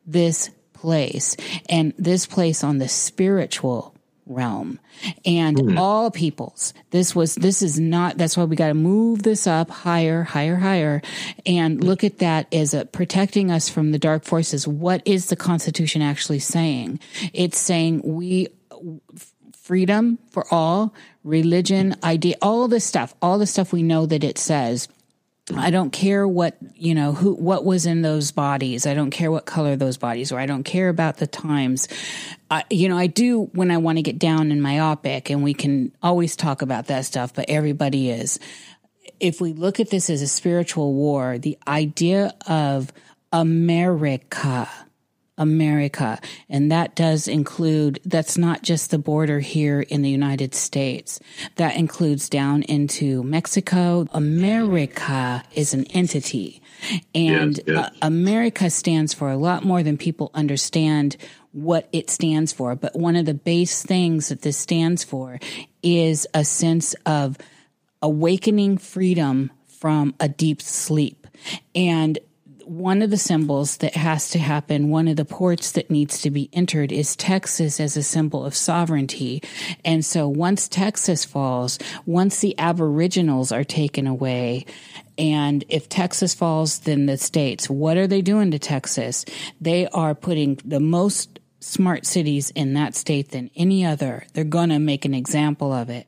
[0.05, 1.35] this place
[1.69, 3.93] and this place on the spiritual
[4.25, 4.79] realm
[5.25, 5.77] and mm.
[5.77, 6.73] all peoples.
[6.91, 10.57] This was, this is not, that's why we got to move this up higher, higher,
[10.57, 11.01] higher
[11.45, 14.67] and look at that as a protecting us from the dark forces.
[14.67, 16.99] What is the Constitution actually saying?
[17.33, 18.49] It's saying we,
[19.53, 20.93] freedom for all,
[21.23, 24.87] religion, idea, all the stuff, all the stuff we know that it says.
[25.55, 28.85] I don't care what, you know, who, what was in those bodies.
[28.85, 30.39] I don't care what color those bodies were.
[30.39, 31.87] I don't care about the times.
[32.51, 35.53] I, you know, I do when I want to get down and myopic and we
[35.53, 38.39] can always talk about that stuff, but everybody is.
[39.21, 42.91] If we look at this as a spiritual war, the idea of
[43.31, 44.69] America,
[45.37, 46.19] America.
[46.49, 51.19] And that does include, that's not just the border here in the United States.
[51.55, 54.07] That includes down into Mexico.
[54.11, 56.61] America is an entity.
[57.13, 57.77] And yes, yes.
[57.77, 61.17] Uh, America stands for a lot more than people understand
[61.51, 62.75] what it stands for.
[62.75, 65.39] But one of the base things that this stands for
[65.81, 67.37] is a sense of
[68.01, 71.27] awakening freedom from a deep sleep.
[71.75, 72.19] And
[72.67, 76.29] one of the symbols that has to happen, one of the ports that needs to
[76.29, 79.41] be entered is Texas as a symbol of sovereignty.
[79.85, 84.65] And so once Texas falls, once the aboriginals are taken away,
[85.17, 89.25] and if Texas falls, then the states, what are they doing to Texas?
[89.59, 94.25] They are putting the most smart cities in that state than any other.
[94.33, 96.07] They're going to make an example of it.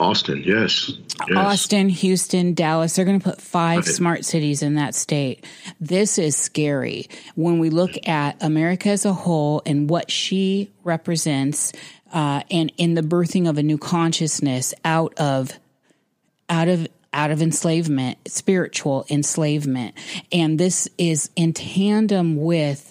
[0.00, 0.92] Austin, yes.
[1.28, 1.36] yes.
[1.36, 2.94] Austin, Houston, Dallas.
[2.94, 3.84] They're going to put five right.
[3.84, 5.44] smart cities in that state.
[5.80, 7.08] This is scary.
[7.34, 11.72] When we look at America as a whole and what she represents,
[12.12, 15.58] uh, and in the birthing of a new consciousness out of,
[16.48, 19.96] out of, out of enslavement, spiritual enslavement.
[20.30, 22.87] And this is in tandem with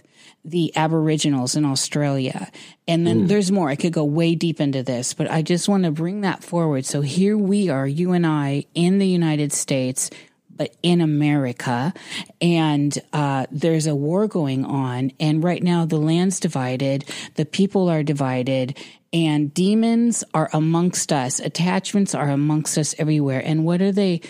[0.48, 2.50] the Aboriginals in Australia.
[2.88, 3.28] And then mm.
[3.28, 3.70] there's more.
[3.70, 6.86] I could go way deep into this, but I just want to bring that forward.
[6.86, 10.10] So here we are, you and I in the United States,
[10.56, 11.94] but in America.
[12.42, 15.12] And uh, there's a war going on.
[15.20, 17.04] And right now the land's divided,
[17.36, 18.78] the people are divided,
[19.12, 21.42] and demons are amongst us.
[21.42, 23.42] Attachments are amongst us everywhere.
[23.44, 24.22] And what are they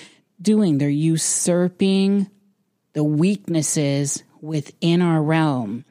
[0.41, 0.79] doing?
[0.79, 2.29] They're usurping
[2.93, 5.85] the weaknesses within our realm.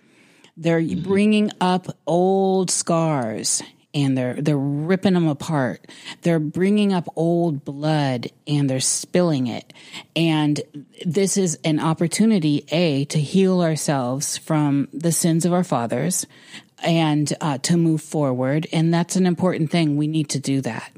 [0.57, 1.03] They're mm-hmm.
[1.03, 3.63] bringing up old scars
[3.97, 5.87] and they're they're ripping them apart.
[6.23, 9.73] They're bringing up old blood and they're spilling it.
[10.15, 10.61] And
[11.05, 16.27] this is an opportunity a to heal ourselves from the sins of our fathers
[16.83, 18.67] and uh, to move forward.
[18.71, 19.97] And that's an important thing.
[19.97, 20.93] We need to do that.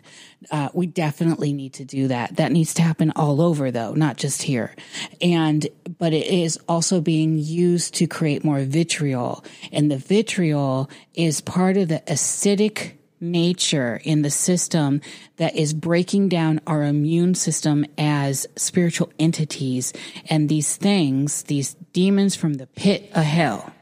[0.50, 2.36] Uh, we definitely need to do that.
[2.36, 4.74] That needs to happen all over, though, not just here.
[5.20, 5.66] And,
[5.98, 9.44] but it is also being used to create more vitriol.
[9.72, 15.00] And the vitriol is part of the acidic nature in the system
[15.36, 19.92] that is breaking down our immune system as spiritual entities.
[20.30, 23.72] And these things, these demons from the pit of hell,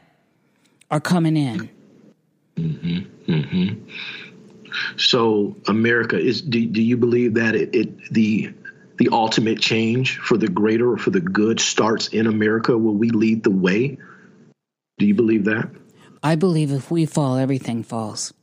[0.89, 1.69] are coming in.
[2.57, 3.31] Mm-hmm.
[3.31, 3.89] Mm-hmm.
[4.97, 6.41] So America is.
[6.41, 8.53] Do, do you believe that it, it the
[8.97, 12.77] the ultimate change for the greater or for the good starts in America?
[12.77, 13.97] Will we lead the way?
[14.97, 15.69] Do you believe that?
[16.23, 18.33] I believe if we fall, everything falls.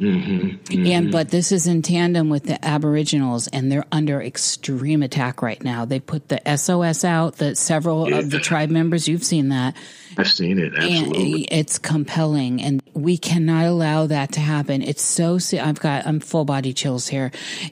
[0.00, 0.86] Mm-hmm, mm-hmm.
[0.86, 5.62] And but this is in tandem with the Aboriginals, and they're under extreme attack right
[5.62, 5.84] now.
[5.84, 7.36] They put the SOS out.
[7.36, 8.18] That several yeah.
[8.18, 9.76] of the tribe members, you've seen that.
[10.16, 10.72] I've seen it.
[10.74, 14.82] Absolutely, and it's compelling, and we cannot allow that to happen.
[14.82, 15.38] It's so.
[15.60, 16.06] I've got.
[16.06, 17.30] I'm full body chills here.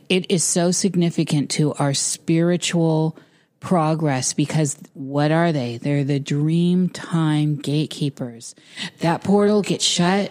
[0.08, 3.16] It is so significant to our spiritual
[3.60, 5.78] progress because what are they?
[5.78, 8.54] They're the dream time gatekeepers.
[9.00, 10.30] That portal gets shut.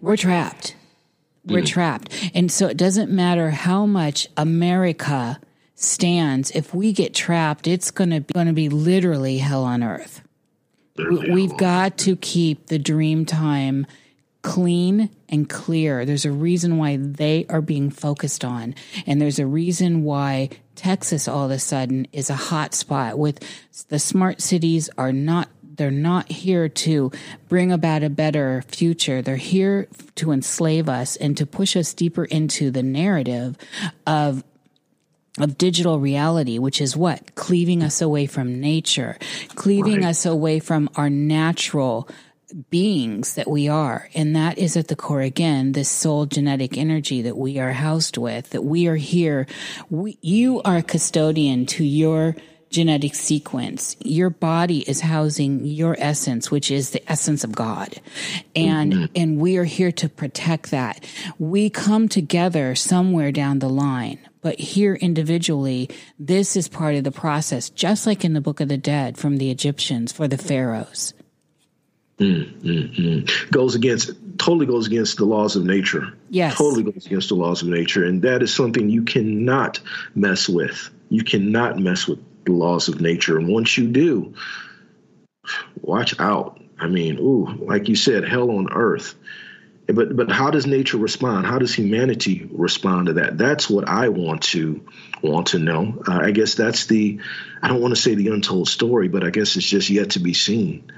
[0.00, 0.74] We're trapped
[1.48, 1.66] we're mm.
[1.66, 2.30] trapped.
[2.34, 5.40] And so it doesn't matter how much America
[5.74, 6.50] stands.
[6.52, 10.22] If we get trapped, it's going to be, going to be literally hell on earth.
[10.96, 13.86] We've got to keep the dream time
[14.42, 16.04] clean and clear.
[16.04, 18.74] There's a reason why they are being focused on.
[19.06, 23.40] And there's a reason why Texas all of a sudden is a hot spot with
[23.88, 25.48] the smart cities are not
[25.78, 27.10] they're not here to
[27.48, 29.22] bring about a better future.
[29.22, 33.56] They're here to enslave us and to push us deeper into the narrative
[34.06, 34.44] of
[35.40, 37.36] of digital reality, which is what?
[37.36, 39.16] Cleaving us away from nature,
[39.54, 40.06] cleaving right.
[40.06, 42.08] us away from our natural
[42.70, 44.08] beings that we are.
[44.14, 48.16] And that is at the core again, this soul genetic energy that we are housed
[48.16, 49.46] with, that we are here.
[49.90, 52.34] We, you are a custodian to your
[52.70, 53.96] genetic sequence.
[54.04, 58.00] Your body is housing your essence, which is the essence of God.
[58.54, 59.04] And, mm-hmm.
[59.14, 61.04] and we are here to protect that.
[61.38, 64.18] We come together somewhere down the line.
[64.40, 68.68] But here individually, this is part of the process, just like in the Book of
[68.68, 71.12] the Dead from the Egyptians for the pharaohs.
[72.18, 73.50] Mm, mm, mm.
[73.50, 76.12] Goes against, totally goes against the laws of nature.
[76.30, 76.56] Yes.
[76.56, 78.04] Totally goes against the laws of nature.
[78.04, 79.80] And that is something you cannot
[80.14, 80.90] mess with.
[81.10, 83.38] You cannot mess with the laws of nature.
[83.38, 84.34] And once you do,
[85.80, 86.60] watch out.
[86.78, 89.14] I mean, ooh, like you said, hell on earth.
[89.86, 91.46] But but how does nature respond?
[91.46, 93.38] How does humanity respond to that?
[93.38, 94.86] That's what I want to
[95.22, 96.02] want to know.
[96.06, 97.20] Uh, I guess that's the
[97.62, 100.20] I don't want to say the untold story, but I guess it's just yet to
[100.20, 100.92] be seen.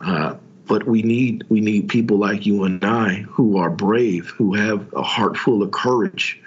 [0.00, 4.54] Uh, but we need we need people like you and I who are brave, who
[4.54, 6.40] have a heart full of courage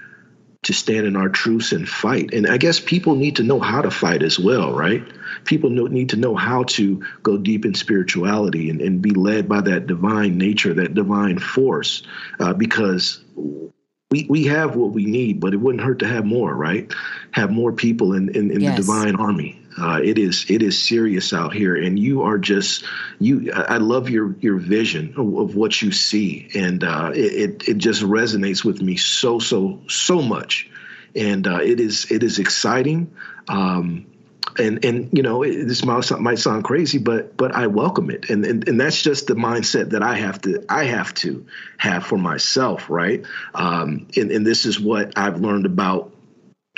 [0.63, 2.33] to stand in our truths and fight.
[2.33, 5.03] And I guess people need to know how to fight as well, right?
[5.43, 9.61] People need to know how to go deep in spirituality and, and be led by
[9.61, 12.03] that divine nature, that divine force,
[12.39, 13.23] uh, because
[14.11, 16.93] we, we have what we need, but it wouldn't hurt to have more, right?
[17.31, 18.75] Have more people in, in, in yes.
[18.75, 19.60] the divine army.
[19.77, 22.83] Uh, it is it is serious out here, and you are just
[23.19, 23.51] you.
[23.53, 28.01] I love your your vision of, of what you see, and uh, it it just
[28.01, 30.69] resonates with me so so so much,
[31.15, 33.13] and uh, it is it is exciting.
[33.47, 34.07] Um,
[34.59, 38.45] and and you know this might, might sound crazy but but I welcome it and,
[38.45, 41.45] and and that's just the mindset that I have to I have to
[41.77, 43.23] have for myself right
[43.53, 46.10] um, and and this is what I've learned about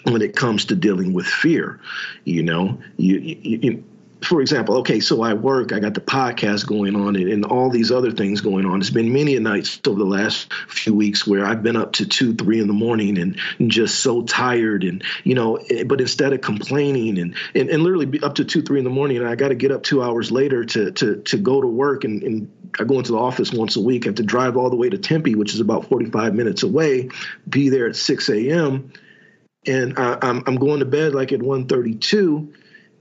[0.04, 1.80] when it comes to dealing with fear.
[2.26, 3.84] You know, you, you, you
[4.24, 7.70] for example, okay, so I work, I got the podcast going on and, and, all
[7.70, 8.80] these other things going on.
[8.80, 12.06] It's been many a nights over the last few weeks where I've been up to
[12.06, 13.38] two, three in the morning and,
[13.70, 18.20] just so tired and, you know, eh, but instead of complaining and, and, and literally
[18.22, 20.32] up to two, three in the morning, and I got to get up two hours
[20.32, 23.76] later to, to, to go to work and, and I go into the office once
[23.76, 24.06] a week.
[24.06, 27.10] I have to drive all the way to Tempe, which is about 45 minutes away,
[27.48, 28.92] be there at 6 a.m
[29.68, 32.54] and I, am I'm, going to bed like at 1:32.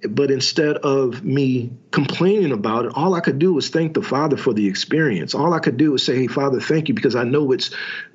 [0.09, 4.36] But instead of me complaining about it, all I could do was thank the Father
[4.36, 5.32] for the experience.
[5.32, 7.70] All I could do was say, "Hey, Father, thank you," because I know it's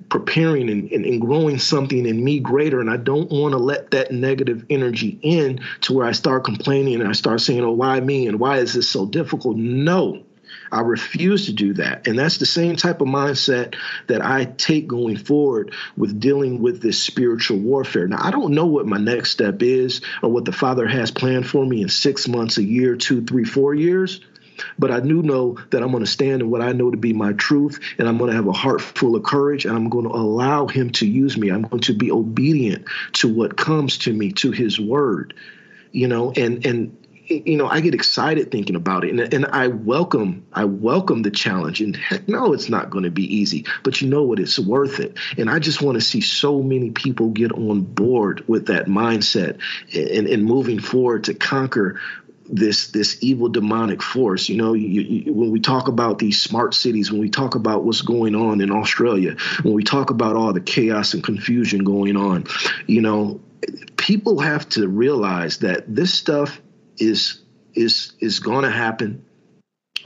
[0.09, 3.91] preparing and, and, and growing something in me greater, and I don't want to let
[3.91, 8.01] that negative energy in to where I start complaining and I start saying, "Oh, why
[8.01, 10.23] me?" and "Why is this so difficult?" No,
[10.71, 12.07] I refuse to do that.
[12.07, 13.75] And that's the same type of mindset
[14.07, 18.07] that I take going forward with dealing with this spiritual warfare.
[18.07, 21.47] Now, I don't know what my next step is or what the Father has planned
[21.47, 24.21] for me in six months, a year, two, three, four years.
[24.79, 27.13] But I do know that I'm going to stand in what I know to be
[27.13, 30.05] my truth, and I'm going to have a heart full of courage, and I'm going
[30.05, 31.49] to allow Him to use me.
[31.49, 35.33] I'm going to be obedient to what comes to me, to His word,
[35.91, 36.97] you know, and and
[37.29, 41.31] you know, I get excited thinking about it, and and I welcome I welcome the
[41.31, 41.81] challenge.
[41.81, 44.39] And heck, no, it's not going to be easy, but you know what?
[44.39, 45.17] It's worth it.
[45.37, 49.59] And I just want to see so many people get on board with that mindset
[49.93, 51.99] and and moving forward to conquer
[52.49, 54.47] this this evil demonic force.
[54.47, 57.83] You know, you, you, when we talk about these smart cities, when we talk about
[57.83, 62.15] what's going on in Australia, when we talk about all the chaos and confusion going
[62.15, 62.45] on,
[62.85, 63.41] you know,
[63.97, 66.61] people have to realize that this stuff
[66.97, 67.41] is
[67.73, 69.23] is is going to happen,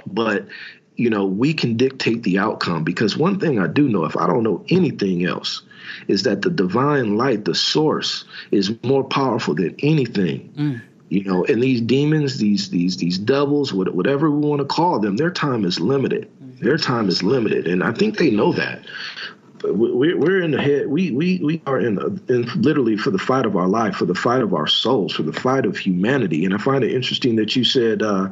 [0.05, 0.47] but
[0.95, 4.27] you know we can dictate the outcome because one thing I do know, if I
[4.27, 5.61] don't know anything else,
[6.07, 10.53] is that the divine light, the source, is more powerful than anything.
[10.57, 10.81] Mm.
[11.09, 15.18] You know, and these demons, these these these devils, whatever we want to call them,
[15.18, 16.30] their time is limited.
[16.41, 16.65] Mm-hmm.
[16.65, 18.85] Their time is limited, and I think they know that
[19.63, 20.88] we're, we're in the head.
[20.88, 21.97] We we we are in,
[22.29, 25.23] in literally for the fight of our life, for the fight of our souls, for
[25.23, 26.45] the fight of humanity.
[26.45, 28.29] And I find it interesting that you said, uh,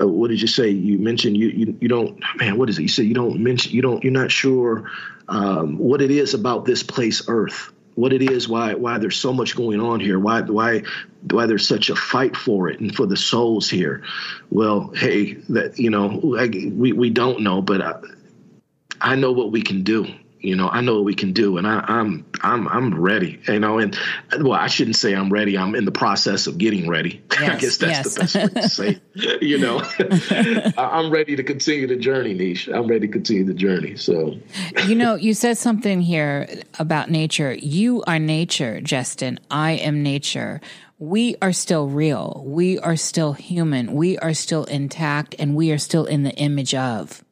[0.00, 0.68] uh, what did you say?
[0.68, 2.58] You mentioned you, you you don't man.
[2.58, 2.82] What is it?
[2.82, 4.90] You said you don't mention you don't you're not sure
[5.28, 7.72] um, what it is about this place, Earth.
[7.94, 10.82] What it is, why why there's so much going on here, why why
[11.30, 14.04] why there's such a fight for it and for the souls here.
[14.50, 17.94] Well, hey, that you know, I, we we don't know, but I,
[19.00, 20.06] I know what we can do
[20.40, 23.40] you know, I know what we can do, and I, am I'm, I'm I'm ready.
[23.48, 23.98] You know, and
[24.40, 25.58] well, I shouldn't say I'm ready.
[25.58, 27.22] I'm in the process of getting ready.
[27.32, 28.32] Yes, I guess that's yes.
[28.32, 29.38] the best way to say.
[29.40, 29.82] you know,
[30.78, 32.72] I'm ready to continue the journey, Niish.
[32.72, 33.96] I'm ready to continue the journey.
[33.96, 34.36] So,
[34.86, 36.48] you know, you said something here
[36.78, 37.52] about nature.
[37.52, 39.38] You are nature, Jesston.
[39.50, 40.60] I am nature
[41.00, 42.42] we are still real.
[42.44, 43.92] We are still human.
[43.92, 47.22] We are still intact and we are still in the image of.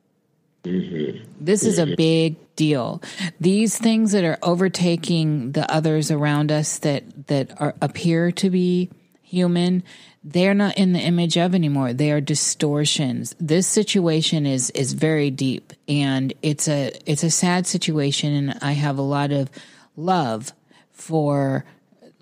[0.63, 1.25] Mm-hmm.
[1.41, 3.03] This is a big deal.
[3.41, 8.91] These things that are overtaking the others around us that that are appear to be
[9.23, 9.83] human,
[10.25, 11.93] they're not in the image of anymore.
[11.93, 13.35] They are distortions.
[13.39, 18.73] This situation is is very deep and it's a it's a sad situation and I
[18.73, 19.51] have a lot of
[19.97, 20.53] love
[20.93, 21.65] for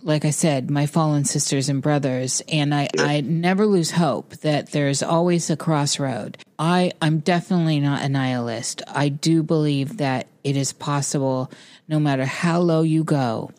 [0.05, 4.71] like I said, my fallen sisters and brothers, and I, I never lose hope that
[4.71, 6.37] there's always a crossroad.
[6.59, 8.83] I, I'm definitely not a nihilist.
[8.87, 11.51] I do believe that it is possible,
[11.89, 13.51] no matter how low you go,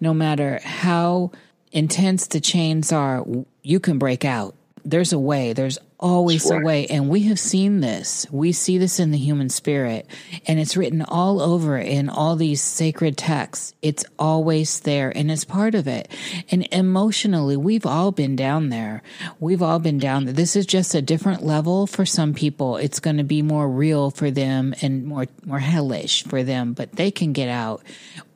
[0.00, 1.32] no matter how
[1.72, 3.24] intense the chains are,
[3.62, 4.54] you can break out.
[4.84, 5.52] There's a way.
[5.52, 6.86] There's always a way.
[6.88, 8.26] And we have seen this.
[8.30, 10.06] We see this in the human spirit,
[10.46, 13.74] and it's written all over in all these sacred texts.
[13.80, 16.08] It's always there, and it's part of it.
[16.50, 19.02] And emotionally, we've all been down there.
[19.38, 20.34] We've all been down there.
[20.34, 22.76] This is just a different level for some people.
[22.76, 26.92] It's going to be more real for them and more, more hellish for them, but
[26.92, 27.82] they can get out.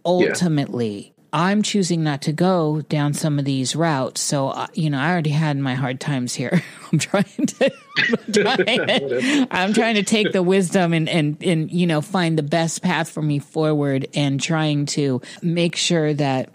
[0.05, 4.23] Ultimately, I'm choosing not to go down some of these routes.
[4.23, 6.63] So, uh, you know, I already had my hard times here.
[6.93, 11.87] I'm trying to, I'm trying, I'm trying to take the wisdom and, and, and, you
[11.87, 16.49] know, find the best path for me forward and trying to make sure that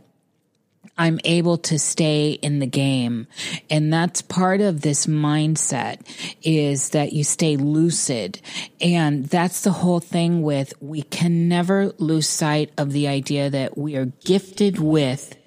[0.97, 3.27] I'm able to stay in the game.
[3.69, 6.01] And that's part of this mindset
[6.43, 8.41] is that you stay lucid.
[8.79, 13.77] And that's the whole thing with we can never lose sight of the idea that
[13.77, 15.37] we are gifted with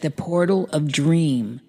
[0.00, 1.60] the portal of dream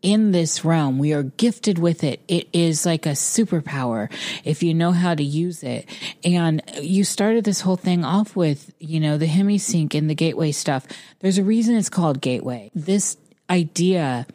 [0.00, 0.98] in this realm.
[0.98, 2.20] We are gifted with it.
[2.28, 4.10] It is like a superpower
[4.44, 5.88] if you know how to use it.
[6.24, 10.52] And you started this whole thing off with, you know, the Hemi-Sync and the gateway
[10.52, 10.86] stuff.
[11.20, 12.70] There's a reason it's called gateway.
[12.74, 13.16] This
[13.50, 14.26] idea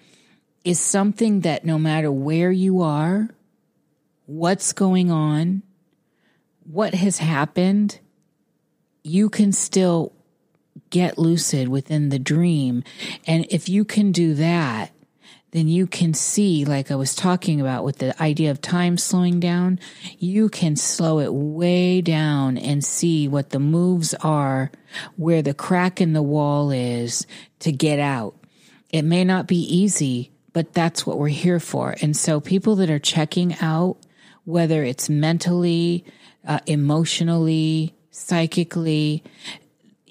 [0.64, 3.30] is something that no matter where you are,
[4.26, 5.62] what's going on,
[6.64, 8.00] what has happened,
[9.04, 10.14] you can still
[10.90, 12.84] get lucid within the dream.
[13.28, 14.93] And if you can do that,
[15.54, 19.40] then you can see, like I was talking about with the idea of time slowing
[19.40, 19.80] down,
[20.18, 24.72] you can slow it way down and see what the moves are,
[25.16, 27.28] where the crack in the wall is
[27.60, 28.36] to get out.
[28.90, 31.96] It may not be easy, but that's what we're here for.
[32.02, 33.98] And so people that are checking out,
[34.46, 36.04] whether it's mentally,
[36.48, 39.24] uh, emotionally, psychically,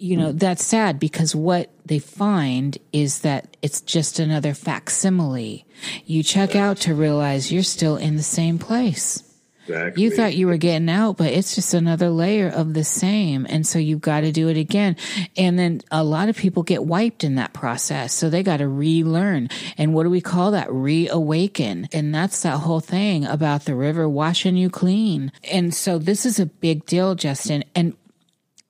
[0.02, 5.64] you know, that's sad because what they find is that it's just another facsimile.
[6.06, 9.22] You check out to realize you're still in the same place.
[9.68, 10.02] Exactly.
[10.02, 13.46] You thought you were getting out, but it's just another layer of the same.
[13.48, 14.96] And so you've got to do it again.
[15.36, 18.12] And then a lot of people get wiped in that process.
[18.12, 19.50] So they got to relearn.
[19.78, 20.70] And what do we call that?
[20.72, 21.88] Reawaken.
[21.92, 25.30] And that's that whole thing about the river washing you clean.
[25.44, 27.62] And so this is a big deal, Jesston.
[27.76, 27.94] And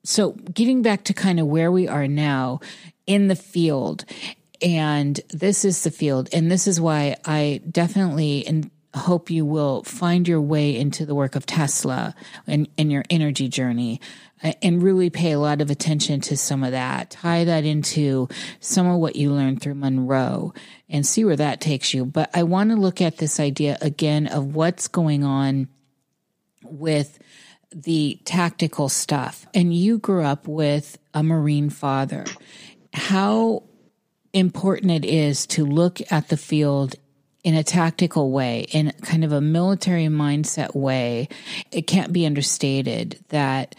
[0.03, 2.59] so getting back to kind of where we are now
[3.05, 4.05] in the field
[4.61, 9.81] and this is the field and this is why i definitely and hope you will
[9.83, 12.13] find your way into the work of tesla
[12.47, 13.99] and, and your energy journey
[14.43, 17.11] uh, and really pay a lot of attention to some of that.
[17.11, 18.27] Tie that into
[18.59, 20.53] some of what you learned through monroe
[20.89, 22.05] and see where that takes you.
[22.05, 25.69] But i want to look at this idea again of what's going on
[26.61, 27.19] with
[27.73, 29.45] the tactical stuff.
[29.53, 32.25] And you grew up with a Marine father,
[32.93, 33.63] how
[34.33, 36.95] important it is to look at the field
[37.43, 41.27] in a tactical way, in kind of a military mindset way,
[41.71, 43.75] it can't be understated that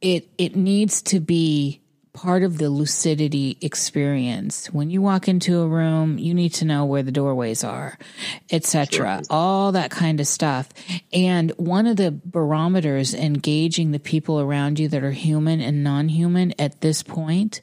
[0.00, 1.80] it it needs to be
[2.18, 4.66] part of the lucidity experience.
[4.72, 7.96] When you walk into a room, you need to know where the doorways are,
[8.50, 8.88] etc.
[8.88, 9.20] Sure.
[9.30, 10.68] All that kind of stuff.
[11.12, 16.54] And one of the barometers engaging the people around you that are human and non-human
[16.58, 17.60] at this point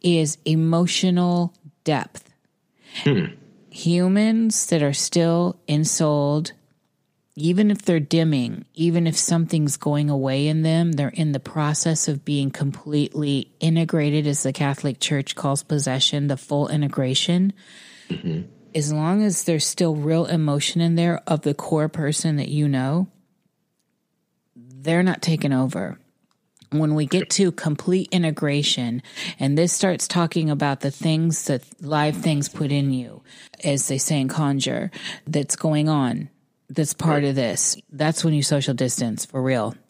[0.00, 1.52] is emotional
[1.84, 2.32] depth.
[3.04, 3.26] Hmm.
[3.68, 6.52] Humans that are still ensouled
[7.40, 12.06] even if they're dimming, even if something's going away in them, they're in the process
[12.06, 17.54] of being completely integrated, as the Catholic Church calls possession, the full integration.
[18.10, 18.42] Mm-hmm.
[18.74, 22.68] As long as there's still real emotion in there of the core person that you
[22.68, 23.08] know,
[24.54, 25.98] they're not taken over.
[26.72, 29.02] When we get to complete integration,
[29.38, 33.22] and this starts talking about the things that live things put in you,
[33.64, 34.90] as they say in Conjure,
[35.26, 36.28] that's going on
[36.70, 37.24] that's part right.
[37.24, 37.76] of this.
[37.90, 39.74] That's when you social distance for real.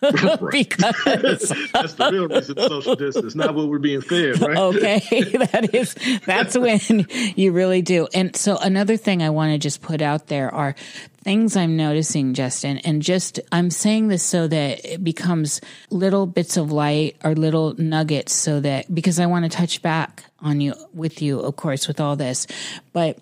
[0.00, 0.94] because
[1.72, 4.56] that's the real reason social distance, not what we're being fed, right?
[4.56, 5.00] okay,
[5.52, 5.94] that is
[6.24, 7.06] that's when
[7.36, 8.06] you really do.
[8.14, 10.76] And so another thing I want to just put out there are
[11.24, 15.60] things I'm noticing, Jesston, and just I'm saying this so that it becomes
[15.90, 20.24] little bits of light or little nuggets, so that because I want to touch back
[20.40, 22.46] on you with you, of course, with all this,
[22.92, 23.18] but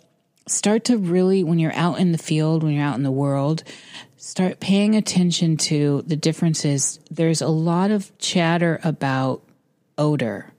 [0.46, 3.62] start to really, when you're out in the field, when you're out in the world,
[4.16, 7.00] start paying attention to the differences.
[7.10, 9.42] There's a lot of chatter about
[9.98, 10.52] odor,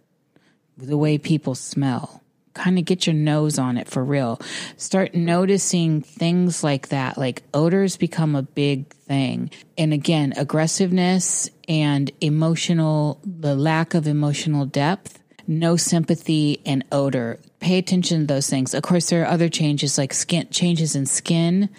[0.77, 2.23] the way people smell.
[2.53, 4.41] Kind of get your nose on it for real.
[4.77, 9.51] Start noticing things like that, like odors become a big thing.
[9.77, 17.40] And again, aggressiveness and emotional, the lack of emotional depth, no sympathy and odor.
[17.60, 18.74] Pay attention to those things.
[18.74, 21.69] Of course, there are other changes like skin changes in skin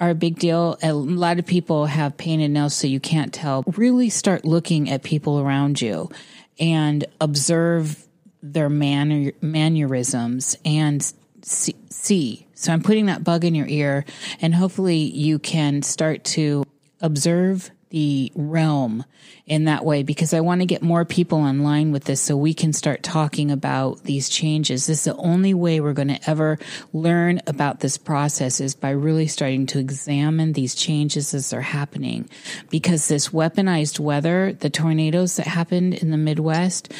[0.00, 0.78] are a big deal.
[0.82, 3.64] A lot of people have painted nails so you can't tell.
[3.76, 6.10] Really start looking at people around you
[6.58, 8.06] and observe
[8.42, 12.46] their manner, mannerisms and see, see.
[12.54, 14.04] So I'm putting that bug in your ear
[14.40, 16.64] and hopefully you can start to
[17.00, 19.04] observe the realm
[19.46, 22.52] in that way because I want to get more people online with this so we
[22.52, 24.86] can start talking about these changes.
[24.86, 26.58] This is the only way we're going to ever
[26.92, 32.28] learn about this process is by really starting to examine these changes as they're happening.
[32.68, 36.92] Because this weaponized weather, the tornadoes that happened in the Midwest,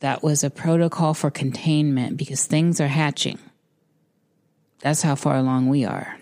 [0.00, 3.38] that was a protocol for containment because things are hatching.
[4.80, 6.18] That's how far along we are.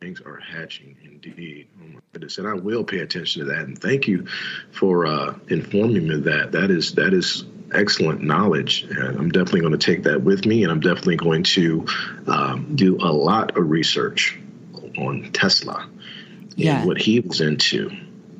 [0.00, 1.68] Things are hatching indeed.
[2.14, 3.60] And I will pay attention to that.
[3.60, 4.26] And thank you
[4.70, 6.52] for uh, informing me that.
[6.52, 10.62] That is that is excellent knowledge, and I'm definitely going to take that with me.
[10.62, 11.86] And I'm definitely going to
[12.26, 14.38] um, do a lot of research
[14.98, 15.88] on Tesla
[16.80, 17.90] and what he was into.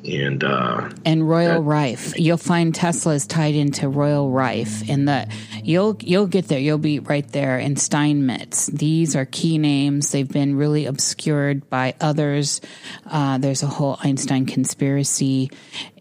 [0.05, 2.19] And uh, and Royal That- Rife.
[2.19, 5.29] You'll find Tesla's tied into Royal Rife, and the
[5.63, 6.59] you'll you'll get there.
[6.59, 7.59] You'll be right there.
[7.59, 8.67] And Steinmetz.
[8.67, 10.11] These are key names.
[10.11, 12.61] They've been really obscured by others.
[13.07, 15.51] Uh, there's a whole Einstein conspiracy,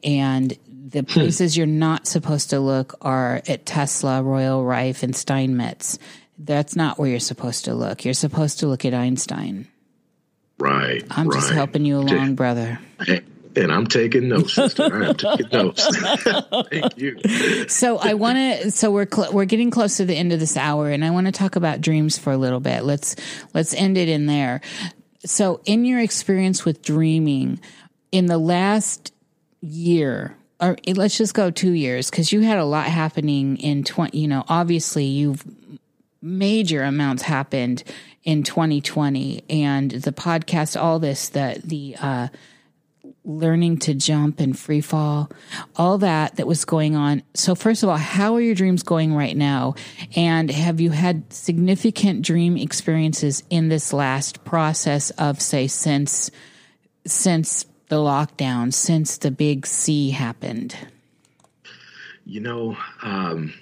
[0.03, 5.99] and the places you're not supposed to look are at Tesla, Royal Rife, and Steinmetz.
[6.39, 8.03] That's not where you're supposed to look.
[8.03, 9.67] You're supposed to look at Einstein.
[10.57, 12.79] right, I'm just helping you along, brother.
[13.55, 15.03] And I'm taking notes, sister.
[15.03, 15.87] I am taking notes.
[16.69, 17.67] Thank you.
[17.67, 18.71] So I want to.
[18.71, 21.27] So we're cl- we're getting close to the end of this hour, and I want
[21.27, 22.83] to talk about dreams for a little bit.
[22.83, 23.15] Let's
[23.53, 24.61] let's end it in there.
[25.25, 27.59] So, in your experience with dreaming,
[28.11, 29.13] in the last
[29.61, 34.19] year, or let's just go two years, because you had a lot happening in twenty.
[34.19, 35.43] You know, obviously, you've
[36.21, 37.83] major amounts happened
[38.23, 41.95] in 2020, and the podcast, all this, the the.
[41.99, 42.27] uh
[43.23, 45.29] learning to jump and free fall,
[45.75, 47.21] all that that was going on.
[47.33, 49.75] So, first of all, how are your dreams going right now?
[50.15, 56.31] And have you had significant dream experiences in this last process of, say, since
[57.05, 60.75] since the lockdown, since the big C happened?
[62.25, 63.53] You know, um,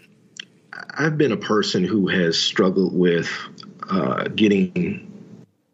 [0.92, 3.30] I've been a person who has struggled with
[3.90, 5.06] uh, getting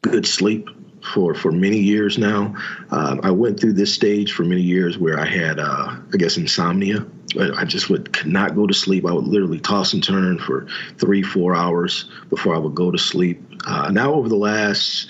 [0.02, 0.70] good sleep
[1.06, 2.56] for for many years now.
[2.91, 6.38] Um, I went through this stage for many years where I had, uh, I guess,
[6.38, 7.06] insomnia.
[7.40, 9.06] I I just would could not go to sleep.
[9.06, 10.68] I would literally toss and turn for
[10.98, 13.41] three, four hours before I would go to sleep.
[13.65, 15.07] Uh, now, over the last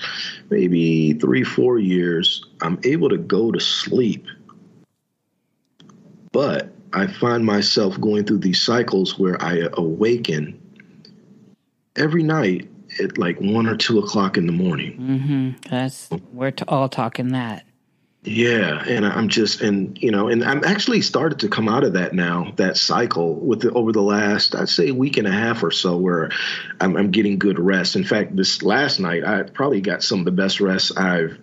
[0.49, 4.25] maybe three, four years, I'm able to go to sleep,
[6.31, 10.61] but I find myself going through these cycles where I awaken
[11.97, 12.69] every night
[12.99, 14.97] at like one or two o'clock in the morning.
[14.97, 15.69] Mm-hmm.
[15.69, 17.65] That's we're t- all talking that.
[18.25, 21.93] Yeah, and I'm just and you know, and I'm actually started to come out of
[21.93, 25.61] that now, that cycle with the, over the last I'd say week and a half
[25.61, 26.31] or so, where
[26.81, 27.95] I'm, I'm getting good rest.
[27.95, 31.37] In fact, this last night I probably got some of the best rest I've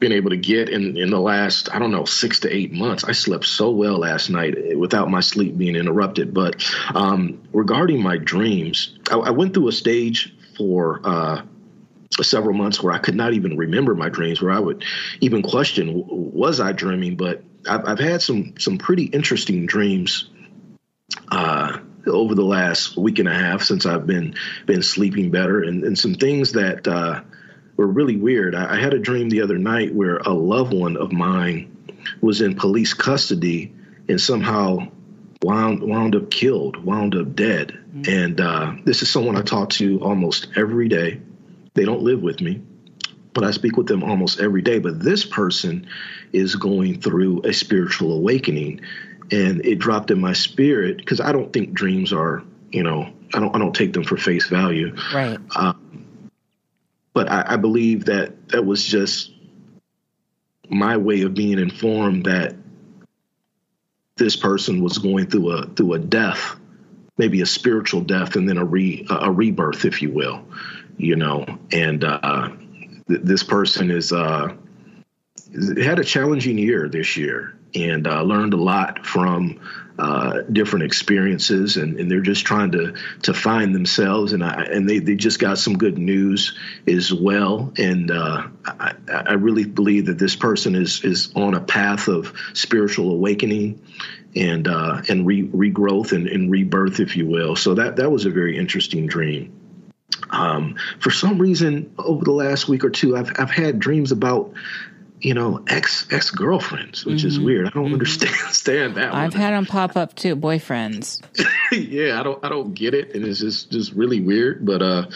[0.00, 3.04] been able to get in in the last I don't know six to eight months.
[3.04, 6.34] I slept so well last night without my sleep being interrupted.
[6.34, 11.00] But um, regarding my dreams, I, I went through a stage for.
[11.04, 11.42] Uh,
[12.20, 14.84] several months where I could not even remember my dreams, where I would
[15.22, 17.16] even question, was I dreaming?
[17.16, 20.28] But I've, I've had some some pretty interesting dreams
[21.30, 24.34] uh, over the last week and a half since I've been
[24.66, 27.22] been sleeping better, and, and some things that uh,
[27.76, 28.54] were really weird.
[28.54, 32.40] I, I had a dream the other night where a loved one of mine was
[32.40, 33.72] in police custody
[34.08, 34.88] and somehow
[35.42, 37.78] wound wound up killed, wound up dead.
[38.08, 41.20] And uh, this is someone I talk to almost every day.
[41.74, 42.62] They don't live with me,
[43.34, 44.78] but I speak with them almost every day.
[44.78, 45.86] But this person
[46.32, 48.80] is going through a spiritual awakening,
[49.30, 53.40] and it dropped in my spirit because I don't think dreams are, you know, I
[53.40, 54.94] don't I don't take them for face value.
[55.14, 55.38] Right.
[57.14, 59.32] But I, I believe that that was just
[60.70, 62.56] my way of being informed that
[64.22, 66.56] this person was going through a through a death,
[67.18, 70.44] maybe a spiritual death, and then a re a rebirth, if you will.
[70.96, 72.48] you know, and uh,
[73.08, 74.54] th- this person is uh,
[75.82, 79.60] had a challenging year this year and uh, learned a lot from
[79.98, 84.32] uh, different experiences, and, and, they're just trying to to find themselves.
[84.32, 86.58] And I, and they, they just got some good news
[86.88, 87.72] as well.
[87.76, 92.34] And uh, I, I really believe that this person is is on a path of
[92.54, 93.80] spiritual awakening
[94.34, 97.54] and uh, and re- regrowth and, and rebirth, if you will.
[97.54, 99.52] So that that was a very interesting dream.
[100.30, 104.54] Um, for some reason, over the last week or two, I've I've had dreams about
[105.22, 107.28] you know, ex ex girlfriends, which mm-hmm.
[107.28, 107.66] is weird.
[107.68, 107.94] I don't mm-hmm.
[107.94, 109.12] understand that.
[109.12, 109.20] One.
[109.20, 109.40] I've one.
[109.40, 111.22] had them pop up too, boyfriends.
[111.72, 114.66] yeah, I don't I don't get it, and it's just just really weird.
[114.66, 115.06] But uh,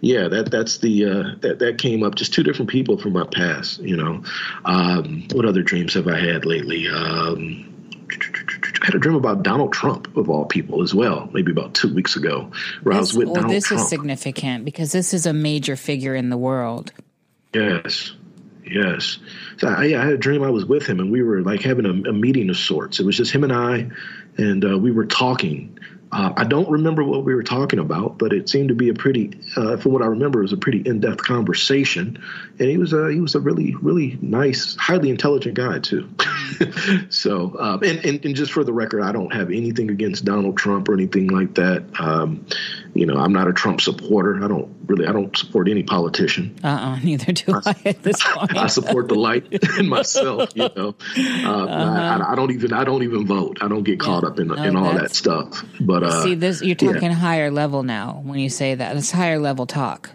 [0.00, 2.14] yeah, that that's the uh, that that came up.
[2.14, 3.80] Just two different people from my past.
[3.80, 4.22] You know,
[4.64, 6.88] um, what other dreams have I had lately?
[6.88, 7.72] Um,
[8.08, 11.92] I had a dream about Donald Trump of all people as well, maybe about two
[11.92, 12.52] weeks ago,
[12.84, 13.82] where this, I was with well, Donald this Trump.
[13.82, 16.92] is significant because this is a major figure in the world.
[17.52, 18.12] Yes,
[18.66, 19.18] yes.
[19.58, 21.86] So I, I, had a dream I was with him and we were like having
[21.86, 23.00] a, a meeting of sorts.
[23.00, 23.88] It was just him and I,
[24.36, 25.78] and uh, we were talking.
[26.12, 28.94] Uh, I don't remember what we were talking about, but it seemed to be a
[28.94, 32.22] pretty, uh, from what I remember, it was a pretty in-depth conversation.
[32.60, 36.08] And he was a he was a really really nice, highly intelligent guy too.
[37.08, 40.56] so, um, and, and and just for the record, I don't have anything against Donald
[40.56, 41.84] Trump or anything like that.
[41.98, 42.46] Um,
[42.94, 44.42] you know, I'm not a Trump supporter.
[44.44, 46.58] I don't really, I don't support any politician.
[46.62, 48.56] Uh uh neither do I, I at this point.
[48.56, 49.46] I support the light
[49.78, 50.50] in myself.
[50.54, 52.24] You know, uh, uh-huh.
[52.24, 53.58] I, I, don't even, I don't even vote.
[53.60, 54.28] I don't get caught yeah.
[54.30, 55.64] up in, no, in all that stuff.
[55.80, 57.12] But uh, see, this you're talking yeah.
[57.12, 58.96] higher level now when you say that.
[58.96, 60.10] It's higher level talk.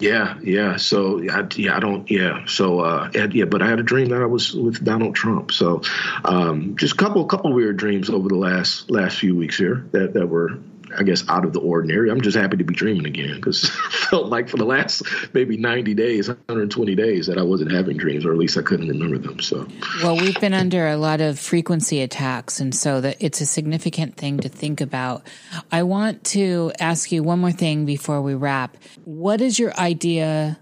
[0.00, 0.76] Yeah, yeah.
[0.76, 2.08] So I, yeah, I don't.
[2.08, 2.44] Yeah.
[2.46, 5.50] So uh, yeah, but I had a dream that I was with Donald Trump.
[5.50, 5.82] So
[6.24, 10.14] um, just a couple, couple weird dreams over the last last few weeks here that
[10.14, 10.58] that were
[10.96, 12.10] I guess, out of the ordinary.
[12.10, 15.02] I'm just happy to be dreaming again because felt like for the last
[15.32, 18.88] maybe 90 days, 120 days, that I wasn't having dreams, or at least I couldn't
[18.88, 19.40] remember them.
[19.40, 19.66] So,
[20.02, 24.16] well, we've been under a lot of frequency attacks, and so that it's a significant
[24.16, 25.26] thing to think about.
[25.70, 28.76] I want to ask you one more thing before we wrap.
[29.04, 30.58] What is your idea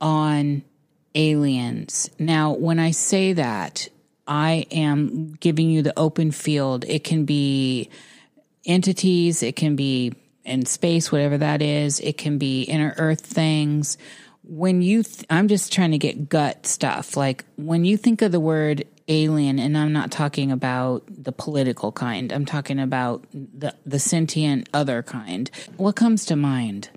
[0.00, 0.62] on
[1.14, 2.10] aliens?
[2.18, 3.88] Now, when I say that,
[4.26, 6.84] I am giving you the open field.
[6.88, 7.88] It can be
[8.66, 10.12] entities, it can be
[10.44, 13.98] in space, whatever that is, it can be inner earth things.
[14.44, 17.16] When you, th- I'm just trying to get gut stuff.
[17.16, 21.92] Like when you think of the word alien, and I'm not talking about the political
[21.92, 26.90] kind, I'm talking about the, the sentient other kind, what comes to mind?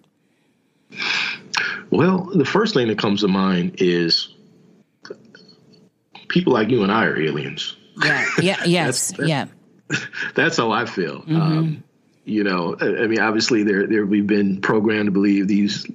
[1.91, 4.33] Well, the first thing that comes to mind is
[6.27, 7.75] people like you and I are aliens.
[7.97, 9.45] Yeah, yeah, yes, that's, that's, yeah.
[10.36, 11.22] that's how I feel.
[11.22, 11.36] Mm-hmm.
[11.36, 11.84] Um,
[12.26, 15.86] you know, I, I mean, obviously, there, there we've been programmed to believe these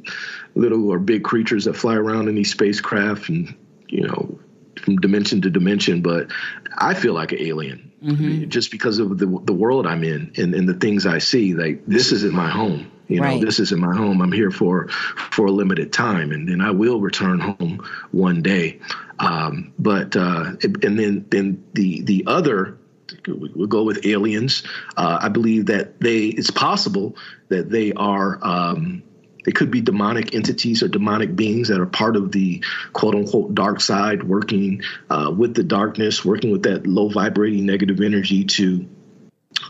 [0.55, 3.55] little or big creatures that fly around in these spacecraft and
[3.89, 4.39] you know
[4.83, 6.03] from dimension to dimension.
[6.03, 6.31] But
[6.77, 8.49] I feel like an alien mm-hmm.
[8.49, 11.55] just because of the the world I'm in and, and the things I see.
[11.55, 12.91] Like this isn't my home.
[13.07, 13.41] You know, right.
[13.41, 14.23] this isn't my home.
[14.23, 18.81] I'm here for for a limited time, and then I will return home one day.
[19.19, 22.79] Um, but uh, and then then the the other
[23.27, 24.63] we'll go with aliens.
[24.97, 27.17] Uh, I believe that they it's possible
[27.49, 29.03] that they are um,
[29.45, 33.55] they could be demonic entities or demonic beings that are part of the quote unquote
[33.55, 38.89] dark side, working uh, with the darkness, working with that low vibrating negative energy to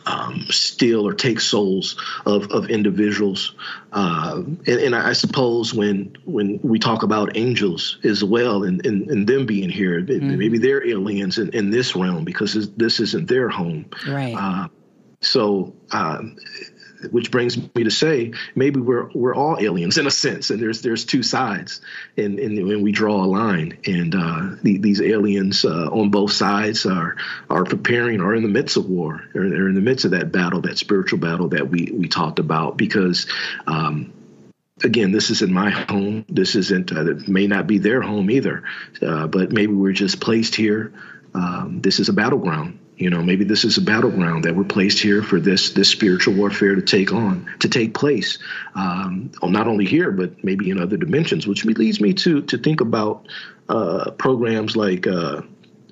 [0.07, 3.55] um, steal or take souls of, of individuals.
[3.93, 9.11] Uh, and, and, I suppose when when we talk about angels as well and, and,
[9.11, 10.37] and them being here, mm-hmm.
[10.37, 13.87] maybe they're aliens in, in this realm because this isn't their home.
[14.07, 14.35] Right.
[14.37, 14.69] Uh,
[15.21, 16.37] so um,
[17.13, 20.83] which brings me to say maybe we're we're all aliens in a sense, and there's
[20.83, 21.81] there's two sides,
[22.17, 26.33] and and when we draw a line, and uh, the, these aliens uh, on both
[26.33, 27.17] sides are
[27.51, 30.33] are preparing, are in the midst of war, or they're in the midst of that
[30.33, 33.27] battle, that spiritual battle that we we talked about, because.
[33.67, 34.13] Um,
[34.83, 36.25] again, this isn't my home.
[36.29, 36.93] This isn't.
[36.93, 38.65] Uh, it may not be their home either,
[39.01, 40.93] uh, but maybe we're just placed here.
[41.35, 45.01] Um, this is a battleground, you know, maybe this is a battleground that we're placed
[45.01, 48.39] here for this this spiritual warfare to take on, to take place,
[48.75, 51.47] um, not only here but maybe in other dimensions.
[51.47, 53.27] Which leads me to to think about
[53.69, 55.43] uh, programs like uh,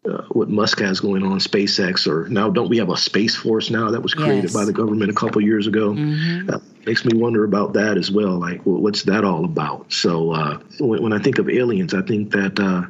[0.09, 3.69] uh, what Musk has going on, SpaceX, or now don't we have a space force
[3.69, 4.55] now that was created yes.
[4.55, 5.93] by the government a couple years ago?
[5.93, 6.51] Mm-hmm.
[6.51, 8.39] Uh, makes me wonder about that as well.
[8.39, 9.93] Like, well, what's that all about?
[9.93, 12.87] So uh, when, when, I think of aliens, I think that uh,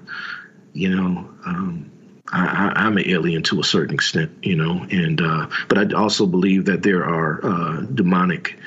[0.75, 1.31] you know.
[1.47, 1.92] Um,
[2.33, 6.27] I, am an alien to a certain extent, you know, and uh, but I also
[6.27, 8.59] believe that there are uh, demonic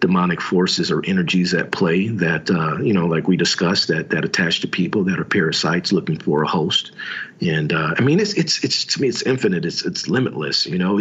[0.00, 4.24] demonic forces or energies at play that uh, you know, like we discussed, that that
[4.24, 6.92] attach to people that are parasites looking for a host.
[7.40, 9.64] And uh, I mean, it's it's it's to me, it's infinite.
[9.64, 10.66] It's it's limitless.
[10.66, 11.00] You know,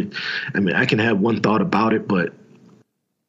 [0.53, 2.33] I mean, I can have one thought about it, but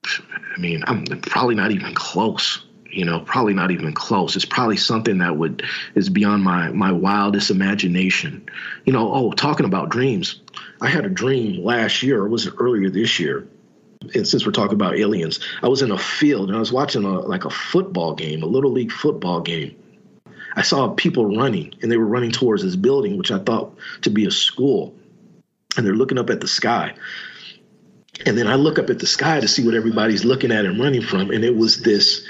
[0.04, 4.36] I mean, I'm probably not even close you know probably not even close.
[4.36, 5.64] It's probably something that would
[5.94, 8.48] is beyond my my wildest imagination.
[8.84, 10.40] You know oh talking about dreams.
[10.80, 13.46] I had a dream last year or was it earlier this year?
[14.14, 17.04] And since we're talking about aliens i was in a field and i was watching
[17.04, 19.76] a like a football game a little league football game.
[20.56, 24.10] I saw people running and they were running towards this building which i thought to
[24.10, 24.94] be a school.
[25.76, 26.94] And they're looking up at the sky.
[28.24, 30.80] And then i look up at the sky to see what everybody's looking at and
[30.80, 31.30] running from.
[31.30, 32.26] And it was this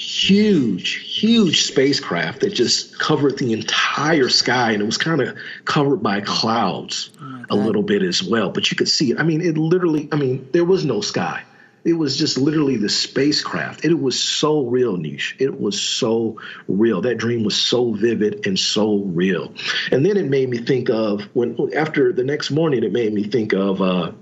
[0.00, 5.36] huge, huge spacecraft that just covered the entire sky, and it was kind of
[5.66, 8.50] covered by clouds oh a little bit as well.
[8.50, 9.20] But you could see it.
[9.20, 10.08] I mean, it literally.
[10.10, 11.44] I mean, there was no sky.
[11.84, 13.84] It was just literally the spacecraft.
[13.84, 15.34] It was so real, Niish.
[15.38, 17.02] It was so real.
[17.02, 19.52] That dream was so vivid and so real.
[19.90, 23.24] And then it made me think of when after the next morning, it made me
[23.24, 23.82] think of.
[23.82, 24.12] Uh,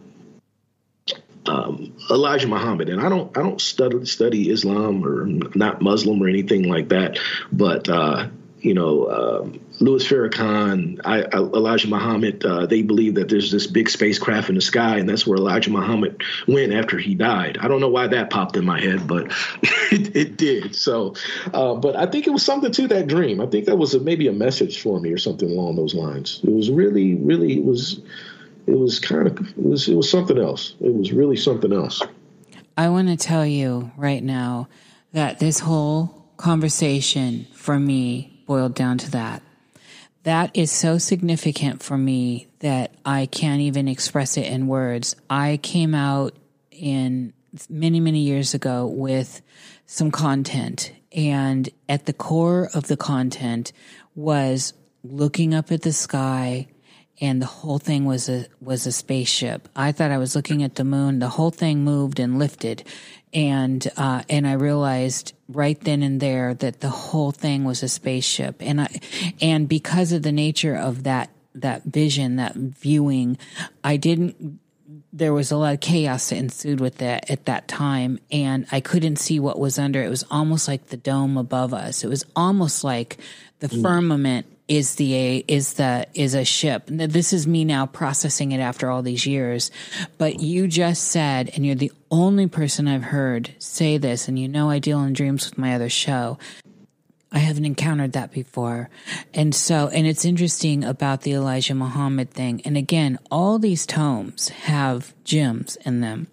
[1.48, 6.28] um, Elijah Muhammad, and I don't I don't study study Islam or not Muslim or
[6.28, 7.18] anything like that,
[7.50, 8.28] but uh,
[8.60, 13.66] you know um, Louis Farrakhan, I, I, Elijah Muhammad, uh, they believe that there's this
[13.66, 17.58] big spacecraft in the sky, and that's where Elijah Muhammad went after he died.
[17.60, 19.32] I don't know why that popped in my head, but
[19.92, 20.74] it, it, did.
[20.74, 21.14] So,
[21.54, 23.40] uh, but I think it was something to that dream.
[23.40, 26.40] I think that was a, maybe a message for me or something along those lines.
[26.42, 28.00] It was really, really, it was
[28.68, 30.74] it was kind of it was it was something else.
[30.80, 32.02] It was really something else.
[32.76, 34.68] I want to tell you right now
[35.12, 39.42] that this whole conversation for me boiled down to that.
[40.24, 45.16] That is so significant for me that I can't even express it in words.
[45.30, 46.36] I came out
[46.70, 47.32] in
[47.70, 49.40] many, many years ago with
[49.86, 53.72] some content, and at the core of the content
[54.14, 56.66] was looking up at the sky
[57.20, 59.68] and the whole thing was a was a spaceship.
[59.74, 61.18] I thought I was looking at the moon.
[61.18, 62.84] The whole thing moved and lifted,
[63.32, 67.88] and uh, and I realized right then and there that the whole thing was a
[67.88, 68.56] spaceship.
[68.60, 69.00] And I
[69.40, 73.38] and because of the nature of that that vision, that viewing,
[73.82, 74.60] I didn't.
[75.12, 78.80] There was a lot of chaos that ensued with that at that time, and I
[78.80, 80.02] couldn't see what was under.
[80.02, 82.04] It was almost like the dome above us.
[82.04, 83.18] It was almost like
[83.58, 83.82] the mm.
[83.82, 86.84] firmament is the a is the is a ship.
[86.86, 89.70] This is me now processing it after all these years.
[90.18, 94.46] But you just said, and you're the only person I've heard say this, and you
[94.46, 96.38] know I deal in dreams with my other show.
[97.30, 98.88] I haven't encountered that before.
[99.34, 102.62] And so, and it's interesting about the Elijah Muhammad thing.
[102.64, 106.28] And again, all these tomes have gems in them.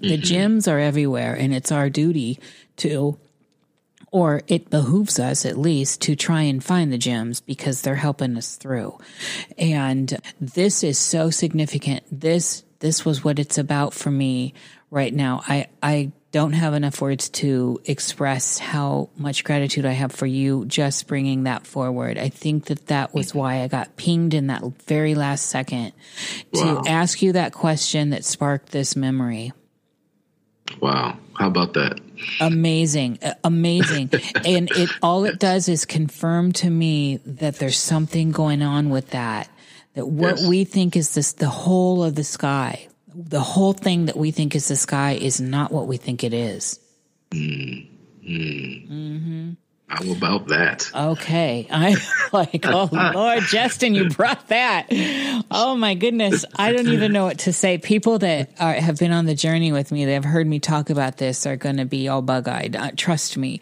[0.00, 0.22] The mm-hmm.
[0.22, 2.38] gems are everywhere, and it's our duty
[2.78, 3.18] to
[4.14, 8.36] or it behooves us at least to try and find the gems because they're helping
[8.36, 8.96] us through.
[9.58, 12.04] And this is so significant.
[12.12, 14.54] This, this was what it's about for me
[14.88, 15.42] right now.
[15.48, 20.64] I, I don't have enough words to express how much gratitude I have for you
[20.66, 22.16] just bringing that forward.
[22.16, 25.92] I think that that was why I got pinged in that very last second
[26.52, 26.82] wow.
[26.84, 29.52] to ask you that question that sparked this memory.
[30.80, 31.18] Wow.
[31.36, 32.00] How about that?
[32.40, 33.18] Amazing.
[33.42, 34.10] Amazing.
[34.44, 39.10] and it all it does is confirm to me that there's something going on with
[39.10, 39.48] that.
[39.94, 40.48] That what yes.
[40.48, 44.54] we think is this the whole of the sky, the whole thing that we think
[44.54, 46.78] is the sky is not what we think it is.
[47.30, 47.88] Mm.
[48.24, 48.90] Mm.
[48.90, 49.50] Mm-hmm.
[49.94, 50.90] How about that?
[50.94, 51.68] Okay.
[51.70, 51.96] I'm
[52.32, 54.88] like, oh Lord, Jesston, you brought that.
[55.50, 56.44] Oh my goodness.
[56.56, 57.78] I don't even know what to say.
[57.78, 60.90] People that are, have been on the journey with me, that have heard me talk
[60.90, 62.74] about this are going to be all bug eyed.
[62.74, 63.60] Uh, trust me.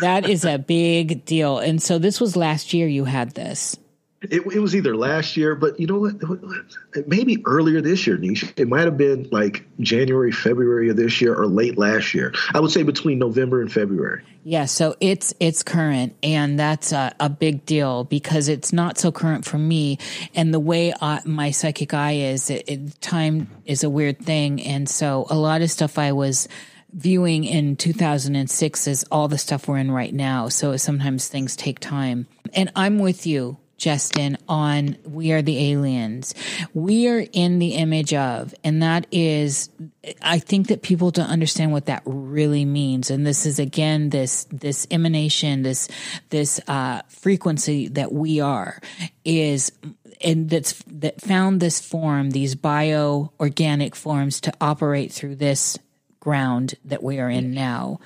[0.00, 1.58] That is a big deal.
[1.58, 3.76] And so this was last year you had this.
[4.22, 7.06] It, it, was either last year, but you know what?
[7.06, 8.52] Maybe earlier this year, Niish.
[8.56, 12.34] It might have been like January, February of this year, or late last year.
[12.52, 14.22] I would say between November and February.
[14.44, 19.10] Yeah, so it's it's current, and that's a, a big deal because it's not so
[19.10, 19.98] current for me.
[20.34, 24.60] And the way I, my psychic eye is, it, it, time is a weird thing,
[24.60, 26.46] and so a lot of stuff I was
[26.92, 30.48] viewing in 2006 is all the stuff we're in right now.
[30.48, 32.26] So sometimes things take time.
[32.52, 33.58] And I'm with you.
[33.80, 36.34] Jesston, on We Are the Aliens.
[36.74, 39.70] We are in the image of, and that is,
[40.20, 43.10] I think that people don't understand what that really means.
[43.10, 45.88] And this is again, this, this emanation, this,
[46.28, 48.82] this, uh, frequency that we are
[49.24, 49.72] is,
[50.22, 55.78] and that's, that found this form, these bio organic forms to operate through this
[56.20, 57.98] ground that we are in now.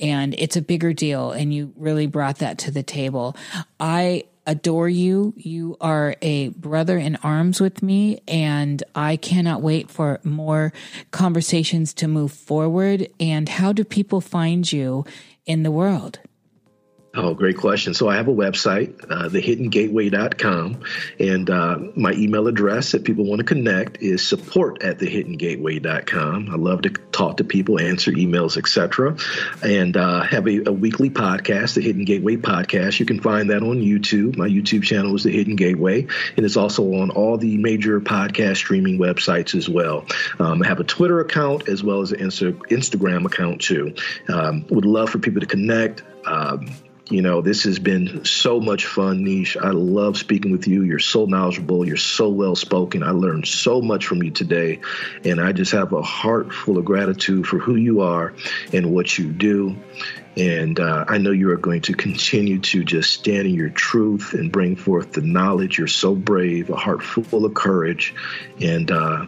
[0.00, 1.30] And it's a bigger deal.
[1.30, 3.36] And you really brought that to the table.
[3.78, 5.34] I adore you.
[5.36, 10.72] You are a brother in arms with me, and I cannot wait for more
[11.10, 13.08] conversations to move forward.
[13.20, 15.04] And how do people find you
[15.46, 16.18] in the world?
[17.14, 17.92] Oh, great question.
[17.92, 20.80] So I have a website, uh, thehiddengateway.com,
[21.18, 26.48] and uh, my email address, if people want to connect, is support at thehiddengateway.com.
[26.50, 29.18] I love to talk to people, answer emails, etc.
[29.62, 32.98] And uh, have a, a, weekly podcast, the Hidden Gateway Podcast.
[32.98, 34.38] You can find that on YouTube.
[34.38, 36.06] My YouTube channel is the Hidden Gateway,
[36.38, 40.06] and it's also on all the major podcast streaming websites as well.
[40.38, 43.94] Um, I have a Twitter account as well as an Insta- Instagram account too.
[44.28, 46.02] Um, would love for people to connect.
[46.24, 46.68] Um,
[47.12, 49.62] you know, this has been so much fun, Niish.
[49.62, 50.82] I love speaking with you.
[50.82, 51.86] You're so knowledgeable.
[51.86, 53.02] You're so well spoken.
[53.02, 54.80] I learned so much from you today.
[55.22, 58.32] And I just have a heart full of gratitude for who you are
[58.72, 59.76] and what you do.
[60.38, 64.32] And uh, I know you are going to continue to just stand in your truth
[64.32, 65.76] and bring forth the knowledge.
[65.76, 68.14] You're so brave, a heart full of courage.
[68.58, 69.26] And uh,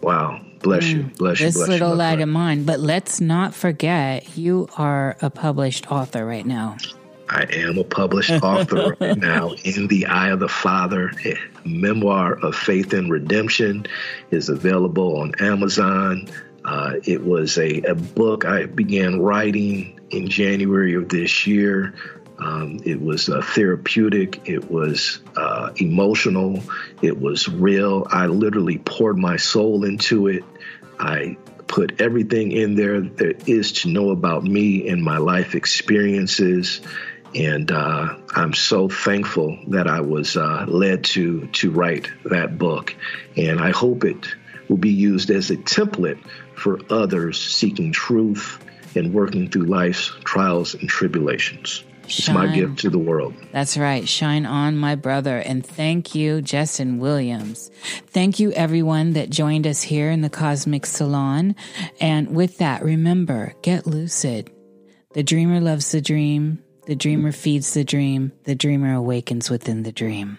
[0.00, 1.60] wow, bless mm, you, bless this you.
[1.60, 2.64] This little you, light of mine.
[2.64, 6.78] But let's not forget, you are a published author right now.
[7.30, 9.52] I am a published author right now.
[9.64, 13.86] In the Eye of the Father, a memoir of faith and redemption
[14.30, 16.28] is available on Amazon.
[16.64, 21.94] Uh, it was a, a, book I began writing in January of this year.
[22.38, 26.62] Um, it was uh, therapeutic, it was uh, emotional,
[27.02, 28.06] it was real.
[28.10, 30.44] I literally poured my soul into it.
[31.00, 31.36] I
[31.68, 36.80] put everything in there there is to know about me and my life experiences.
[37.34, 42.94] And uh, I'm so thankful that I was uh, led to to write that book,
[43.36, 44.26] and I hope it
[44.68, 46.18] will be used as a template
[46.54, 48.64] for others seeking truth
[48.94, 51.84] and working through life's trials and tribulations.
[52.06, 52.36] Shine.
[52.36, 53.34] It's my gift to the world.
[53.52, 54.08] That's right.
[54.08, 55.38] Shine on, my brother.
[55.38, 57.70] And thank you, Jesston Williams.
[58.06, 61.54] Thank you, everyone that joined us here in the Cosmic Salon.
[62.00, 64.50] And with that, remember get lucid.
[65.12, 66.64] The dreamer loves the dream.
[66.88, 70.38] The dreamer feeds the dream, the dreamer awakens within the dream.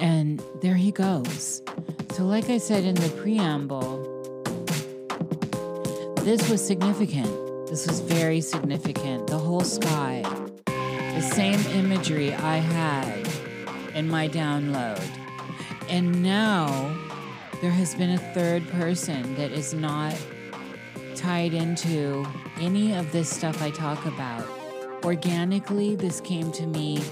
[0.00, 1.60] And there he goes.
[2.12, 4.08] So, like I said in the preamble,
[6.20, 7.26] this was significant.
[7.68, 9.26] This was very significant.
[9.26, 10.22] The whole sky,
[10.64, 13.28] the same imagery I had
[13.94, 15.06] in my download.
[15.90, 16.66] And now
[17.60, 20.16] there has been a third person that is not
[21.14, 22.26] tied into
[22.58, 24.61] any of this stuff I talk about
[25.04, 27.02] organically, this came to me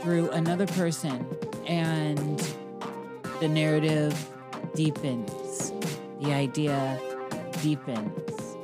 [0.00, 1.26] through another person,
[1.66, 2.38] and
[3.40, 4.28] the narrative
[4.74, 5.72] deepens,
[6.20, 7.00] the idea
[7.62, 8.56] deepens.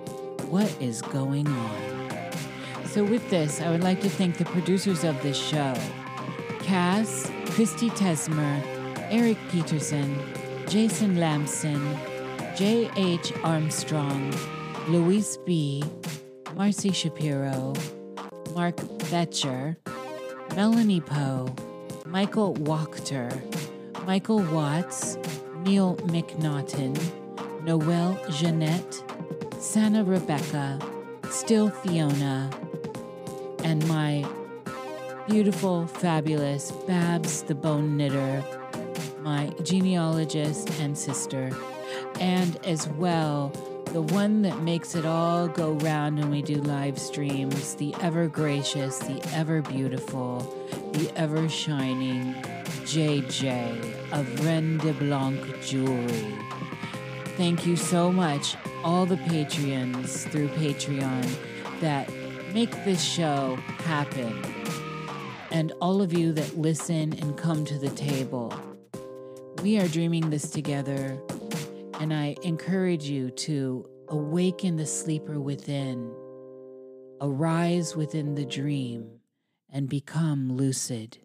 [0.48, 2.32] What is going on?
[2.86, 5.74] So, with this, I would like to thank the producers of this show
[6.60, 8.62] Cass, Christy Tesmer,
[9.10, 10.16] Eric Peterson,
[10.66, 11.98] Jason Lamson,
[12.56, 13.32] J.H.
[13.44, 14.34] Armstrong,
[14.88, 15.84] Luis B.,
[16.56, 17.74] Marcy Shapiro,
[18.54, 18.76] Mark
[19.10, 19.76] Betcher,
[20.54, 21.54] Melanie Poe,
[22.06, 23.30] Michael Wachter,
[24.06, 25.16] Michael Watts,
[25.58, 26.96] Neil McNaughton,
[27.64, 29.02] Noelle Jeanette,
[29.58, 30.78] Santa Rebecca,
[31.30, 32.50] Still Fiona,
[33.64, 34.26] and my
[35.28, 38.42] beautiful, fabulous Babs the Bone Knitter,
[39.20, 41.50] my genealogist and sister,
[42.20, 43.52] and as well
[43.92, 48.28] the one that makes it all go round when we do live streams, the ever
[48.28, 50.40] gracious, the ever beautiful,
[50.92, 52.34] the ever shining
[52.84, 56.34] JJ of Ren de Blanc Jewelry.
[57.36, 62.12] Thank you so much, all the Patreons through Patreon that
[62.52, 64.42] make this show happen,
[65.50, 68.52] and all of you that listen and come to the table.
[69.62, 71.18] We are dreaming this together
[71.98, 76.14] and I encourage you to awaken the sleeper within,
[77.20, 79.20] arise within the dream,
[79.70, 81.18] and become lucid.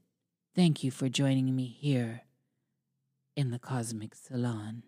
[0.55, 2.21] Thank you for joining me here
[3.35, 4.83] in the Cosmic Salon.